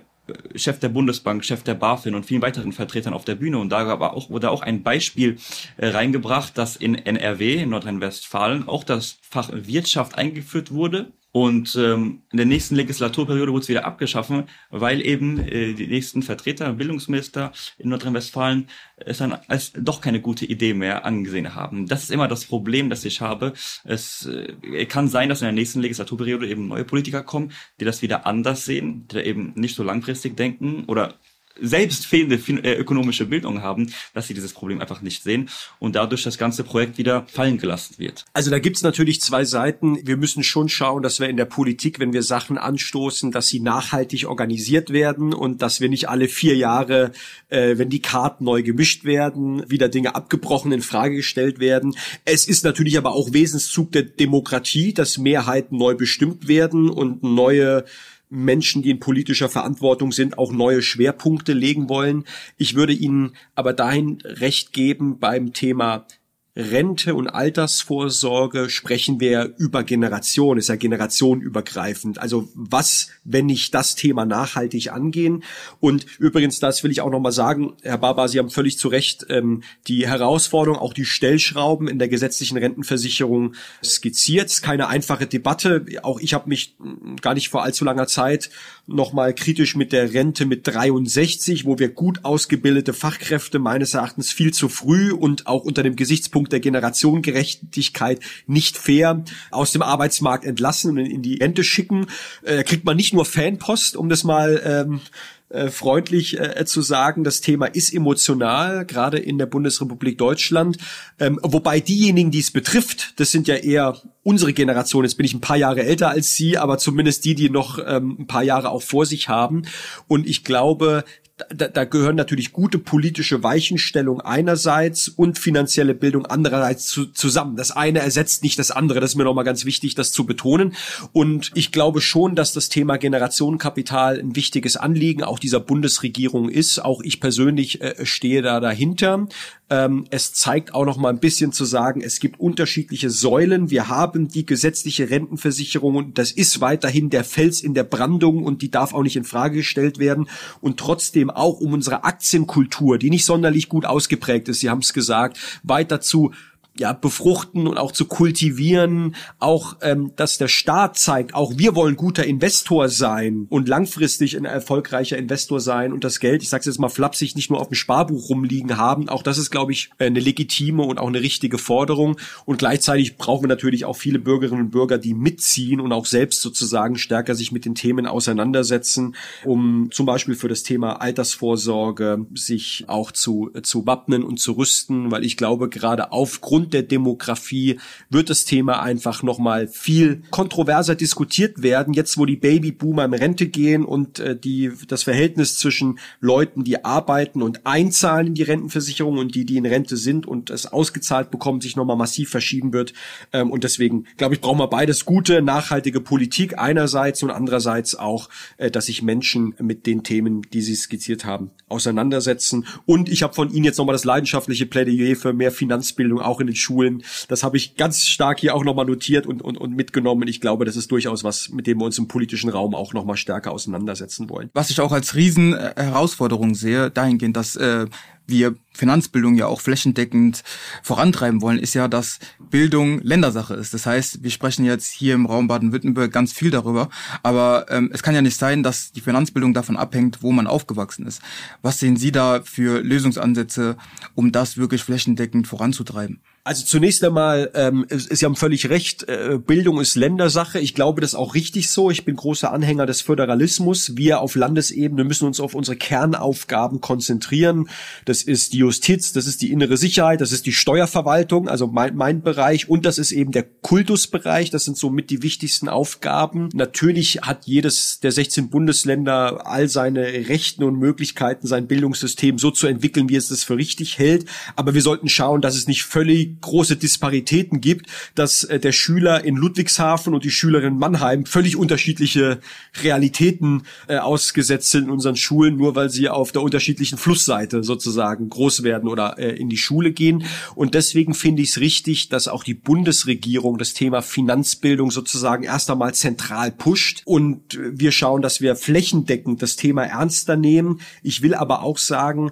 Chef 0.56 0.80
der 0.80 0.90
Bundesbank, 0.90 1.44
Chef 1.44 1.64
der 1.64 1.76
BaFin 1.76 2.16
und 2.16 2.26
vielen 2.26 2.42
weiteren 2.42 2.72
Vertretern 2.72 3.14
auf 3.14 3.26
der 3.26 3.36
Bühne. 3.36 3.58
Und 3.58 3.70
da 3.70 4.00
war 4.00 4.14
auch, 4.14 4.30
wurde 4.30 4.52
auch 4.52 4.62
ein 4.62 4.84
Beispiel 4.84 5.38
äh, 5.78 5.88
reingebracht, 5.88 6.58
dass 6.58 6.76
in 6.76 6.96
NRW, 6.96 7.56
in 7.56 7.70
Nordrhein-Westfalen, 7.70 8.68
auch 8.68 8.84
das 8.84 9.18
Fach 9.22 9.50
Wirtschaft 9.54 10.18
eingeführt 10.18 10.72
wurde 10.72 11.12
und 11.32 11.76
ähm, 11.78 12.24
in 12.32 12.38
der 12.38 12.46
nächsten 12.46 12.76
Legislaturperiode 12.76 13.54
wurde 13.54 13.64
es 13.64 13.70
wieder 13.70 13.86
abgeschaffen, 13.86 14.44
weil 14.70 15.06
eben 15.06 15.40
äh, 15.40 15.74
die 15.74 15.88
nächsten 15.88 16.24
Vertreter, 16.24 16.74
Bildungsminister 16.74 17.54
in 17.78 17.90
Nordrhein-Westfalen 17.90 18.68
es 18.98 19.20
dann 19.20 19.38
als 19.48 19.72
doch 19.74 20.02
keine 20.02 20.20
gute 20.20 20.46
Idee 20.46 20.74
mehr 20.74 21.06
angesehen 21.06 21.56
haben. 21.56 21.88
Das 21.88 22.04
ist 22.04 22.12
immer 22.12 22.28
das 22.28 22.46
Problem, 22.46 22.90
das 22.90 23.06
ich 23.06 23.22
habe. 23.22 23.54
Es 23.86 24.26
äh, 24.26 24.86
kann 24.86 25.08
sein, 25.08 25.30
dass 25.30 25.42
in 25.42 25.46
der 25.46 25.54
nächsten 25.54 25.80
Legislaturperiode 25.80 26.48
eben 26.48 26.68
neue 26.68 26.84
Politiker 26.84 27.24
kommen, 27.24 27.54
die 27.80 27.86
das 27.86 28.02
wieder 28.02 28.26
anders 28.26 28.66
sehen, 28.66 29.08
die 29.08 29.16
da 29.16 29.22
eben 29.22 29.54
nicht 29.56 29.76
so 29.76 29.84
langfristig 29.84 30.36
denken 30.36 30.84
oder 30.88 31.16
selbst 31.60 32.06
fehlende 32.06 32.36
äh, 32.36 32.76
ökonomische 32.76 33.26
Bildung 33.26 33.62
haben, 33.62 33.94
dass 34.14 34.28
sie 34.28 34.34
dieses 34.34 34.54
Problem 34.54 34.80
einfach 34.80 35.02
nicht 35.02 35.24
sehen 35.24 35.50
und 35.80 35.96
dadurch 35.96 36.24
das 36.24 36.38
ganze 36.38 36.64
Projekt 36.64 36.98
wieder 36.98 37.26
fallen 37.28 37.58
gelassen 37.58 37.96
wird. 37.98 38.26
Also 38.34 38.52
da 38.52 38.60
gibt's 38.60 38.84
natürlich 38.84 39.22
zwei 39.22 39.46
Seiten. 39.46 40.06
Wir 40.06 40.18
müssen 40.18 40.44
schon 40.44 40.70
schauen, 40.70 41.04
dass 41.04 41.20
wir 41.20 41.30
in 41.30 41.38
der 41.38 41.46
Politik, 41.46 42.00
wenn 42.00 42.14
wir 42.14 42.24
Sachen 42.24 42.58
anstoßen, 42.58 43.32
dass 43.32 43.48
sie 43.48 43.60
nachhaltig 43.60 44.28
organisiert 44.28 44.92
werden 44.92 45.34
und 45.34 45.62
dass 45.62 45.82
wir 45.82 45.90
nicht 45.90 46.10
alle 46.10 46.28
vier 46.28 46.56
Jahre, 46.56 47.12
äh, 47.50 47.78
wenn 47.78 47.90
die 47.90 48.02
Karten 48.02 48.46
neu 48.46 48.64
gemischt 48.64 49.04
werden, 49.04 49.70
wieder 49.70 49.90
Dinge 49.90 50.16
abgebrochen 50.16 50.72
in 50.72 50.82
Frage 50.82 51.16
gestellt 51.16 51.60
werden. 51.60 51.96
Es 52.26 52.48
ist 52.48 52.64
natürlich 52.64 52.98
aber 52.98 53.14
auch 53.14 53.34
Wesenszug 53.34 53.92
der 53.92 54.04
Demokratie, 54.04 54.94
dass 54.94 55.18
Mehrheiten 55.18 55.78
neu 55.78 55.96
bestimmt 55.96 56.48
werden 56.48 56.90
und 56.90 57.24
neue 57.24 57.86
Menschen, 58.32 58.82
die 58.82 58.90
in 58.90 59.00
politischer 59.00 59.50
Verantwortung 59.50 60.12
sind, 60.12 60.38
auch 60.38 60.52
neue 60.52 60.82
Schwerpunkte 60.82 61.54
legen 61.54 61.90
wollen. 61.90 62.24
Ich 62.58 62.76
würde 62.76 62.94
Ihnen 62.94 63.36
aber 63.56 63.74
dahin 63.74 64.20
recht 64.24 64.74
geben 64.74 65.20
beim 65.20 65.54
Thema 65.54 66.08
Rente 66.56 67.16
und 67.16 67.30
Altersvorsorge 67.30 68.70
sprechen 68.70 69.22
wir 69.22 69.54
über 69.58 69.84
Generationen, 69.86 70.60
ist 70.60 70.68
ja 70.68 70.76
generationenübergreifend. 70.76 72.20
Also 72.20 72.50
was, 72.54 73.08
wenn 73.24 73.46
nicht 73.46 73.74
das 73.74 73.96
Thema 73.96 74.26
nachhaltig 74.26 74.92
angehen? 74.92 75.44
Und 75.80 76.06
übrigens, 76.20 76.60
das 76.60 76.84
will 76.84 76.92
ich 76.92 77.00
auch 77.00 77.10
nochmal 77.10 77.32
sagen, 77.32 77.78
Herr 77.84 77.98
Barber, 77.98 78.28
Sie 78.28 78.38
haben 78.38 78.50
völlig 78.50 78.78
zu 78.78 78.90
Recht 78.90 79.26
ähm, 79.30 79.64
die 79.88 80.08
Herausforderung, 80.08 80.78
auch 80.78 80.94
die 80.94 81.06
Stellschrauben 81.06 81.88
in 81.88 82.00
der 82.00 82.10
gesetzlichen 82.10 82.58
Rentenversicherung 82.58 83.56
skizziert. 83.82 84.48
Es 84.48 84.56
ist 84.56 84.62
keine 84.62 84.90
einfache 84.90 85.28
Debatte. 85.28 85.86
Auch 86.04 86.20
ich 86.20 86.34
habe 86.34 86.50
mich 86.50 86.76
gar 87.22 87.34
nicht 87.34 87.48
vor 87.48 87.64
allzu 87.64 87.86
langer 87.86 88.08
Zeit 88.08 88.50
nochmal 88.88 89.34
kritisch 89.34 89.76
mit 89.78 89.94
der 89.94 90.14
Rente 90.14 90.46
mit 90.46 90.68
63, 90.68 91.64
wo 91.64 91.80
wir 91.80 91.90
gut 91.90 92.26
ausgebildete 92.26 92.92
Fachkräfte 92.92 93.60
meines 93.60 93.94
Erachtens 93.94 94.34
viel 94.34 94.54
zu 94.54 94.68
früh 94.68 95.14
und 95.14 95.48
auch 95.48 95.64
unter 95.64 95.84
dem 95.84 95.96
Gesichtspunkt 95.96 96.41
Gesichtspunkt 96.42 96.52
der 96.52 96.60
Generationengerechtigkeit 96.60 98.20
nicht 98.48 98.78
fair 98.78 99.24
aus 99.52 99.72
dem 99.72 99.82
Arbeitsmarkt 99.82 100.46
entlassen 100.46 100.98
und 100.98 101.06
in 101.06 101.22
die 101.22 101.36
Rente 101.36 101.64
schicken. 101.64 102.08
Äh, 102.44 102.64
kriegt 102.64 102.86
man 102.86 102.98
nicht 102.98 103.14
nur 103.14 103.26
Fanpost, 103.26 103.96
um 103.96 104.10
das 104.10 104.24
mal 104.24 104.62
ähm, 104.64 105.02
äh, 105.50 105.70
freundlich 105.70 106.40
äh, 106.40 106.66
zu 106.66 106.82
sagen, 106.82 107.24
das 107.24 107.42
Thema 107.42 107.66
ist 107.66 107.94
emotional, 107.94 108.86
gerade 108.86 109.18
in 109.18 109.38
der 109.38 109.46
Bundesrepublik 109.46 110.18
Deutschland. 110.18 110.78
Ähm, 111.20 111.40
wobei 111.44 111.80
diejenigen, 111.80 112.32
die 112.32 112.40
es 112.40 112.52
betrifft, 112.52 113.20
das 113.20 113.32
sind 113.32 113.48
ja 113.48 113.56
eher 113.56 113.98
unsere 114.24 114.54
Generation, 114.54 115.04
jetzt 115.04 115.18
bin 115.18 115.26
ich 115.26 115.34
ein 115.34 115.42
paar 115.42 115.58
Jahre 115.58 115.84
älter 115.84 116.10
als 116.10 116.36
Sie, 116.36 116.58
aber 116.58 116.78
zumindest 116.78 117.26
die, 117.26 117.36
die 117.36 117.50
noch 117.50 117.80
ähm, 117.86 118.18
ein 118.20 118.28
paar 118.28 118.44
Jahre 118.44 118.70
auch 118.70 118.84
vor 118.84 119.06
sich 119.06 119.30
haben. 119.30 119.64
Und 120.08 120.28
ich 120.28 120.44
glaube, 120.44 121.04
da, 121.50 121.68
da 121.68 121.84
gehören 121.86 122.16
natürlich 122.16 122.52
gute 122.52 122.80
politische 122.80 123.44
Weichenstellung 123.44 124.22
einerseits 124.22 125.08
und 125.08 125.40
finanzielle 125.40 125.94
Bildung 125.94 126.26
andererseits 126.26 126.88
zu, 126.88 127.08
zusammen. 127.08 127.56
Das 127.56 127.72
eine 127.72 128.00
ersetzt 128.00 128.44
nicht 128.44 128.60
das 128.60 128.72
andere. 128.72 129.00
Das 129.00 129.12
ist 129.12 129.16
mir 129.16 129.24
nochmal 129.24 129.46
ganz 129.46 129.66
wichtig, 129.66 129.96
das 129.96 130.12
zu 130.12 130.26
betonen. 130.26 130.76
Und 131.12 131.52
ich 131.56 131.72
glaube 131.72 132.02
schon, 132.02 132.36
dass 132.36 132.54
das 132.54 132.70
Thema 132.70 132.98
Generationenkapital 132.98 134.20
ein 134.20 134.36
wichtiges 134.36 134.78
Anliegen 134.78 135.24
auch 135.24 135.40
dieser 135.40 135.60
Bundesregierung 135.60 136.50
ist. 136.50 136.80
Auch 136.80 137.02
ich 137.02 137.20
persönlich 137.20 137.82
äh, 137.82 138.06
stehe 138.06 138.42
da 138.42 138.60
dahinter. 138.60 139.28
Ähm, 139.72 140.06
es 140.10 140.34
zeigt 140.34 140.74
auch 140.74 140.86
noch 140.86 140.98
mal 140.98 141.10
ein 141.10 141.22
bisschen 141.22 141.54
zu 141.54 141.64
sagen, 141.64 142.02
es 142.02 142.20
gibt 142.20 142.42
unterschiedliche 142.42 143.10
Säulen. 143.10 143.70
Wir 143.70 143.88
haben 143.88 144.28
die 144.28 144.46
gesetzliche 144.46 145.10
Rentenversicherung 145.10 145.96
und 145.96 146.18
das 146.18 146.32
ist 146.32 146.60
weiterhin 146.60 147.10
der 147.10 147.24
Fels 147.24 147.62
in 147.62 147.74
der 147.74 147.86
Brandung 147.86 148.44
und 148.44 148.62
die 148.62 148.70
darf 148.70 148.94
auch 148.94 149.02
nicht 149.02 149.16
in 149.16 149.24
Frage 149.24 149.56
gestellt 149.56 149.98
werden. 149.98 150.28
Und 150.60 150.78
trotzdem 150.78 151.30
auch 151.32 151.60
um 151.60 151.74
unsere 151.74 152.04
Aktienkultur, 152.04 152.98
die 152.98 153.10
nicht 153.10 153.26
sonderlich 153.26 153.70
gut 153.70 153.86
ausgeprägt 153.86 154.50
ist, 154.50 154.60
Sie 154.60 154.70
haben 154.70 154.80
es 154.80 154.94
gesagt, 154.94 155.38
weiter 155.64 156.02
zu 156.02 156.32
ja, 156.78 156.94
befruchten 156.94 157.68
und 157.68 157.78
auch 157.78 157.92
zu 157.92 158.06
kultivieren, 158.06 159.16
auch 159.40 159.78
ähm, 159.82 160.14
dass 160.16 160.38
der 160.38 160.48
Staat 160.48 160.98
zeigt, 160.98 161.36
auch 161.36 161.58
wir 161.58 161.76
wollen 161.76 161.98
guter 161.98 162.26
Investor 162.26 162.88
sein 162.88 163.46
und 163.50 163.68
langfristig 163.68 164.38
ein 164.38 164.46
erfolgreicher 164.46 165.18
Investor 165.18 165.60
sein 165.60 165.92
und 165.92 166.04
das 166.06 166.20
Geld, 166.20 166.42
ich 166.44 166.50
sage 166.50 166.64
jetzt 166.66 166.80
mal 166.80 166.90
flapsig, 166.90 167.36
nicht 167.36 167.50
nur 167.50 167.60
auf 167.60 167.68
dem 167.68 167.76
Sparbuch 167.76 168.30
rumliegen 168.30 168.78
haben. 168.78 169.10
Auch 169.10 169.22
das 169.22 169.38
ist, 169.38 169.52
glaube 169.52 169.74
ich, 169.74 169.90
eine 170.00 170.20
legitime 170.20 170.84
und 170.84 170.98
auch 170.98 171.08
eine 171.08 171.22
richtige 171.22 171.58
Forderung. 171.58 172.18
Und 172.46 172.58
gleichzeitig 172.58 173.18
brauchen 173.18 173.44
wir 173.44 173.50
natürlich 173.50 173.84
auch 173.84 173.98
viele 173.98 174.20
Bürgerinnen 174.20 174.62
und 174.62 174.72
Bürger, 174.72 174.98
die 174.98 175.14
mitziehen 175.14 175.82
und 175.82 175.92
auch 175.92 176.06
selbst 176.06 176.42
sozusagen 176.42 176.98
stärker 176.98 177.36
sich 177.36 177.52
mit 177.52 177.66
den 177.66 177.76
Themen 177.76 178.08
auseinandersetzen, 178.08 179.16
um 179.44 179.90
zum 179.92 180.06
Beispiel 180.06 180.36
für 180.36 180.48
das 180.48 180.64
Thema 180.64 181.02
Altersvorsorge 181.02 182.26
sich 182.34 182.86
auch 182.88 183.12
zu, 183.12 183.52
zu 183.62 183.86
wappnen 183.86 184.24
und 184.24 184.40
zu 184.40 184.54
rüsten, 184.54 185.12
weil 185.12 185.26
ich 185.26 185.36
glaube, 185.36 185.70
gerade 185.70 186.12
aufgrund 186.12 186.71
der 186.74 186.84
Demografie 186.84 187.80
wird 188.10 188.30
das 188.30 188.46
Thema 188.46 188.82
einfach 188.82 189.24
nochmal 189.24 189.68
viel 189.68 190.24
kontroverser 190.32 190.96
diskutiert 190.96 191.62
werden, 191.62 191.94
jetzt 191.94 192.18
wo 192.18 192.26
die 192.26 192.36
Babyboomer 192.36 193.06
in 193.06 193.14
Rente 193.14 193.48
gehen 193.48 193.86
und 193.86 194.20
äh, 194.20 194.38
die, 194.38 194.72
das 194.88 195.04
Verhältnis 195.04 195.58
zwischen 195.58 196.00
Leuten, 196.20 196.64
die 196.64 196.84
arbeiten 196.84 197.42
und 197.42 197.66
einzahlen 197.66 198.28
in 198.28 198.34
die 198.34 198.44
Rentenversicherung 198.44 199.18
und 199.18 199.36
die, 199.36 199.46
die 199.46 199.58
in 199.58 199.66
Rente 199.66 199.98
sind 199.98 200.26
und 200.26 200.50
es 200.50 200.66
ausgezahlt 200.66 201.32
bekommen, 201.32 201.62
sich 201.62 201.76
nochmal 201.76 201.98
massiv 201.98 202.30
verschieben 202.30 202.74
wird. 202.74 202.94
Ähm, 203.34 203.52
und 203.52 203.64
deswegen, 203.64 204.06
glaube 204.18 204.36
ich, 204.36 204.42
brauchen 204.42 204.60
wir 204.60 204.68
beides 204.68 205.06
gute, 205.06 205.42
nachhaltige 205.42 206.02
Politik 206.02 206.58
einerseits 206.58 207.24
und 207.24 207.32
andererseits 207.32 207.96
auch, 207.96 208.30
äh, 208.58 208.72
dass 208.72 208.88
sich 208.88 209.02
Menschen 209.02 209.56
mit 209.60 209.86
den 209.86 210.04
Themen, 210.04 210.42
die 210.54 210.62
Sie 210.62 210.76
skizziert 210.76 211.26
haben, 211.26 211.52
auseinandersetzen. 211.70 212.66
Und 212.86 213.10
ich 213.10 213.24
habe 213.24 213.34
von 213.34 213.52
Ihnen 213.52 213.66
jetzt 213.66 213.78
nochmal 213.78 213.94
das 213.94 214.06
leidenschaftliche 214.06 214.66
Plädoyer 214.66 215.16
für 215.16 215.34
mehr 215.34 215.52
Finanzbildung 215.52 216.20
auch 216.20 216.40
in 216.40 216.48
den 216.52 216.56
Schulen. 216.56 217.04
Das 217.28 217.44
habe 217.44 217.58
ich 217.58 217.76
ganz 217.76 218.06
stark 218.06 218.40
hier 218.40 218.56
auch 218.56 218.64
nochmal 218.64 218.86
notiert 218.86 219.26
und, 219.26 219.42
und, 219.42 219.58
und 219.58 219.76
mitgenommen. 219.76 220.28
Ich 220.28 220.42
glaube, 220.42 220.66
das 220.66 220.76
ist 220.76 220.92
durchaus 220.92 221.24
was, 221.24 221.50
mit 221.50 221.68
dem 221.68 221.80
wir 221.80 221.86
uns 221.86 221.98
im 221.98 222.08
politischen 222.08 222.50
Raum 222.50 222.76
auch 222.76 222.94
nochmal 222.94 223.18
stärker 223.18 223.52
auseinandersetzen 223.52 224.30
wollen. 224.30 224.50
Was 224.54 224.70
ich 224.70 224.80
auch 224.82 224.92
als 224.92 225.16
Riesenherausforderung 225.16 226.56
sehe, 226.56 226.92
dahingehend, 226.92 227.38
dass 227.38 227.56
äh, 227.56 227.88
wir 228.28 228.56
Finanzbildung 228.74 229.36
ja 229.36 229.48
auch 229.48 229.62
flächendeckend 229.62 230.44
vorantreiben 230.82 231.42
wollen, 231.42 231.60
ist 231.60 231.74
ja, 231.74 231.88
dass 231.88 232.20
Bildung 232.40 233.02
Ländersache 233.02 233.54
ist. 233.54 233.74
Das 233.74 233.86
heißt, 233.86 234.24
wir 234.24 234.32
sprechen 234.32 234.66
jetzt 234.66 234.92
hier 234.92 235.14
im 235.14 235.26
Raum 235.26 235.48
Baden-Württemberg 235.48 236.12
ganz 236.12 236.32
viel 236.32 236.52
darüber, 236.52 236.90
aber 237.24 237.66
ähm, 237.70 237.90
es 237.94 238.02
kann 238.04 238.16
ja 238.16 238.22
nicht 238.22 238.38
sein, 238.38 238.64
dass 238.64 238.92
die 238.92 239.02
Finanzbildung 239.02 239.54
davon 239.54 239.78
abhängt, 239.78 240.24
wo 240.24 240.32
man 240.32 240.48
aufgewachsen 240.48 241.06
ist. 241.06 241.22
Was 241.62 241.80
sehen 241.80 241.98
Sie 241.98 242.12
da 242.12 242.42
für 242.44 242.82
Lösungsansätze, 242.82 243.76
um 244.16 244.32
das 244.32 244.58
wirklich 244.58 244.84
flächendeckend 244.84 245.48
voranzutreiben? 245.48 246.22
Also 246.44 246.66
zunächst 246.66 247.04
einmal, 247.04 247.52
ähm, 247.54 247.86
Sie 247.90 248.26
haben 248.26 248.36
völlig 248.36 248.68
recht, 248.70 249.08
äh, 249.08 249.38
Bildung 249.38 249.80
ist 249.80 249.96
Ländersache. 249.96 250.60
Ich 250.60 250.74
glaube, 250.74 251.00
das 251.00 251.12
ist 251.12 251.16
auch 251.16 251.36
richtig 251.36 251.70
so. 251.70 251.92
Ich 251.92 252.04
bin 252.04 252.16
großer 252.16 252.52
Anhänger 252.52 252.88
des 252.88 253.02
Föderalismus. 253.02 253.96
Wir 253.96 254.22
auf 254.22 254.34
Landesebene 254.34 255.04
müssen 255.04 255.28
uns 255.28 255.40
auf 255.40 255.54
unsere 255.54 255.78
Kernaufgaben 255.78 256.82
konzentrieren. 256.82 257.70
Das 258.12 258.24
ist 258.24 258.52
die 258.52 258.58
Justiz, 258.58 259.14
das 259.14 259.26
ist 259.26 259.42
die 259.42 259.54
innere 259.54 259.78
Sicherheit, 259.78 260.20
das 260.20 260.34
ist 260.34 260.46
die 260.46 260.52
Steuerverwaltung, 260.52 261.48
also 261.48 261.68
mein, 261.68 261.96
mein 261.96 262.22
Bereich 262.22 262.68
und 262.68 262.86
das 262.86 262.98
ist 262.98 263.14
eben 263.14 263.32
der 263.32 263.44
Kultusbereich. 263.44 264.50
Das 264.50 264.66
sind 264.66 264.76
somit 264.76 265.10
die 265.10 265.24
wichtigsten 265.24 265.70
Aufgaben. 265.70 266.50
Natürlich 266.54 267.22
hat 267.22 267.46
jedes 267.46 268.02
der 268.02 268.12
16 268.12 268.50
Bundesländer 268.50 269.48
all 269.48 269.70
seine 269.70 270.02
Rechten 270.02 270.66
und 270.66 270.78
Möglichkeiten, 270.78 271.48
sein 271.48 271.68
Bildungssystem 271.68 272.38
so 272.38 272.52
zu 272.52 272.68
entwickeln, 272.68 273.08
wie 273.08 273.16
es 273.16 273.30
das 273.30 273.46
für 273.46 273.56
richtig 273.56 273.98
hält. 273.98 274.26
Aber 274.58 274.74
wir 274.74 274.82
sollten 274.82 275.08
schauen, 275.08 275.40
dass 275.40 275.56
es 275.56 275.70
nicht 275.70 275.84
völlig 275.84 276.42
große 276.42 276.76
Disparitäten 276.76 277.62
gibt, 277.62 277.86
dass 278.14 278.44
äh, 278.44 278.60
der 278.60 278.74
Schüler 278.74 279.24
in 279.24 279.38
Ludwigshafen 279.38 280.14
und 280.14 280.26
die 280.26 280.32
Schülerin 280.32 280.74
in 280.74 280.80
Mannheim 280.80 281.26
völlig 281.26 281.56
unterschiedliche 281.56 282.42
Realitäten 282.84 283.64
äh, 283.88 284.00
ausgesetzt 284.00 284.70
sind 284.70 284.84
in 284.84 284.90
unseren 284.90 285.16
Schulen, 285.16 285.56
nur 285.56 285.76
weil 285.76 285.90
sie 285.90 286.10
auf 286.10 286.34
der 286.34 286.42
unterschiedlichen 286.42 286.98
Flussseite 286.98 287.64
sozusagen 287.64 288.01
groß 288.06 288.64
werden 288.64 288.90
oder 288.90 289.18
äh, 289.18 289.36
in 289.36 289.50
die 289.50 289.58
Schule 289.58 289.92
gehen. 289.92 290.24
Und 290.56 290.74
deswegen 290.74 291.14
finde 291.14 291.42
ich 291.42 291.50
es 291.50 291.60
richtig, 291.60 292.10
dass 292.10 292.28
auch 292.28 292.44
die 292.44 292.54
Bundesregierung 292.54 293.58
das 293.58 293.74
Thema 293.74 294.02
Finanzbildung 294.02 294.92
sozusagen 294.92 295.44
erst 295.44 295.70
einmal 295.70 295.94
zentral 295.94 296.52
pusht 296.52 297.02
und 297.06 297.60
wir 297.60 297.92
schauen, 297.92 298.22
dass 298.22 298.42
wir 298.42 298.56
flächendeckend 298.56 299.42
das 299.42 299.56
Thema 299.56 299.84
ernster 299.86 300.36
nehmen. 300.36 300.82
Ich 301.04 301.22
will 301.22 301.34
aber 301.34 301.64
auch 301.64 301.78
sagen, 301.78 302.32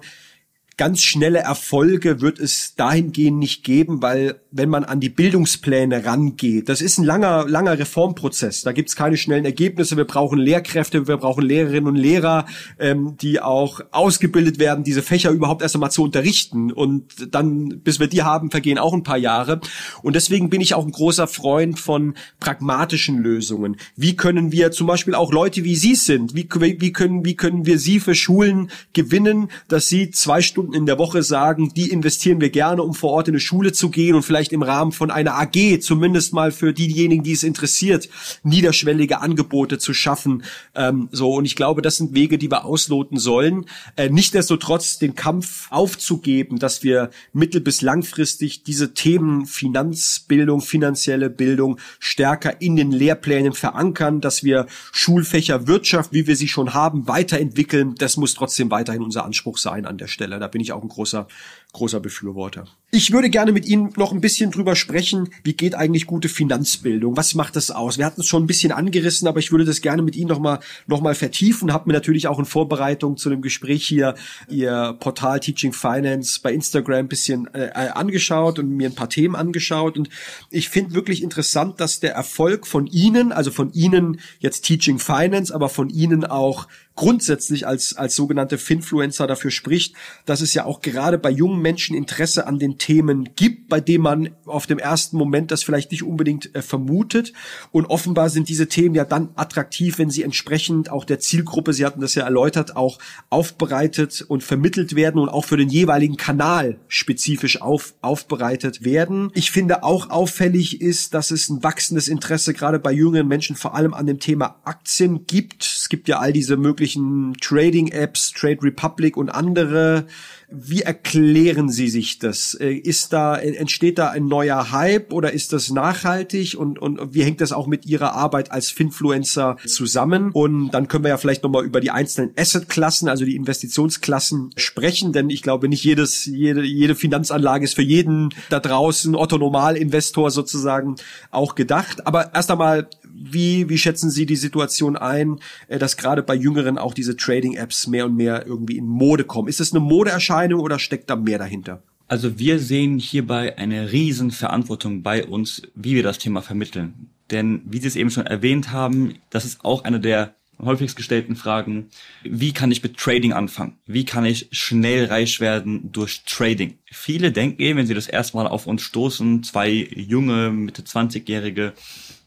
ganz 0.80 1.02
schnelle 1.02 1.40
Erfolge 1.40 2.22
wird 2.22 2.38
es 2.38 2.74
dahingehend 2.74 3.38
nicht 3.38 3.64
geben, 3.64 4.00
weil 4.00 4.40
wenn 4.50 4.70
man 4.70 4.84
an 4.84 4.98
die 4.98 5.10
Bildungspläne 5.10 6.06
rangeht, 6.06 6.70
das 6.70 6.80
ist 6.80 6.96
ein 6.96 7.04
langer, 7.04 7.46
langer 7.46 7.78
Reformprozess. 7.78 8.62
Da 8.62 8.72
gibt's 8.72 8.96
keine 8.96 9.18
schnellen 9.18 9.44
Ergebnisse. 9.44 9.98
Wir 9.98 10.06
brauchen 10.06 10.38
Lehrkräfte, 10.38 11.06
wir 11.06 11.18
brauchen 11.18 11.44
Lehrerinnen 11.44 11.86
und 11.86 11.96
Lehrer, 11.96 12.46
ähm, 12.78 13.18
die 13.20 13.42
auch 13.42 13.82
ausgebildet 13.90 14.58
werden, 14.58 14.82
diese 14.82 15.02
Fächer 15.02 15.30
überhaupt 15.30 15.60
erst 15.60 15.74
einmal 15.74 15.90
zu 15.90 16.02
unterrichten. 16.02 16.72
Und 16.72 17.34
dann, 17.34 17.80
bis 17.80 18.00
wir 18.00 18.06
die 18.06 18.22
haben, 18.22 18.50
vergehen 18.50 18.78
auch 18.78 18.94
ein 18.94 19.02
paar 19.02 19.18
Jahre. 19.18 19.60
Und 20.02 20.16
deswegen 20.16 20.48
bin 20.48 20.62
ich 20.62 20.72
auch 20.72 20.86
ein 20.86 20.92
großer 20.92 21.26
Freund 21.26 21.78
von 21.78 22.14
pragmatischen 22.40 23.18
Lösungen. 23.18 23.76
Wie 23.96 24.16
können 24.16 24.50
wir 24.50 24.70
zum 24.70 24.86
Beispiel 24.86 25.14
auch 25.14 25.30
Leute 25.30 25.62
wie 25.62 25.76
Sie 25.76 25.94
sind, 25.94 26.34
wie, 26.34 26.48
wie 26.80 26.92
können, 26.94 27.22
wie 27.22 27.36
können 27.36 27.66
wir 27.66 27.78
Sie 27.78 28.00
für 28.00 28.14
Schulen 28.14 28.70
gewinnen, 28.94 29.50
dass 29.68 29.86
Sie 29.86 30.10
zwei 30.10 30.40
Stunden 30.40 30.69
Stunden 30.70 30.74
in 30.74 30.86
der 30.86 30.98
Woche 30.98 31.22
sagen, 31.22 31.72
die 31.74 31.90
investieren 31.90 32.40
wir 32.40 32.50
gerne, 32.50 32.82
um 32.82 32.94
vor 32.94 33.10
Ort 33.10 33.28
in 33.28 33.34
eine 33.34 33.40
Schule 33.40 33.72
zu 33.72 33.90
gehen 33.90 34.14
und 34.14 34.22
vielleicht 34.22 34.52
im 34.52 34.62
Rahmen 34.62 34.92
von 34.92 35.10
einer 35.10 35.34
AG, 35.34 35.80
zumindest 35.80 36.32
mal 36.32 36.52
für 36.52 36.72
diejenigen, 36.72 37.22
die 37.22 37.32
es 37.32 37.42
interessiert, 37.42 38.08
niederschwellige 38.42 39.20
Angebote 39.20 39.78
zu 39.78 39.94
schaffen. 39.94 40.44
Ähm, 40.74 41.08
so 41.10 41.34
und 41.34 41.44
ich 41.44 41.56
glaube, 41.56 41.82
das 41.82 41.96
sind 41.96 42.14
Wege, 42.14 42.38
die 42.38 42.50
wir 42.50 42.64
ausloten 42.64 43.18
sollen. 43.18 43.66
Äh, 43.96 44.10
Nichtsdestotrotz 44.10 44.98
den 44.98 45.14
Kampf 45.14 45.66
aufzugeben, 45.70 46.58
dass 46.58 46.82
wir 46.82 47.10
mittel- 47.32 47.60
bis 47.60 47.82
langfristig 47.82 48.62
diese 48.62 48.94
Themen 48.94 49.46
Finanzbildung, 49.46 50.60
finanzielle 50.60 51.30
Bildung 51.30 51.78
stärker 51.98 52.60
in 52.60 52.76
den 52.76 52.92
Lehrplänen 52.92 53.54
verankern, 53.54 54.20
dass 54.20 54.44
wir 54.44 54.66
Schulfächer 54.92 55.66
Wirtschaft, 55.66 56.12
wie 56.12 56.26
wir 56.26 56.36
sie 56.36 56.48
schon 56.48 56.74
haben, 56.74 57.08
weiterentwickeln. 57.08 57.94
Das 57.96 58.16
muss 58.16 58.34
trotzdem 58.34 58.70
weiterhin 58.70 59.02
unser 59.02 59.24
Anspruch 59.24 59.58
sein 59.58 59.86
an 59.86 59.98
der 59.98 60.06
Stelle. 60.06 60.38
Da 60.38 60.48
bin 60.50 60.60
ich 60.60 60.72
auch 60.72 60.82
ein 60.82 60.88
großer, 60.88 61.26
großer 61.72 62.00
Befürworter. 62.00 62.66
Ich 62.92 63.12
würde 63.12 63.30
gerne 63.30 63.52
mit 63.52 63.66
Ihnen 63.66 63.92
noch 63.96 64.10
ein 64.10 64.20
bisschen 64.20 64.50
drüber 64.50 64.74
sprechen, 64.74 65.28
wie 65.44 65.52
geht 65.52 65.76
eigentlich 65.76 66.06
gute 66.06 66.28
Finanzbildung? 66.28 67.16
Was 67.16 67.36
macht 67.36 67.54
das 67.54 67.70
aus? 67.70 67.98
Wir 67.98 68.04
hatten 68.04 68.22
es 68.22 68.26
schon 68.26 68.42
ein 68.42 68.48
bisschen 68.48 68.72
angerissen, 68.72 69.28
aber 69.28 69.38
ich 69.38 69.52
würde 69.52 69.64
das 69.64 69.80
gerne 69.80 70.02
mit 70.02 70.16
Ihnen 70.16 70.28
nochmal 70.28 70.58
noch 70.88 71.00
mal 71.00 71.14
vertiefen. 71.14 71.72
Habe 71.72 71.88
mir 71.88 71.92
natürlich 71.92 72.26
auch 72.26 72.40
in 72.40 72.46
Vorbereitung 72.46 73.16
zu 73.16 73.30
dem 73.30 73.42
Gespräch 73.42 73.86
hier 73.86 74.16
Ihr 74.48 74.96
Portal 74.98 75.38
Teaching 75.38 75.72
Finance 75.72 76.40
bei 76.42 76.52
Instagram 76.52 76.98
ein 76.98 77.08
bisschen 77.08 77.46
äh, 77.54 77.66
äh 77.66 77.90
angeschaut 77.90 78.58
und 78.58 78.70
mir 78.70 78.88
ein 78.88 78.96
paar 78.96 79.08
Themen 79.08 79.36
angeschaut. 79.36 79.96
Und 79.96 80.08
ich 80.50 80.68
finde 80.68 80.94
wirklich 80.94 81.22
interessant, 81.22 81.80
dass 81.80 82.00
der 82.00 82.14
Erfolg 82.14 82.66
von 82.66 82.88
Ihnen, 82.88 83.30
also 83.30 83.52
von 83.52 83.72
Ihnen 83.72 84.20
jetzt 84.40 84.62
Teaching 84.62 84.98
Finance, 84.98 85.54
aber 85.54 85.68
von 85.68 85.90
Ihnen 85.90 86.24
auch 86.24 86.66
grundsätzlich 87.00 87.66
als, 87.66 87.96
als 87.96 88.14
sogenannte 88.14 88.58
Finfluencer 88.58 89.26
dafür 89.26 89.50
spricht, 89.50 89.94
dass 90.26 90.42
es 90.42 90.52
ja 90.52 90.66
auch 90.66 90.82
gerade 90.82 91.16
bei 91.16 91.30
jungen 91.30 91.62
Menschen 91.62 91.96
Interesse 91.96 92.46
an 92.46 92.58
den 92.58 92.76
Themen 92.76 93.30
gibt, 93.36 93.70
bei 93.70 93.80
dem 93.80 94.02
man 94.02 94.28
auf 94.44 94.66
dem 94.66 94.78
ersten 94.78 95.16
Moment 95.16 95.50
das 95.50 95.62
vielleicht 95.62 95.92
nicht 95.92 96.02
unbedingt 96.02 96.54
äh, 96.54 96.60
vermutet. 96.60 97.32
Und 97.72 97.86
offenbar 97.86 98.28
sind 98.28 98.50
diese 98.50 98.68
Themen 98.68 98.94
ja 98.94 99.06
dann 99.06 99.30
attraktiv, 99.34 99.96
wenn 99.96 100.10
sie 100.10 100.22
entsprechend 100.22 100.90
auch 100.90 101.06
der 101.06 101.20
Zielgruppe, 101.20 101.72
Sie 101.72 101.86
hatten 101.86 102.02
das 102.02 102.14
ja 102.14 102.24
erläutert, 102.24 102.76
auch 102.76 102.98
aufbereitet 103.30 104.20
und 104.28 104.44
vermittelt 104.44 104.94
werden 104.94 105.22
und 105.22 105.30
auch 105.30 105.46
für 105.46 105.56
den 105.56 105.70
jeweiligen 105.70 106.18
Kanal 106.18 106.80
spezifisch 106.86 107.62
auf, 107.62 107.94
aufbereitet 108.02 108.84
werden. 108.84 109.30
Ich 109.32 109.50
finde 109.50 109.84
auch 109.84 110.10
auffällig 110.10 110.82
ist, 110.82 111.14
dass 111.14 111.30
es 111.30 111.48
ein 111.48 111.62
wachsendes 111.62 112.08
Interesse 112.08 112.52
gerade 112.52 112.78
bei 112.78 112.92
jüngeren 112.92 113.26
Menschen 113.26 113.56
vor 113.56 113.74
allem 113.74 113.94
an 113.94 114.04
dem 114.04 114.20
Thema 114.20 114.60
Aktien 114.64 115.26
gibt. 115.26 115.62
Gibt 115.90 116.06
ja 116.06 116.20
all 116.20 116.32
diese 116.32 116.56
möglichen 116.56 117.34
Trading-Apps, 117.40 118.30
Trade 118.30 118.62
Republic 118.62 119.16
und 119.16 119.28
andere. 119.28 120.06
Wie 120.48 120.82
erklären 120.82 121.68
Sie 121.68 121.88
sich 121.88 122.20
das? 122.20 122.54
Äh, 122.54 122.72
ist 122.72 123.12
da, 123.12 123.36
entsteht 123.36 123.98
da 123.98 124.10
ein 124.10 124.26
neuer 124.26 124.70
Hype 124.70 125.12
oder 125.12 125.32
ist 125.32 125.52
das 125.52 125.70
nachhaltig 125.70 126.56
und, 126.56 126.78
und 126.78 127.12
wie 127.12 127.24
hängt 127.24 127.40
das 127.40 127.50
auch 127.50 127.66
mit 127.66 127.86
Ihrer 127.86 128.14
Arbeit 128.14 128.52
als 128.52 128.70
Finfluencer 128.70 129.56
zusammen? 129.66 130.30
Und 130.32 130.70
dann 130.70 130.86
können 130.86 131.04
wir 131.04 131.08
ja 131.08 131.16
vielleicht 131.18 131.42
nochmal 131.42 131.64
über 131.64 131.80
die 131.80 131.90
einzelnen 131.90 132.32
Asset-Klassen, 132.36 133.08
also 133.08 133.24
die 133.24 133.34
Investitionsklassen 133.34 134.50
sprechen, 134.56 135.12
denn 135.12 135.28
ich 135.28 135.42
glaube 135.42 135.68
nicht 135.68 135.82
jedes, 135.82 136.24
jede, 136.24 136.62
jede 136.62 136.94
Finanzanlage 136.94 137.64
ist 137.64 137.74
für 137.74 137.82
jeden 137.82 138.30
da 138.48 138.60
draußen 138.60 139.16
Otto 139.16 139.38
Normal-Investor 139.38 140.30
sozusagen 140.30 140.94
auch 141.32 141.56
gedacht. 141.56 142.06
Aber 142.06 142.32
erst 142.32 142.50
einmal, 142.50 142.88
wie, 143.20 143.68
wie 143.68 143.78
schätzen 143.78 144.10
Sie 144.10 144.26
die 144.26 144.36
Situation 144.36 144.96
ein, 144.96 145.38
äh, 145.68 145.78
dass 145.78 145.96
gerade 145.96 146.22
bei 146.22 146.34
Jüngeren 146.34 146.78
auch 146.78 146.94
diese 146.94 147.16
Trading-Apps 147.16 147.86
mehr 147.86 148.06
und 148.06 148.16
mehr 148.16 148.46
irgendwie 148.46 148.78
in 148.78 148.86
Mode 148.86 149.24
kommen? 149.24 149.48
Ist 149.48 149.60
es 149.60 149.72
eine 149.72 149.80
Modeerscheinung 149.80 150.60
oder 150.60 150.78
steckt 150.78 151.10
da 151.10 151.16
mehr 151.16 151.38
dahinter? 151.38 151.82
Also 152.08 152.38
wir 152.38 152.58
sehen 152.58 152.98
hierbei 152.98 153.56
eine 153.56 153.92
riesen 153.92 154.30
Verantwortung 154.32 155.02
bei 155.02 155.24
uns, 155.24 155.62
wie 155.74 155.94
wir 155.94 156.02
das 156.02 156.18
Thema 156.18 156.42
vermitteln. 156.42 157.10
Denn 157.30 157.62
wie 157.64 157.78
Sie 157.78 157.86
es 157.86 157.94
eben 157.94 158.10
schon 158.10 158.26
erwähnt 158.26 158.72
haben, 158.72 159.14
das 159.30 159.44
ist 159.44 159.64
auch 159.64 159.84
eine 159.84 160.00
der 160.00 160.34
häufigst 160.62 160.96
gestellten 160.96 161.36
Fragen. 161.36 161.88
Wie 162.22 162.52
kann 162.52 162.70
ich 162.70 162.82
mit 162.82 162.96
Trading 162.96 163.32
anfangen? 163.32 163.78
Wie 163.86 164.04
kann 164.04 164.24
ich 164.24 164.48
schnell 164.52 165.06
reich 165.06 165.40
werden 165.40 165.92
durch 165.92 166.22
Trading? 166.24 166.78
Viele 166.86 167.32
denken 167.32 167.62
eben, 167.62 167.78
wenn 167.78 167.86
sie 167.86 167.94
das 167.94 168.06
erstmal 168.06 168.46
auf 168.46 168.66
uns 168.66 168.82
stoßen, 168.82 169.42
zwei 169.42 169.70
junge, 169.70 170.50
Mitte 170.50 170.82
20-Jährige, 170.82 171.72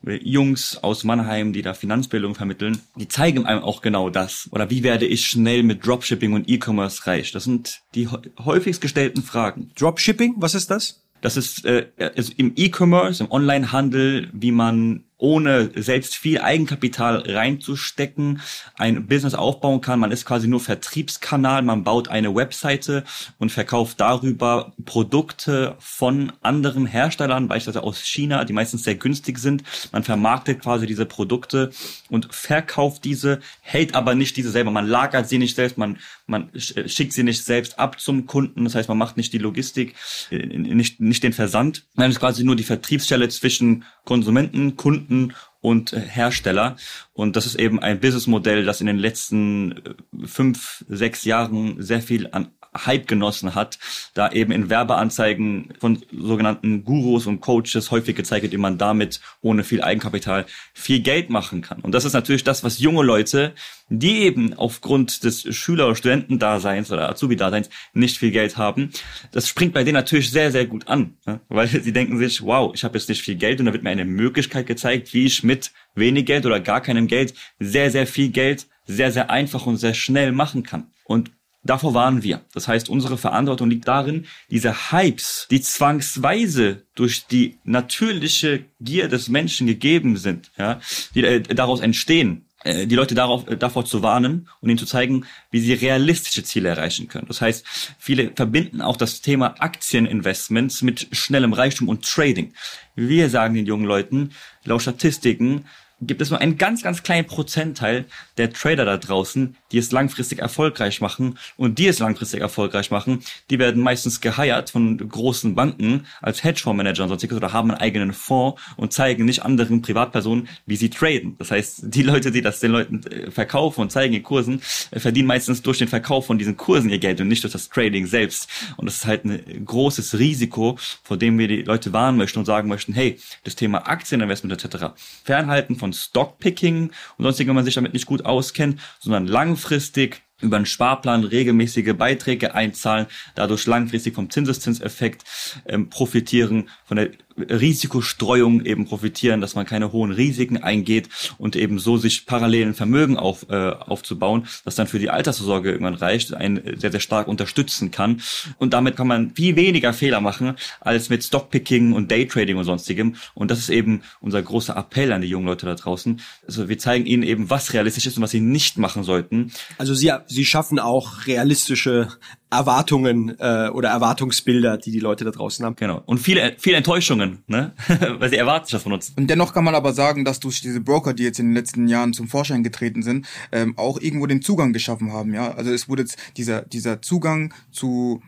Jungs 0.06 0.78
aus 0.84 1.04
Mannheim, 1.04 1.54
die 1.54 1.62
da 1.62 1.74
Finanzbildung 1.74 2.36
vermitteln, 2.36 2.82
die 2.96 3.08
zeigen 3.08 3.46
einem 3.46 3.64
auch 3.64 3.82
genau 3.82 4.10
das. 4.10 4.50
Oder 4.52 4.70
wie 4.70 4.84
werde 4.84 5.06
ich 5.06 5.26
schnell 5.26 5.64
mit 5.64 5.86
Dropshipping 5.86 6.34
und 6.34 6.50
E-Commerce 6.50 7.08
reich? 7.08 7.32
Das 7.32 7.46
sind 7.46 7.82
die 7.96 8.10
häufigst 8.44 8.82
gestellten 8.82 9.24
Fragen. 9.24 9.72
Dropshipping, 9.78 10.36
was 10.38 10.56
ist 10.56 10.70
das? 10.70 11.02
Das 11.22 11.38
ist 11.38 11.64
äh, 11.66 11.88
also 11.98 12.34
im 12.36 12.52
E-Commerce, 12.58 13.24
im 13.24 13.32
Online-Handel, 13.32 14.30
wie 14.34 14.52
man 14.52 15.06
ohne 15.18 15.72
selbst 15.76 16.16
viel 16.16 16.42
Eigenkapital 16.42 17.24
reinzustecken, 17.26 18.42
ein 18.78 19.08
Business 19.08 19.34
aufbauen 19.34 19.82
kann. 19.82 20.00
Man 20.00 20.12
ist 20.12 20.26
quasi 20.26 20.48
nur 20.48 20.60
Vertriebskanal, 20.60 21.62
man 21.62 21.84
baut 21.84 22.10
eine 22.10 22.36
Webseite 22.36 23.04
und 23.40 23.52
verkauft 23.52 24.02
darüber 24.02 24.74
Produkte 24.86 25.76
von 25.80 26.34
anderen 26.42 26.86
Herstellern, 26.86 27.48
beispielsweise 27.48 27.84
aus 27.84 28.02
China, 28.02 28.44
die 28.44 28.54
meistens 28.54 28.84
sehr 28.84 28.96
günstig 28.96 29.38
sind. 29.40 29.64
Man 29.92 30.04
vermarktet 30.04 30.62
quasi 30.62 30.88
diese 30.88 31.06
Produkte 31.06 31.72
und 32.10 32.28
verkauft 32.34 33.06
diese, 33.06 33.40
hält 33.62 33.96
aber 33.96 34.16
nicht 34.16 34.36
diese 34.36 34.52
selber. 34.52 34.72
Man 34.72 34.88
lagert 34.88 35.30
sie 35.30 35.38
nicht 35.38 35.56
selbst, 35.56 35.78
man, 35.78 36.00
man 36.28 36.50
schickt 36.56 37.14
sie 37.14 37.24
nicht 37.24 37.44
selbst 37.46 37.80
ab 37.80 38.00
zum 38.00 38.26
Kunden. 38.26 38.66
Das 38.66 38.76
heißt, 38.76 38.90
man 38.90 38.98
macht 38.98 39.18
nicht 39.18 39.32
die 39.32 39.38
Logistik, 39.38 39.96
äh, 40.32 40.38
nicht, 40.38 41.00
nicht 41.00 41.24
den 41.24 41.34
Versand. 41.34 41.86
Man 41.96 42.12
ist 42.12 42.20
quasi 42.20 42.44
nur 42.44 42.56
die 42.56 42.64
Vertriebsstelle 42.64 43.30
zwischen 43.30 43.86
Konsumenten, 44.06 44.76
Kunden 44.76 45.03
Kunden 45.08 45.34
und 45.64 45.94
äh, 45.94 46.02
Hersteller. 46.02 46.76
Und 47.14 47.36
das 47.36 47.48
ist 47.48 47.56
eben 47.56 47.80
ein 47.80 48.00
Businessmodell, 48.00 48.66
das 48.66 48.82
in 48.82 48.88
den 48.88 49.00
letzten 49.00 49.72
äh, 49.72 50.28
fünf, 50.28 50.84
sechs 50.88 51.24
Jahren 51.24 51.82
sehr 51.82 52.02
viel 52.02 52.30
an 52.32 52.50
Hype 52.76 53.08
genossen 53.08 53.56
hat, 53.56 53.78
da 54.14 54.32
eben 54.32 54.52
in 54.52 54.70
Werbeanzeigen 54.70 55.70
von 55.80 56.02
sogenannten 56.12 56.84
Gurus 56.84 57.28
und 57.28 57.42
Coaches 57.42 57.92
häufig 57.92 58.16
gezeigt 58.16 58.44
wird, 58.44 58.54
wie 58.54 58.58
man 58.58 58.78
damit 58.78 59.22
ohne 59.42 59.64
viel 59.64 59.84
Eigenkapital 59.84 60.46
viel 60.74 61.00
Geld 61.02 61.30
machen 61.30 61.62
kann. 61.62 61.82
Und 61.82 61.94
das 61.94 62.06
ist 62.06 62.14
natürlich 62.14 62.44
das, 62.44 62.64
was 62.64 62.80
junge 62.80 63.04
Leute, 63.04 63.54
die 63.90 64.22
eben 64.24 64.54
aufgrund 64.54 65.24
des 65.24 65.44
Schüler- 65.56 65.86
oder 65.86 65.96
Studentendaseins 65.96 66.92
oder 66.92 67.10
Azubi-Daseins 67.10 67.70
nicht 67.94 68.18
viel 68.18 68.32
Geld 68.32 68.58
haben, 68.58 68.90
das 69.32 69.48
springt 69.48 69.74
bei 69.74 69.84
denen 69.84 69.96
natürlich 69.96 70.32
sehr, 70.32 70.52
sehr 70.52 70.66
gut 70.66 70.88
an, 70.88 71.16
weil 71.50 71.68
sie 71.68 71.94
denken 71.94 72.18
sich, 72.18 72.42
wow, 72.42 72.72
ich 72.74 72.84
habe 72.84 72.98
jetzt 72.98 73.10
nicht 73.10 73.22
viel 73.22 73.36
Geld 73.36 73.60
und 73.60 73.68
da 73.68 73.74
wird 73.74 73.84
mir 73.84 73.92
eine 73.92 74.06
Möglichkeit 74.06 74.66
gezeigt, 74.66 75.14
wie 75.14 75.26
ich 75.26 75.44
mit 75.44 75.53
wenig 75.96 76.26
Geld 76.26 76.46
oder 76.46 76.60
gar 76.60 76.82
keinem 76.82 77.08
Geld 77.08 77.34
sehr, 77.60 77.92
sehr 77.92 78.08
viel 78.08 78.30
Geld 78.30 78.68
sehr, 78.86 79.12
sehr 79.12 79.30
einfach 79.30 79.66
und 79.66 79.78
sehr 79.78 79.94
schnell 79.94 80.32
machen 80.32 80.64
kann. 80.64 80.92
Und 81.06 81.32
Davor 81.66 81.94
waren 81.94 82.24
wir. 82.24 82.42
Das 82.54 82.68
heißt, 82.68 82.90
unsere 82.90 83.18
Verantwortung 83.18 83.70
liegt 83.70 83.88
darin, 83.88 84.26
diese 84.50 84.92
Hypes, 84.92 85.48
die 85.50 85.62
zwangsweise 85.62 86.84
durch 86.94 87.26
die 87.26 87.58
natürliche 87.64 88.66
Gier 88.82 89.08
des 89.08 89.30
Menschen 89.30 89.66
gegeben 89.66 90.18
sind, 90.18 90.52
ja, 90.58 90.82
die 91.16 91.24
äh, 91.24 91.40
daraus 91.40 91.80
entstehen, 91.80 92.50
äh, 92.66 92.86
die 92.86 92.96
Leute 92.96 93.16
darauf, 93.16 93.48
äh, 93.48 93.56
davor 93.56 93.86
zu 93.86 94.04
warnen 94.04 94.50
und 94.60 94.70
ihnen 94.70 94.78
zu 94.78 94.86
zeigen, 94.86 95.26
wie 95.52 95.62
sie 95.62 95.72
realistische 95.72 96.44
Ziele 96.44 96.68
erreichen 96.68 97.08
können. 97.08 97.28
Das 97.28 97.40
heißt, 97.40 97.66
viele 97.98 98.32
verbinden 98.36 98.82
auch 98.82 98.98
das 98.98 99.22
Thema 99.22 99.56
Aktieninvestments 99.60 100.82
mit 100.82 101.08
schnellem 101.14 101.54
Reichtum 101.54 101.88
und 101.88 102.04
Trading. 102.04 102.54
Wir 102.96 103.30
sagen 103.30 103.56
den 103.56 103.66
jungen 103.66 103.86
Leuten, 103.86 104.32
laut 104.66 104.82
Statistiken 104.82 105.66
gibt 106.08 106.22
es 106.22 106.30
nur 106.30 106.40
einen 106.40 106.58
ganz, 106.58 106.82
ganz 106.82 107.04
kleinen 107.04 107.28
Prozentteil 107.28 108.06
der 108.38 108.52
Trader 108.52 108.86
da 108.86 108.98
draußen, 108.98 109.56
die 109.72 109.78
es 109.78 109.92
langfristig 109.92 110.40
erfolgreich 110.40 111.02
machen. 111.02 111.38
Und 111.58 111.80
die 111.80 111.88
es 111.88 112.00
langfristig 112.00 112.42
erfolgreich 112.42 112.92
machen, 112.92 113.24
die 113.50 113.60
werden 113.60 113.82
meistens 113.82 114.22
geheiert 114.22 114.70
von 114.70 114.98
großen 114.98 115.56
Banken 115.56 116.06
als 116.22 116.44
Hedgefondsmanager 116.44 117.04
und 117.04 117.10
sonstiges 117.10 117.38
oder 117.38 117.54
haben 117.54 117.72
einen 117.72 117.82
eigenen 117.82 118.14
Fonds 118.14 118.62
und 118.76 118.94
zeigen 118.94 119.26
nicht 119.26 119.44
anderen 119.44 119.82
Privatpersonen, 119.82 120.48
wie 120.66 120.76
sie 120.76 120.90
traden. 120.90 121.36
Das 121.38 121.52
heißt, 121.52 121.84
die 121.84 122.04
Leute, 122.04 122.32
die 122.32 122.42
das 122.42 122.60
den 122.60 122.72
Leuten 122.72 123.04
äh, 123.08 123.32
verkaufen 123.32 123.82
und 123.82 123.92
zeigen 123.92 124.14
in 124.14 124.24
Kursen, 124.24 124.62
äh, 124.92 125.00
verdienen 125.00 125.28
meistens 125.28 125.62
durch 125.62 125.80
den 125.80 125.88
Verkauf 125.88 126.28
von 126.28 126.38
diesen 126.38 126.58
Kursen 126.58 126.90
ihr 126.90 127.00
Geld 127.00 127.22
und 127.22 127.28
nicht 127.28 127.44
durch 127.44 127.54
das 127.54 127.70
Trading 127.70 128.06
selbst. 128.08 128.50
Und 128.78 128.86
das 128.86 128.98
ist 128.98 129.06
halt 129.06 129.26
ein 129.26 129.66
großes 129.66 130.18
Risiko, 130.20 130.78
vor 131.04 131.18
dem 131.18 131.38
wir 131.38 131.48
die 131.48 131.62
Leute 131.62 131.94
warnen 131.94 132.18
möchten 132.18 132.40
und 132.40 132.46
sagen 132.46 132.68
möchten, 132.68 132.94
hey, 132.94 133.20
das 133.44 133.56
Thema 133.56 133.88
Aktieninvestment 133.88 134.64
etc. 134.64 134.86
Fernhalten 135.24 135.76
von 135.76 135.93
Stockpicking 135.94 136.92
und 137.18 137.24
sonstig, 137.24 137.48
wenn 137.48 137.56
man 137.56 137.66
sich 137.66 137.76
damit 137.76 137.94
nicht 137.94 138.06
gut 138.06 138.26
auskennt, 138.26 138.80
sondern 139.00 139.28
langfristig 139.28 140.22
über 140.42 140.58
einen 140.58 140.66
Sparplan 140.66 141.24
regelmäßige 141.24 141.94
Beiträge 141.94 142.54
einzahlen, 142.54 143.08
dadurch 143.36 143.66
langfristig 143.66 144.14
vom 144.14 144.30
Zinseszinseffekt 144.30 145.24
ähm, 145.66 145.90
profitieren, 145.90 146.70
von 146.86 146.98
der 146.98 147.12
Risikostreuung 147.38 148.66
eben 148.66 148.86
profitieren, 148.86 149.42
dass 149.42 149.56
man 149.56 149.66
keine 149.66 149.92
hohen 149.92 150.12
Risiken 150.12 150.58
eingeht 150.58 151.10
und 151.38 151.56
eben 151.56 151.80
so 151.80 151.98
sich 151.98 152.26
parallelen 152.26 152.74
Vermögen 152.74 153.18
auf, 153.18 153.48
äh, 153.50 153.70
aufzubauen, 153.70 154.48
das 154.66 154.76
dann 154.76 154.88
für 154.88 155.00
die 155.00 155.10
Altersvorsorge 155.10 155.72
irgendwann 155.72 155.96
reicht, 155.96 156.34
einen 156.34 156.80
sehr, 156.80 156.92
sehr 156.92 157.00
stark 157.00 157.28
unterstützen 157.28 157.92
kann. 157.92 158.22
Und 158.58 158.74
damit 158.74 158.96
kann 158.96 159.08
man 159.08 159.32
viel 159.36 159.56
weniger 159.56 159.94
Fehler 159.94 160.22
machen 160.22 160.56
als 160.80 161.10
mit 161.10 161.24
Stockpicking 161.24 161.94
und 161.94 162.12
Daytrading 162.12 162.58
und 162.58 162.66
sonstigem. 162.66 163.16
Und 163.34 163.52
das 163.52 163.60
ist 163.60 163.70
eben 163.70 164.04
unser 164.20 164.42
großer 164.42 164.76
Appell 164.76 165.12
an 165.12 165.22
die 165.22 165.28
jungen 165.28 165.46
Leute 165.46 165.66
da 165.66 165.76
draußen. 165.76 166.22
Also 166.48 166.70
wir 166.70 166.78
zeigen 166.78 167.06
ihnen 167.06 167.24
eben, 167.24 167.50
was 167.50 167.74
realistisch 167.74 168.06
ist 168.06 168.18
und 168.18 168.24
was 168.24 168.32
sie 168.32 168.42
nicht 168.42 168.78
machen 168.78 169.04
sollten. 169.04 169.52
Also 169.78 169.94
sie, 169.94 170.12
sie 170.28 170.46
schaffen 170.46 170.80
auch 170.80 171.26
realistische 171.28 172.10
Erwartungen 172.56 173.36
äh, 173.40 173.70
oder 173.70 173.90
Erwartungsbilder, 173.90 174.78
die 174.78 174.92
die 174.92 175.00
Leute 175.00 175.26
da 175.26 175.32
draußen 175.32 175.66
haben. 175.66 175.76
Genau. 175.76 176.02
Und 176.06 176.20
viele, 176.20 176.56
viele 176.58 176.78
Enttäuschungen, 176.78 177.44
ne? 177.48 177.74
weil 178.20 178.30
sie 178.30 178.38
erwarten 178.38 178.66
sich 178.66 178.74
das 178.74 178.84
von 178.84 178.94
uns. 178.94 179.14
Und 179.16 179.30
dennoch 179.30 179.54
kann 179.54 179.64
man 179.64 179.76
aber 179.76 179.94
sagen, 179.94 180.26
dass 180.26 180.40
durch 180.40 180.62
diese 180.62 180.82
Broker, 180.82 181.14
die 181.14 181.24
jetzt 181.24 181.40
in 181.40 181.48
den 181.48 181.56
letzten 181.56 181.88
Jahren 181.88 182.14
zum 182.14 182.28
Vorschein 182.28 182.64
getreten 182.64 183.04
sind, 183.04 183.26
ähm, 183.52 183.78
auch 183.78 184.00
irgendwo 184.00 184.26
den 184.28 184.42
Zugang 184.42 184.74
geschaffen 184.74 185.12
haben. 185.12 185.34
Ja, 185.34 185.54
also 185.54 185.72
es 185.72 185.90
wurde 185.90 186.04
jetzt 186.04 186.18
dieser 186.38 186.62
dieser 186.62 187.02
Zugang 187.02 187.54
zu 187.72 188.22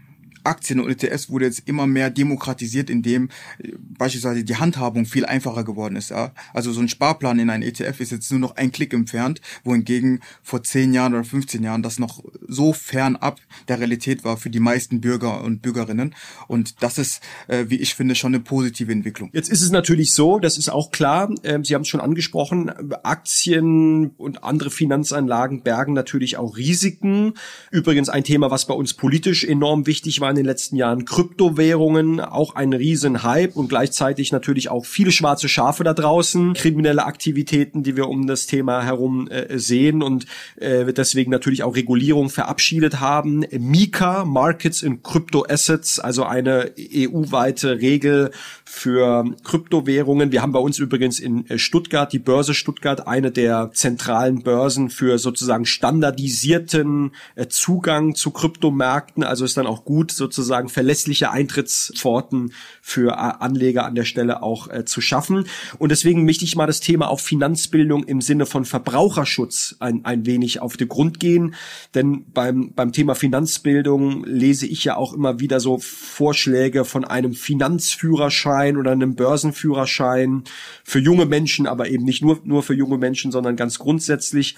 Aktien 0.46 0.80
und 0.80 0.90
ETFs 0.90 1.30
wurde 1.30 1.46
jetzt 1.46 1.64
immer 1.68 1.88
mehr 1.88 2.10
demokratisiert, 2.10 2.90
indem 2.90 3.30
äh, 3.60 3.72
beispielsweise 3.80 4.44
die 4.44 4.56
Handhabung 4.56 5.06
viel 5.06 5.26
einfacher 5.26 5.64
geworden 5.64 5.96
ist. 5.96 6.12
Ja? 6.12 6.34
Also 6.54 6.72
so 6.72 6.82
ein 6.82 6.90
Sparplan 6.90 7.40
in 7.40 7.50
ein 7.50 7.62
ETF 7.62 8.00
ist 8.00 8.12
jetzt 8.12 8.32
nur 8.32 8.40
noch 8.40 8.56
ein 8.56 8.72
Klick 8.72 8.94
entfernt, 8.94 9.42
wohingegen 9.64 10.22
vor 10.44 10.64
10 10.64 10.94
Jahren 10.94 11.14
oder 11.14 11.24
15 11.24 11.64
Jahren 11.64 11.82
das 11.82 12.00
noch 12.00 12.24
so 12.48 12.74
fernab 12.74 13.40
der 13.68 13.80
Realität 13.80 14.24
war 14.24 14.38
für 14.38 14.50
die 14.50 14.60
meisten 14.60 15.02
Bürger 15.02 15.44
und 15.44 15.62
Bürgerinnen. 15.62 16.16
Und 16.48 16.84
das 16.84 16.98
ist, 16.98 17.22
äh, 17.48 17.66
wie 17.68 17.78
ich 17.78 17.96
finde, 17.96 18.16
schon 18.16 18.34
eine 18.34 18.44
positive 18.44 18.92
Entwicklung. 18.92 19.30
Jetzt 19.34 19.50
ist 19.50 19.62
es 19.62 19.72
natürlich 19.72 20.14
so, 20.14 20.40
das 20.40 20.58
ist 20.58 20.70
auch 20.70 20.92
klar, 20.92 21.34
äh, 21.44 21.60
Sie 21.64 21.74
haben 21.74 21.82
es 21.82 21.88
schon 21.88 22.02
angesprochen, 22.02 22.72
Aktien 23.04 24.12
und 24.18 24.44
andere 24.44 24.70
Finanzanlagen 24.70 25.64
bergen 25.64 25.94
natürlich 25.94 26.38
auch 26.38 26.58
Risiken. 26.58 27.34
Übrigens 27.72 28.10
ein 28.10 28.24
Thema, 28.24 28.52
was 28.52 28.66
bei 28.66 28.74
uns 28.74 28.94
politisch 28.94 29.44
enorm 29.44 29.88
wichtig 29.88 30.22
war 30.22 30.35
in 30.36 30.44
den 30.44 30.46
letzten 30.46 30.76
Jahren 30.76 31.06
Kryptowährungen, 31.06 32.20
auch 32.20 32.56
ein 32.56 32.74
Riesenhype 32.74 33.54
und 33.54 33.70
gleichzeitig 33.70 34.32
natürlich 34.32 34.70
auch 34.70 34.86
viele 34.86 35.12
schwarze 35.12 35.48
Schafe 35.48 35.84
da 35.86 35.94
draußen, 35.94 36.54
kriminelle 36.54 37.06
Aktivitäten, 37.06 37.84
die 37.84 37.96
wir 37.96 38.10
um 38.10 38.28
das 38.28 38.48
Thema 38.48 38.84
herum 38.84 39.30
äh, 39.30 39.58
sehen 39.58 40.04
und 40.04 40.26
äh, 40.58 40.92
deswegen 40.92 41.32
natürlich 41.32 41.64
auch 41.64 41.76
Regulierung 41.76 42.30
verabschiedet 42.30 43.00
haben. 43.00 43.46
Mika, 43.58 44.26
Markets 44.26 44.82
in 44.82 45.02
Crypto 45.02 45.46
Assets, 45.48 46.00
also 46.00 46.24
eine 46.24 46.74
EU-weite 46.78 47.80
Regel 47.80 48.32
für 48.66 49.26
Kryptowährungen. 49.44 50.32
Wir 50.32 50.42
haben 50.42 50.52
bei 50.52 50.60
uns 50.60 50.80
übrigens 50.80 51.20
in 51.20 51.48
äh, 51.48 51.58
Stuttgart, 51.58 52.12
die 52.12 52.20
Börse 52.20 52.54
Stuttgart, 52.54 53.08
eine 53.08 53.32
der 53.32 53.72
zentralen 53.74 54.44
Börsen 54.44 54.90
für 54.90 55.18
sozusagen 55.18 55.66
standardisierten 55.66 57.12
äh, 57.36 57.48
Zugang 57.48 58.16
zu 58.16 58.32
Kryptomärkten. 58.32 59.24
Also 59.24 59.46
ist 59.46 59.58
dann 59.58 59.68
auch 59.68 59.86
gut, 59.86 60.12
sozusagen 60.26 60.70
verlässliche 60.70 61.32
Eintrittspforten 61.32 62.54
für 62.82 63.12
äh, 63.12 63.16
Anleger 63.16 63.86
an 63.86 63.96
der 63.96 64.06
Stelle 64.06 64.42
auch 64.44 64.70
äh, 64.70 64.86
zu 64.86 65.02
schaffen. 65.02 65.48
Und 65.78 65.90
deswegen 65.90 66.26
möchte 66.26 66.46
ich 66.46 66.56
mal 66.56 66.68
das 66.68 66.80
Thema 66.80 67.10
auf 67.10 67.22
Finanzbildung 67.22 68.04
im 68.04 68.22
Sinne 68.22 68.46
von 68.46 68.66
Verbraucherschutz 68.66 69.76
ein, 69.80 70.04
ein 70.06 70.26
wenig 70.26 70.62
auf 70.62 70.78
den 70.78 70.88
Grund 70.88 71.20
gehen. 71.20 71.56
Denn 71.94 72.26
beim, 72.34 72.74
beim 72.74 72.92
Thema 72.92 73.16
Finanzbildung 73.16 74.24
lese 74.26 74.68
ich 74.68 74.84
ja 74.84 74.98
auch 74.98 75.14
immer 75.14 75.40
wieder 75.40 75.60
so 75.60 75.78
Vorschläge 75.80 76.86
von 76.86 77.06
einem 77.06 77.34
Finanzführerschein 77.34 78.06
Führerschein 78.06 78.78
oder 78.78 78.92
einem 78.92 79.16
Börsenführerschein 79.16 80.44
für 80.84 81.00
junge 81.00 81.26
Menschen, 81.26 81.68
aber 81.68 81.90
eben 81.90 82.04
nicht 82.04 82.22
nur, 82.22 82.40
nur 82.44 82.64
für 82.64 82.74
junge 82.74 82.98
Menschen, 82.98 83.32
sondern 83.32 83.56
ganz 83.56 83.80
grundsätzlich. 83.80 84.56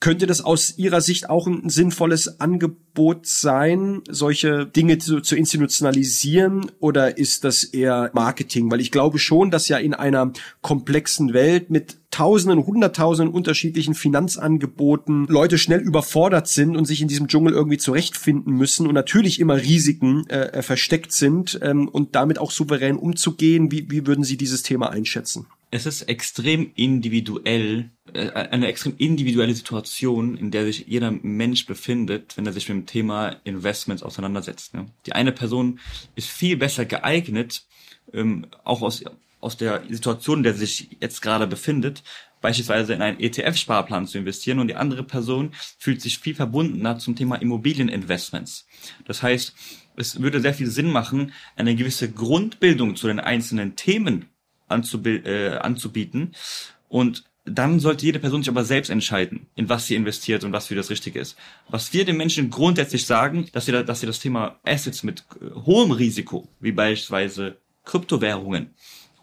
Könnte 0.00 0.26
das 0.26 0.40
aus 0.40 0.78
Ihrer 0.78 1.02
Sicht 1.02 1.28
auch 1.28 1.46
ein 1.46 1.68
sinnvolles 1.68 2.40
Angebot 2.40 3.26
sein, 3.26 4.00
solche 4.08 4.64
Dinge 4.64 4.96
zu, 4.96 5.20
zu, 5.20 5.36
institutionalisieren 5.36 6.72
oder 6.80 7.18
ist 7.18 7.44
das 7.44 7.64
eher 7.64 8.10
Marketing? 8.14 8.70
Weil 8.70 8.80
ich 8.80 8.92
glaube 8.92 9.18
schon, 9.18 9.50
dass 9.50 9.68
ja 9.68 9.76
in 9.76 9.92
einer 9.92 10.32
komplexen 10.62 11.34
Welt 11.34 11.68
mit 11.68 11.98
Tausenden, 12.10 12.64
Hunderttausenden 12.64 13.34
unterschiedlichen 13.34 13.94
Finanzangeboten 13.94 15.26
Leute 15.28 15.58
schnell 15.58 15.80
überfordert 15.80 16.48
sind 16.48 16.76
und 16.76 16.86
sich 16.86 17.02
in 17.02 17.08
diesem 17.08 17.28
Dschungel 17.28 17.52
irgendwie 17.52 17.78
zurechtfinden 17.78 18.54
müssen 18.54 18.86
und 18.86 18.94
natürlich 18.94 19.38
immer 19.38 19.58
Risiken 19.58 20.26
äh, 20.30 20.46
äh 20.46 20.62
versteckt 20.62 21.12
sind 21.12 21.60
ähm, 21.62 21.88
und 21.88 22.14
damit 22.14 22.38
auch 22.38 22.52
souverän 22.52 22.96
umzugehen. 22.96 23.70
Wie, 23.70 23.90
wie 23.90 24.06
würden 24.06 24.24
Sie 24.24 24.38
dieses 24.38 24.62
Thema 24.62 24.88
einschätzen? 24.88 25.46
Es 25.70 25.86
ist 25.86 26.02
extrem 26.02 26.72
individuell, 26.74 27.90
äh, 28.12 28.30
eine 28.30 28.66
extrem 28.66 28.94
individuelle 28.98 29.54
Situation, 29.54 30.36
in 30.36 30.50
der 30.50 30.64
sich 30.64 30.86
jeder 30.88 31.10
Mensch 31.10 31.66
befindet, 31.66 32.36
wenn 32.36 32.46
er 32.46 32.52
sich 32.52 32.68
mit 32.68 32.78
dem 32.78 32.86
Thema 32.86 33.36
Investments 33.44 34.02
auseinandersetzt. 34.02 34.74
Ne? 34.74 34.86
Die 35.06 35.12
eine 35.12 35.32
Person 35.32 35.78
ist 36.16 36.28
viel 36.28 36.56
besser 36.56 36.84
geeignet, 36.84 37.66
ähm, 38.12 38.46
auch 38.64 38.82
aus, 38.82 39.04
aus 39.40 39.56
der 39.56 39.82
Situation, 39.88 40.38
in 40.38 40.44
der 40.44 40.54
sie 40.54 40.66
sich 40.66 40.96
jetzt 41.00 41.22
gerade 41.22 41.46
befindet, 41.46 42.02
beispielsweise 42.40 42.94
in 42.94 43.02
einen 43.02 43.20
ETF-Sparplan 43.20 44.06
zu 44.06 44.18
investieren 44.18 44.58
und 44.58 44.68
die 44.68 44.74
andere 44.74 45.04
Person 45.04 45.52
fühlt 45.78 46.00
sich 46.00 46.18
viel 46.18 46.34
verbundener 46.34 46.98
zum 46.98 47.14
Thema 47.14 47.36
Immobilieninvestments. 47.36 48.66
Das 49.04 49.22
heißt, 49.22 49.54
es 49.96 50.20
würde 50.20 50.40
sehr 50.40 50.54
viel 50.54 50.68
Sinn 50.68 50.90
machen, 50.90 51.32
eine 51.56 51.76
gewisse 51.76 52.10
Grundbildung 52.10 52.96
zu 52.96 53.06
den 53.06 53.20
einzelnen 53.20 53.76
Themen 53.76 54.29
äh, 54.70 55.56
anzubieten. 55.58 56.34
Und 56.88 57.24
dann 57.44 57.80
sollte 57.80 58.06
jede 58.06 58.18
Person 58.18 58.42
sich 58.42 58.50
aber 58.50 58.64
selbst 58.64 58.90
entscheiden, 58.90 59.46
in 59.54 59.68
was 59.68 59.86
sie 59.86 59.94
investiert 59.94 60.44
und 60.44 60.52
was 60.52 60.66
für 60.66 60.74
das 60.74 60.90
Richtige 60.90 61.18
ist. 61.18 61.36
Was 61.68 61.92
wir 61.92 62.04
den 62.04 62.16
Menschen 62.16 62.50
grundsätzlich 62.50 63.06
sagen, 63.06 63.46
dass 63.52 63.66
sie, 63.66 63.72
da, 63.72 63.82
dass 63.82 64.00
sie 64.00 64.06
das 64.06 64.20
Thema 64.20 64.58
Assets 64.64 65.02
mit 65.02 65.24
äh, 65.40 65.50
hohem 65.66 65.90
Risiko, 65.90 66.48
wie 66.60 66.72
beispielsweise 66.72 67.56
Kryptowährungen, 67.84 68.70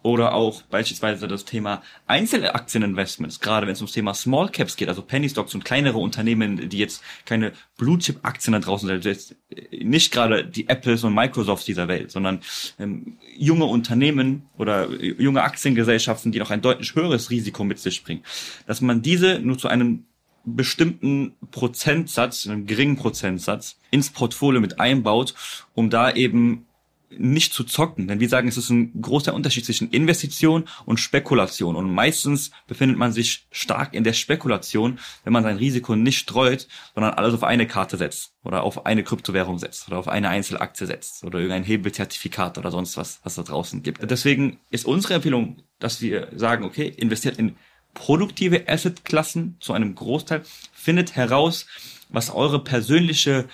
oder 0.08 0.34
auch 0.34 0.62
beispielsweise 0.64 1.28
das 1.28 1.44
Thema 1.44 1.82
Einzelaktieninvestments, 2.06 3.42
gerade 3.42 3.68
wenn 3.68 3.74
es 3.74 3.82
ums 3.82 3.92
Thema 3.92 4.14
Small 4.14 4.48
Caps 4.50 4.78
geht, 4.78 4.88
also 4.88 5.02
Penny 5.02 5.28
Stocks 5.28 5.54
und 5.54 5.66
kleinere 5.66 5.98
Unternehmen, 5.98 6.70
die 6.70 6.78
jetzt 6.78 7.04
keine 7.26 7.52
Blue 7.78 7.98
Chip 7.98 8.20
Aktien 8.24 8.54
da 8.54 8.60
draußen 8.60 8.88
sind, 8.88 9.06
also 9.06 9.36
nicht 9.72 10.14
gerade 10.14 10.46
die 10.46 10.70
Apples 10.70 11.04
und 11.04 11.14
Microsofts 11.14 11.66
dieser 11.66 11.90
Welt, 11.90 12.12
sondern 12.12 12.40
ähm, 12.80 13.18
junge 13.38 13.66
Unternehmen 13.66 14.44
oder 14.58 14.90
junge 15.02 15.44
Aktiengesellschaften, 15.44 16.32
die 16.32 16.40
noch 16.40 16.52
ein 16.52 16.62
deutlich 16.62 16.96
höheres 16.96 17.30
Risiko 17.30 17.66
mit 17.66 17.80
sich 17.80 18.04
bringen, 18.04 18.24
dass 18.66 18.80
man 18.80 19.02
diese 19.02 19.40
nur 19.40 19.58
zu 19.58 19.68
einem 19.68 20.06
bestimmten 20.46 21.34
Prozentsatz, 21.52 22.48
einem 22.48 22.66
geringen 22.66 22.96
Prozentsatz 22.96 23.78
ins 23.92 24.10
Portfolio 24.10 24.62
mit 24.62 24.80
einbaut, 24.80 25.36
um 25.74 25.90
da 25.90 26.12
eben 26.12 26.67
nicht 27.10 27.54
zu 27.54 27.64
zocken. 27.64 28.08
Denn 28.08 28.20
wir 28.20 28.30
sagen, 28.30 28.48
es 28.48 28.58
ist 28.58 28.70
ein 28.70 29.02
großer 29.02 29.34
Unterschied 29.34 29.66
zwischen 29.66 29.90
Investition 29.92 30.66
und 30.86 31.00
Spekulation. 31.00 31.76
Und 31.76 31.94
meistens 31.94 32.52
befindet 32.68 32.98
man 32.98 33.12
sich 33.12 33.48
stark 33.52 33.94
in 33.94 34.04
der 34.04 34.14
Spekulation, 34.14 35.00
wenn 35.24 35.34
man 35.34 35.44
sein 35.44 35.58
Risiko 35.58 35.96
nicht 35.96 36.20
streut, 36.20 36.68
sondern 36.94 37.14
alles 37.14 37.34
auf 37.34 37.44
eine 37.44 37.68
Karte 37.68 37.98
setzt 37.98 38.34
oder 38.44 38.64
auf 38.64 38.86
eine 38.86 39.04
Kryptowährung 39.04 39.60
setzt 39.60 39.88
oder 39.88 40.00
auf 40.00 40.08
eine 40.08 40.30
Einzelaktie 40.30 40.86
setzt 40.86 41.24
oder 41.24 41.40
irgendein 41.40 41.64
Hebelzertifikat 41.64 42.58
oder 42.58 42.72
sonst 42.72 42.98
was, 42.98 43.20
was 43.24 43.36
da 43.36 43.44
draußen 43.44 43.84
gibt. 43.84 44.10
Deswegen 44.10 44.60
ist 44.70 44.86
unsere 44.86 45.16
Empfehlung, 45.16 45.58
dass 45.80 46.02
wir 46.02 46.30
sagen, 46.36 46.66
okay, 46.66 46.88
investiert 46.88 47.38
in 47.38 47.56
produktive 47.94 48.68
Assetklassen 48.68 49.58
zu 49.60 49.74
einem 49.74 49.96
Großteil, 49.96 50.44
findet 50.72 51.16
heraus, 51.16 51.66
was 52.10 52.30
eure 52.30 52.64
persönliche 52.64 53.48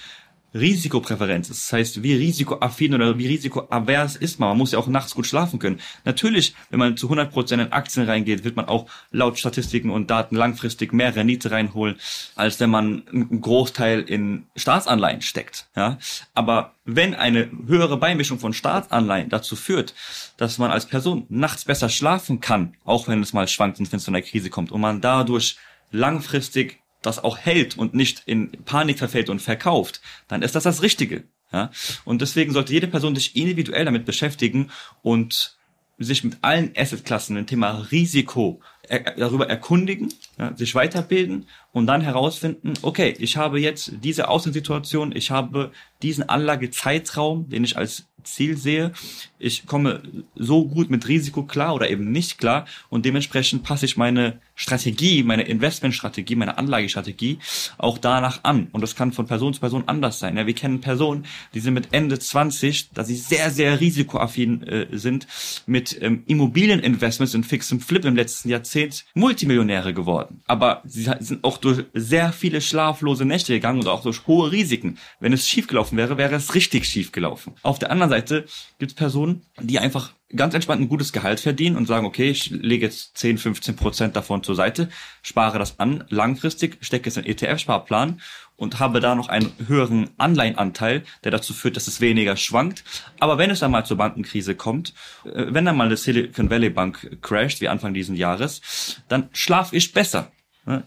Risikopräferenz 0.53 1.49
ist. 1.49 1.65
Das 1.65 1.73
heißt, 1.73 2.03
wie 2.03 2.13
risikoaffin 2.13 2.93
oder 2.93 3.17
wie 3.17 3.27
risikoavers 3.27 4.15
ist 4.15 4.39
man. 4.39 4.49
Man 4.49 4.59
muss 4.59 4.71
ja 4.71 4.79
auch 4.79 4.87
nachts 4.87 5.15
gut 5.15 5.25
schlafen 5.25 5.59
können. 5.59 5.79
Natürlich, 6.05 6.53
wenn 6.69 6.79
man 6.79 6.97
zu 6.97 7.11
100% 7.11 7.53
in 7.53 7.71
Aktien 7.71 8.05
reingeht, 8.05 8.43
wird 8.43 8.55
man 8.55 8.65
auch 8.65 8.87
laut 9.11 9.39
Statistiken 9.39 9.89
und 9.89 10.09
Daten 10.09 10.35
langfristig 10.35 10.93
mehr 10.93 11.15
Rendite 11.15 11.51
reinholen, 11.51 11.95
als 12.35 12.59
wenn 12.59 12.69
man 12.69 13.03
einen 13.07 13.41
Großteil 13.41 14.01
in 14.01 14.45
Staatsanleihen 14.55 15.21
steckt. 15.21 15.67
Ja? 15.75 15.97
Aber 16.33 16.73
wenn 16.85 17.15
eine 17.15 17.49
höhere 17.67 17.97
Beimischung 17.97 18.39
von 18.39 18.53
Staatsanleihen 18.53 19.29
dazu 19.29 19.55
führt, 19.55 19.95
dass 20.37 20.57
man 20.57 20.71
als 20.71 20.85
Person 20.85 21.25
nachts 21.29 21.65
besser 21.65 21.89
schlafen 21.89 22.41
kann, 22.41 22.75
auch 22.83 23.07
wenn 23.07 23.21
es 23.21 23.33
mal 23.33 23.47
schwankt 23.47 23.79
und 23.79 23.91
wenn 23.91 23.97
es 23.97 24.03
zu 24.03 24.11
einer 24.11 24.21
Krise 24.21 24.49
kommt 24.49 24.71
und 24.71 24.81
man 24.81 25.01
dadurch 25.01 25.57
langfristig 25.91 26.82
das 27.05 27.23
auch 27.23 27.37
hält 27.37 27.77
und 27.77 27.93
nicht 27.93 28.23
in 28.25 28.51
Panik 28.65 28.97
verfällt 28.97 29.29
und 29.29 29.41
verkauft, 29.41 30.01
dann 30.27 30.41
ist 30.41 30.55
das 30.55 30.63
das 30.63 30.81
Richtige. 30.81 31.23
Ja? 31.51 31.71
Und 32.05 32.21
deswegen 32.21 32.51
sollte 32.51 32.73
jede 32.73 32.87
Person 32.87 33.15
sich 33.15 33.35
individuell 33.35 33.85
damit 33.85 34.05
beschäftigen 34.05 34.71
und 35.01 35.57
sich 35.99 36.23
mit 36.23 36.37
allen 36.41 36.73
Assetklassen 36.75 37.37
im 37.37 37.45
Thema 37.45 37.87
Risiko 37.91 38.61
er, 38.87 38.99
darüber 39.15 39.49
erkundigen, 39.49 40.13
ja, 40.37 40.55
sich 40.55 40.75
weiterbilden 40.75 41.47
und 41.71 41.87
dann 41.87 42.01
herausfinden, 42.01 42.73
okay, 42.81 43.13
ich 43.17 43.37
habe 43.37 43.59
jetzt 43.59 43.93
diese 44.03 44.27
Außensituation, 44.27 45.15
ich 45.15 45.31
habe 45.31 45.71
diesen 46.01 46.27
Anlagezeitraum, 46.27 47.47
den 47.49 47.63
ich 47.63 47.77
als 47.77 48.05
Ziel 48.23 48.57
sehe, 48.57 48.91
ich 49.37 49.65
komme 49.65 50.01
so 50.35 50.65
gut 50.65 50.89
mit 50.89 51.07
Risiko 51.07 51.43
klar 51.43 51.75
oder 51.75 51.89
eben 51.89 52.11
nicht 52.11 52.37
klar 52.37 52.65
und 52.89 53.05
dementsprechend 53.05 53.63
passe 53.63 53.85
ich 53.85 53.97
meine 53.97 54.39
Strategie, 54.55 55.23
meine 55.23 55.43
Investmentstrategie, 55.43 56.35
meine 56.35 56.57
Anlagestrategie 56.57 57.39
auch 57.77 57.97
danach 57.97 58.43
an. 58.43 58.67
Und 58.71 58.81
das 58.81 58.95
kann 58.95 59.11
von 59.11 59.27
Person 59.27 59.53
zu 59.53 59.59
Person 59.59 59.83
anders 59.87 60.19
sein. 60.19 60.37
Ja, 60.37 60.45
wir 60.45 60.53
kennen 60.53 60.81
Personen, 60.81 61.25
die 61.53 61.59
sind 61.59 61.73
mit 61.73 61.89
Ende 61.91 62.19
20, 62.19 62.91
da 62.93 63.03
sie 63.03 63.15
sehr, 63.15 63.49
sehr 63.51 63.79
risikoaffin 63.79 64.63
äh, 64.63 64.87
sind, 64.91 65.27
mit 65.65 65.97
ähm, 66.01 66.23
Immobilieninvestments 66.27 67.35
und 67.35 67.45
fixem 67.45 67.79
Flip 67.79 68.05
im 68.05 68.15
letzten 68.15 68.49
Jahrzehnt 68.49 69.05
Multimillionäre 69.13 69.93
geworden. 69.93 70.41
Aber 70.47 70.81
sie 70.85 71.09
sind 71.19 71.43
auch 71.43 71.57
durch 71.57 71.85
sehr 71.93 72.31
viele 72.31 72.61
schlaflose 72.61 73.25
Nächte 73.25 73.53
gegangen 73.53 73.79
und 73.79 73.87
auch 73.87 74.03
durch 74.03 74.27
hohe 74.27 74.51
Risiken. 74.51 74.97
Wenn 75.19 75.33
es 75.33 75.47
schiefgelaufen 75.47 75.97
wäre, 75.97 76.17
wäre 76.17 76.35
es 76.35 76.53
richtig 76.55 76.85
schiefgelaufen. 76.85 77.53
Auf 77.63 77.79
der 77.79 77.91
anderen 77.91 78.11
Seite 78.11 78.45
gibt 78.79 78.91
es 78.91 78.95
Personen, 78.95 79.43
die 79.59 79.79
einfach 79.79 80.13
ganz 80.35 80.53
entspannt 80.53 80.81
ein 80.81 80.89
gutes 80.89 81.13
Gehalt 81.13 81.39
verdienen 81.39 81.75
und 81.75 81.87
sagen, 81.87 82.05
okay, 82.05 82.29
ich 82.29 82.49
lege 82.49 82.85
jetzt 82.85 83.17
10, 83.17 83.37
15 83.37 83.75
Prozent 83.75 84.15
davon 84.15 84.43
zur 84.43 84.55
Seite, 84.55 84.89
spare 85.21 85.59
das 85.59 85.79
an, 85.79 86.03
langfristig, 86.09 86.77
stecke 86.81 87.09
es 87.09 87.17
in 87.17 87.25
ETF-Sparplan 87.25 88.21
und 88.55 88.79
habe 88.79 88.99
da 88.99 89.15
noch 89.15 89.29
einen 89.29 89.51
höheren 89.67 90.09
Anleihenanteil, 90.17 91.03
der 91.23 91.31
dazu 91.31 91.53
führt, 91.53 91.75
dass 91.75 91.87
es 91.87 92.01
weniger 92.01 92.35
schwankt. 92.35 92.83
Aber 93.19 93.37
wenn 93.37 93.49
es 93.49 93.63
einmal 93.63 93.85
zur 93.85 93.97
Bankenkrise 93.97 94.55
kommt, 94.55 94.93
äh, 95.25 95.45
wenn 95.49 95.65
dann 95.65 95.77
mal 95.77 95.85
eine 95.85 95.97
Silicon 95.97 96.49
Valley 96.49 96.69
Bank 96.69 97.17
crasht, 97.21 97.61
wie 97.61 97.69
Anfang 97.69 97.93
diesen 97.93 98.15
Jahres, 98.15 99.01
dann 99.07 99.29
schlafe 99.33 99.75
ich 99.75 99.93
besser. 99.93 100.31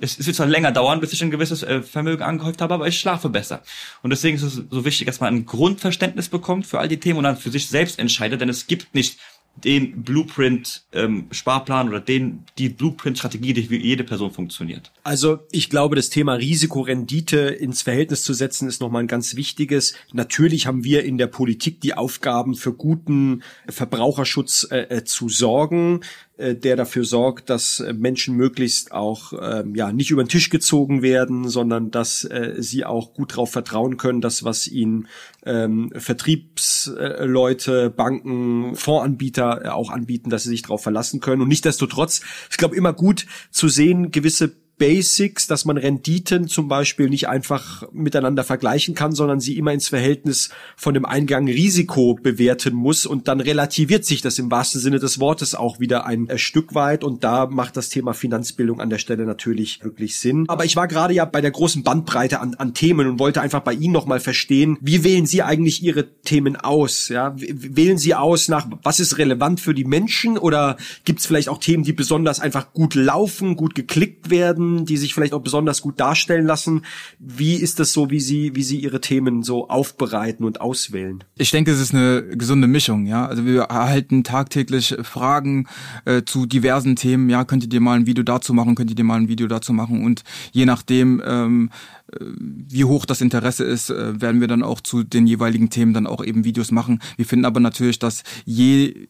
Es, 0.01 0.19
es 0.19 0.27
wird 0.27 0.37
zwar 0.37 0.47
länger 0.47 0.73
dauern, 0.73 1.01
bis 1.01 1.13
ich 1.13 1.23
ein 1.23 1.31
gewisses 1.31 1.63
äh, 1.63 1.83
Vermögen 1.83 2.23
angehäuft 2.23 2.63
habe, 2.63 2.73
aber 2.73 2.89
ich 2.89 2.99
schlafe 2.99 3.29
besser. 3.29 3.63
Und 4.03 4.09
deswegen 4.09 4.37
ist 4.37 4.43
es 4.43 4.55
so 4.71 4.85
wichtig, 4.87 5.07
dass 5.07 5.21
man 5.21 5.35
ein 5.35 5.45
Grundverständnis 5.45 6.31
bekommt 6.31 6.67
für 6.67 6.79
all 6.79 6.89
die 6.89 6.99
Themen 6.99 7.19
und 7.19 7.25
dann 7.25 7.37
für 7.37 7.51
sich 7.51 7.69
selbst 7.69 7.99
entscheidet, 7.99 8.41
denn 8.41 8.49
es 8.49 8.67
gibt 8.67 8.95
nicht 8.95 9.19
den 9.65 10.03
Blueprint 10.03 10.85
ähm, 10.93 11.29
oder 11.47 12.01
den 12.01 12.45
die 12.59 12.69
Blueprint 12.69 13.19
Strategie, 13.19 13.53
die 13.53 13.65
für 13.65 13.77
jede 13.77 14.05
Person 14.05 14.31
funktioniert. 14.31 14.93
Also 15.03 15.41
ich 15.51 15.71
glaube, 15.71 15.97
das 15.97 16.11
Thema 16.11 16.35
Risikorendite 16.35 17.39
ins 17.39 17.83
Verhältnis 17.83 18.23
zu 18.23 18.35
setzen 18.35 18.69
ist 18.69 18.81
nochmal 18.81 19.03
ein 19.03 19.09
ganz 19.09 19.37
wichtiges. 19.37 19.95
Natürlich 20.13 20.67
haben 20.67 20.85
wir 20.85 21.05
in 21.05 21.19
der 21.19 21.27
Politik 21.27 21.81
die 21.81 21.95
Aufgaben 21.95 22.55
für 22.55 22.73
guten 22.73 23.43
Verbraucherschutz 23.69 24.69
äh, 24.71 24.97
äh 24.97 25.05
zu 25.05 25.29
sorgen. 25.29 26.01
Äh, 26.39 26.55
der 26.55 26.77
dafür 26.77 27.05
sorgt, 27.05 27.49
dass 27.49 27.81
äh, 27.81 27.95
Menschen 27.95 28.37
möglichst 28.37 28.93
auch 28.93 29.33
ähm, 29.41 29.75
ja 29.75 29.91
nicht 29.91 30.11
über 30.11 30.23
den 30.23 30.29
Tisch 30.29 30.51
gezogen 30.51 31.01
werden, 31.01 31.49
sondern 31.49 31.91
dass 31.91 32.25
äh, 32.25 32.57
sie 32.59 32.85
auch 32.85 33.15
gut 33.15 33.33
darauf 33.33 33.51
vertrauen 33.51 33.97
können, 33.97 34.21
dass 34.21 34.45
was 34.45 34.67
ihnen 34.67 35.09
ähm, 35.47 35.91
Vertriebsleute, 35.97 37.89
Banken, 37.89 38.77
Fondsanbieter 38.77 39.65
äh, 39.65 39.69
auch 39.69 39.89
anbieten, 39.91 40.29
dass 40.29 40.43
sie 40.43 40.51
sich 40.51 40.61
darauf 40.61 40.83
verlassen 40.83 41.21
können. 41.21 41.41
Und 41.41 41.49
nichtdestotrotz, 41.49 42.21
ich 42.51 42.59
glaube, 42.59 42.77
immer 42.77 42.93
gut 42.93 43.27
zu 43.51 43.69
sehen, 43.69 44.11
gewisse 44.11 44.57
Basics, 44.79 45.47
dass 45.47 45.65
man 45.65 45.79
Renditen 45.79 46.49
zum 46.49 46.69
Beispiel 46.69 47.09
nicht 47.09 47.29
einfach 47.29 47.85
miteinander 47.93 48.45
vergleichen 48.45 48.95
kann, 48.95 49.13
sondern 49.13 49.41
sie 49.41 49.57
immer 49.57 49.73
ins 49.73 49.89
Verhältnis 49.89 50.51
von 50.77 50.93
dem 50.93 51.07
Eingang 51.07 51.49
Risiko 51.49 52.15
bewerten 52.15 52.75
muss 52.75 53.07
und 53.07 53.27
dann 53.27 53.41
relativiert 53.41 54.05
sich 54.05 54.21
das 54.21 54.39
im 54.39 54.51
wahrsten 54.51 54.81
Sinne 54.81 54.99
des 54.99 55.19
Wortes 55.19 55.55
auch 55.55 55.81
wieder 55.81 56.05
ein 56.05 56.29
äh, 56.29 56.37
Stück 56.37 56.75
weit 56.75 57.05
und 57.05 57.25
da 57.25 57.47
macht 57.47 57.77
das 57.77 57.89
Thema 57.89 58.13
Finanzbildung 58.13 58.81
an 58.81 58.91
der 58.91 58.99
Stelle 58.99 59.25
natürlich 59.25 59.83
wirklich 59.83 60.17
Sinn. 60.17 60.45
Aber 60.49 60.67
ich 60.67 60.77
war 60.77 60.89
gerade 60.89 61.15
ja 61.15 61.25
bei 61.25 61.41
der 61.41 61.53
großen 61.53 61.83
Bandbreite 61.83 62.41
an, 62.41 62.55
an 62.57 62.75
Themen 62.75 63.09
und 63.09 63.19
wollte 63.19 63.41
einfach 63.41 63.61
bei 63.61 63.73
Ihnen 63.73 63.95
nochmal 63.95 64.21
verstehen, 64.21 64.77
wie 64.83 65.05
wählen 65.05 65.25
Sie 65.25 65.43
eigentlich 65.43 65.83
Ihre 65.83 66.07
Themen 66.23 66.57
aus? 66.57 67.09
Ja? 67.09 67.35
Wählen 67.37 67.97
Sie 67.97 68.15
aus 68.15 68.49
nach, 68.49 68.67
was 68.83 69.01
ist 69.01 69.17
relevant 69.17 69.61
für 69.61 69.73
die 69.73 69.85
Menschen 69.85 70.37
oder 70.37 70.77
gibt 71.05 71.21
es 71.21 71.27
vielleicht 71.27 71.49
auch 71.49 71.59
Themen, 71.59 71.83
die 71.83 71.95
besonders 71.95 72.41
einfach 72.41 72.75
gut 72.75 72.95
laufen, 72.95 73.57
gut 73.57 73.75
geklickt 73.75 74.29
werden? 74.29 74.66
Themen, 74.67 74.85
die 74.85 74.97
sich 74.97 75.15
vielleicht 75.15 75.33
auch 75.33 75.41
besonders 75.41 75.81
gut 75.81 76.01
darstellen 76.01 76.47
lassen. 76.47 76.83
Wie 77.19 77.55
ist 77.55 77.81
das 77.81 77.93
so, 77.93 78.11
wie 78.11 78.21
Sie, 78.21 78.55
wie 78.55 78.63
Sie 78.63 78.79
Ihre 78.79 79.01
Themen 79.01 79.43
so 79.43 79.69
aufbereiten 79.69 80.45
und 80.45 80.61
auswählen? 80.61 81.25
Ich 81.37 81.51
denke, 81.51 81.71
es 81.71 81.81
ist 81.81 81.95
eine 81.95 82.23
gesunde 82.37 82.67
Mischung, 82.67 83.07
ja. 83.07 83.27
Also 83.27 83.45
wir 83.45 83.63
erhalten 83.63 84.25
tagtäglich 84.25 84.97
Fragen 85.03 85.67
äh, 86.05 86.23
zu 86.25 86.47
diversen 86.47 86.97
Themen. 86.97 87.31
Ja, 87.31 87.45
könnt 87.45 87.73
ihr 87.73 87.81
mal 87.81 87.99
ein 87.99 88.07
Video 88.07 88.25
dazu 88.25 88.55
machen, 88.55 88.75
könnt 88.75 88.97
ihr 88.97 89.05
mal 89.05 89.17
ein 89.17 89.29
Video 89.29 89.47
dazu 89.47 89.73
machen 89.73 90.05
und 90.05 90.23
je 90.53 90.67
nachdem, 90.67 91.23
ähm, 91.25 91.71
äh, 92.13 92.25
wie 92.39 92.85
hoch 92.85 93.07
das 93.07 93.21
Interesse 93.21 93.65
ist, 93.65 93.91
äh, 93.91 94.21
werden 94.21 94.41
wir 94.41 94.49
dann 94.49 94.63
auch 94.63 94.81
zu 94.81 95.03
den 95.03 95.27
jeweiligen 95.27 95.71
Themen 95.71 95.95
dann 95.95 96.07
auch 96.07 96.25
eben 96.25 96.45
Videos 96.45 96.71
machen. 96.71 97.01
Wir 97.17 97.27
finden 97.27 97.45
aber 97.45 97.61
natürlich, 97.61 97.99
dass 97.99 98.23
je 98.45 99.09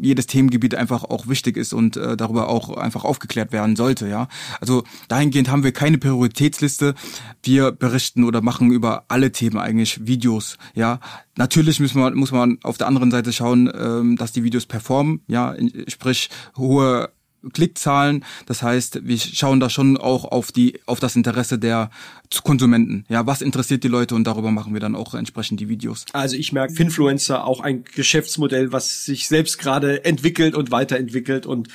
jedes 0.00 0.26
Themengebiet 0.26 0.74
einfach 0.74 1.04
auch 1.04 1.28
wichtig 1.28 1.56
ist 1.56 1.72
und 1.72 1.96
äh, 1.96 2.16
darüber 2.16 2.48
auch 2.48 2.76
einfach 2.76 3.04
aufgeklärt 3.04 3.52
werden 3.52 3.76
sollte, 3.76 4.08
ja. 4.08 4.28
Also 4.60 4.84
dahingehend 5.08 5.50
haben 5.50 5.64
wir 5.64 5.72
keine 5.72 5.98
Prioritätsliste. 5.98 6.94
Wir 7.42 7.72
berichten 7.72 8.24
oder 8.24 8.40
machen 8.40 8.70
über 8.70 9.04
alle 9.08 9.32
Themen 9.32 9.58
eigentlich 9.58 10.06
Videos, 10.06 10.58
ja. 10.74 11.00
Natürlich 11.36 11.78
muss 11.80 11.94
man, 11.94 12.14
muss 12.14 12.32
man 12.32 12.58
auf 12.62 12.78
der 12.78 12.88
anderen 12.88 13.10
Seite 13.10 13.32
schauen, 13.32 13.70
ähm, 13.72 14.16
dass 14.16 14.32
die 14.32 14.42
Videos 14.42 14.66
performen, 14.66 15.20
ja, 15.28 15.54
sprich 15.86 16.30
hohe 16.56 17.10
Klickzahlen. 17.52 18.24
Das 18.46 18.62
heißt, 18.62 19.06
wir 19.06 19.18
schauen 19.18 19.60
da 19.60 19.70
schon 19.70 19.96
auch 19.96 20.24
auf 20.24 20.52
die, 20.52 20.80
auf 20.86 21.00
das 21.00 21.16
Interesse 21.16 21.58
der 21.58 21.90
Konsumenten. 22.44 23.04
Ja, 23.08 23.26
was 23.26 23.42
interessiert 23.42 23.84
die 23.84 23.88
Leute 23.88 24.14
und 24.14 24.24
darüber 24.24 24.50
machen 24.50 24.74
wir 24.74 24.80
dann 24.80 24.94
auch 24.94 25.14
entsprechend 25.14 25.60
die 25.60 25.68
Videos. 25.68 26.04
Also 26.12 26.36
ich 26.36 26.52
merke 26.52 26.74
Finfluencer 26.74 27.44
auch 27.44 27.60
ein 27.60 27.84
Geschäftsmodell, 27.84 28.72
was 28.72 29.04
sich 29.04 29.28
selbst 29.28 29.58
gerade 29.58 30.04
entwickelt 30.04 30.54
und 30.54 30.70
weiterentwickelt 30.70 31.46
und 31.46 31.68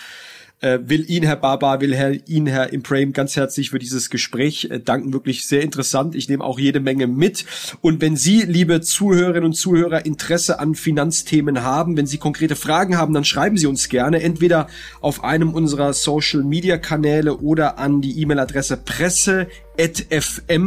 äh, 0.64 0.80
will 0.88 1.10
Ihnen, 1.10 1.26
Herr 1.26 1.36
Barbar, 1.36 1.82
will 1.82 1.94
Herr, 1.94 2.14
Ihnen, 2.28 2.48
Herr 2.48 2.72
Imprame, 2.72 3.12
ganz 3.12 3.36
herzlich 3.36 3.72
für 3.72 3.80
dieses 3.80 4.10
Gespräch 4.10 4.70
äh, 4.72 4.80
danken. 4.80 5.14
Wirklich 5.14 5.46
sehr 5.46 5.62
interessant. 5.62 6.16
Ich 6.16 6.30
nehme 6.30 6.44
auch 6.44 6.58
jede 6.58 6.80
Menge 6.80 7.08
mit. 7.08 7.46
Und 7.82 8.02
wenn 8.02 8.16
Sie, 8.16 8.42
liebe 8.42 8.82
Zuhörerinnen 8.82 9.46
und 9.46 9.54
Zuhörer, 9.54 10.06
Interesse 10.06 10.60
an 10.60 10.76
Finanzthemen 10.76 11.64
haben, 11.64 11.98
wenn 11.98 12.08
Sie 12.08 12.18
konkrete 12.18 12.56
Fragen 12.56 12.98
haben, 12.98 13.14
dann 13.14 13.26
schreiben 13.26 13.58
Sie 13.58 13.68
uns 13.68 13.90
gerne 13.90 14.22
entweder 14.22 14.68
auf 15.02 15.24
einem 15.24 15.54
unserer 15.54 15.94
Social 15.94 16.44
Media 16.44 16.78
Kanäle 16.78 17.38
oder 17.38 17.78
an 17.78 18.02
die 18.02 18.22
E-Mail-Adresse 18.22 18.78
presse 18.78 19.48
fm.bwl.de 19.78 20.66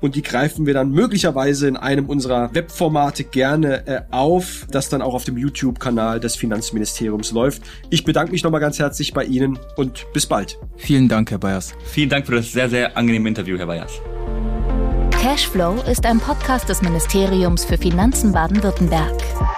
und 0.00 0.14
die 0.14 0.22
greifen 0.22 0.66
wir 0.66 0.74
dann 0.74 0.90
möglicherweise 0.90 1.68
in 1.68 1.76
einem 1.76 2.06
unserer 2.06 2.54
Webformate 2.54 3.24
gerne 3.24 3.86
äh, 3.86 4.00
auf, 4.10 4.66
das 4.70 4.88
dann 4.88 5.02
auch 5.02 5.14
auf 5.14 5.24
dem 5.24 5.36
YouTube-Kanal 5.38 6.20
des 6.20 6.36
Finanzministeriums 6.36 7.32
läuft. 7.32 7.62
Ich 7.90 8.04
bedanke 8.04 8.32
mich 8.32 8.42
nochmal 8.44 8.60
ganz 8.60 8.78
herzlich 8.78 9.12
bei 9.12 9.24
Ihnen 9.24 9.58
und 9.76 10.06
bis 10.12 10.26
bald. 10.26 10.58
Vielen 10.76 11.08
Dank, 11.08 11.30
Herr 11.30 11.38
Bayers. 11.38 11.74
Vielen 11.84 12.10
Dank 12.10 12.26
für 12.26 12.34
das 12.36 12.52
sehr, 12.52 12.68
sehr 12.68 12.96
angenehme 12.96 13.28
Interview, 13.28 13.58
Herr 13.58 13.66
Bayers. 13.66 14.00
Cashflow 15.10 15.82
ist 15.90 16.06
ein 16.06 16.20
Podcast 16.20 16.68
des 16.68 16.80
Ministeriums 16.80 17.64
für 17.64 17.76
Finanzen 17.76 18.32
Baden-Württemberg. 18.32 19.57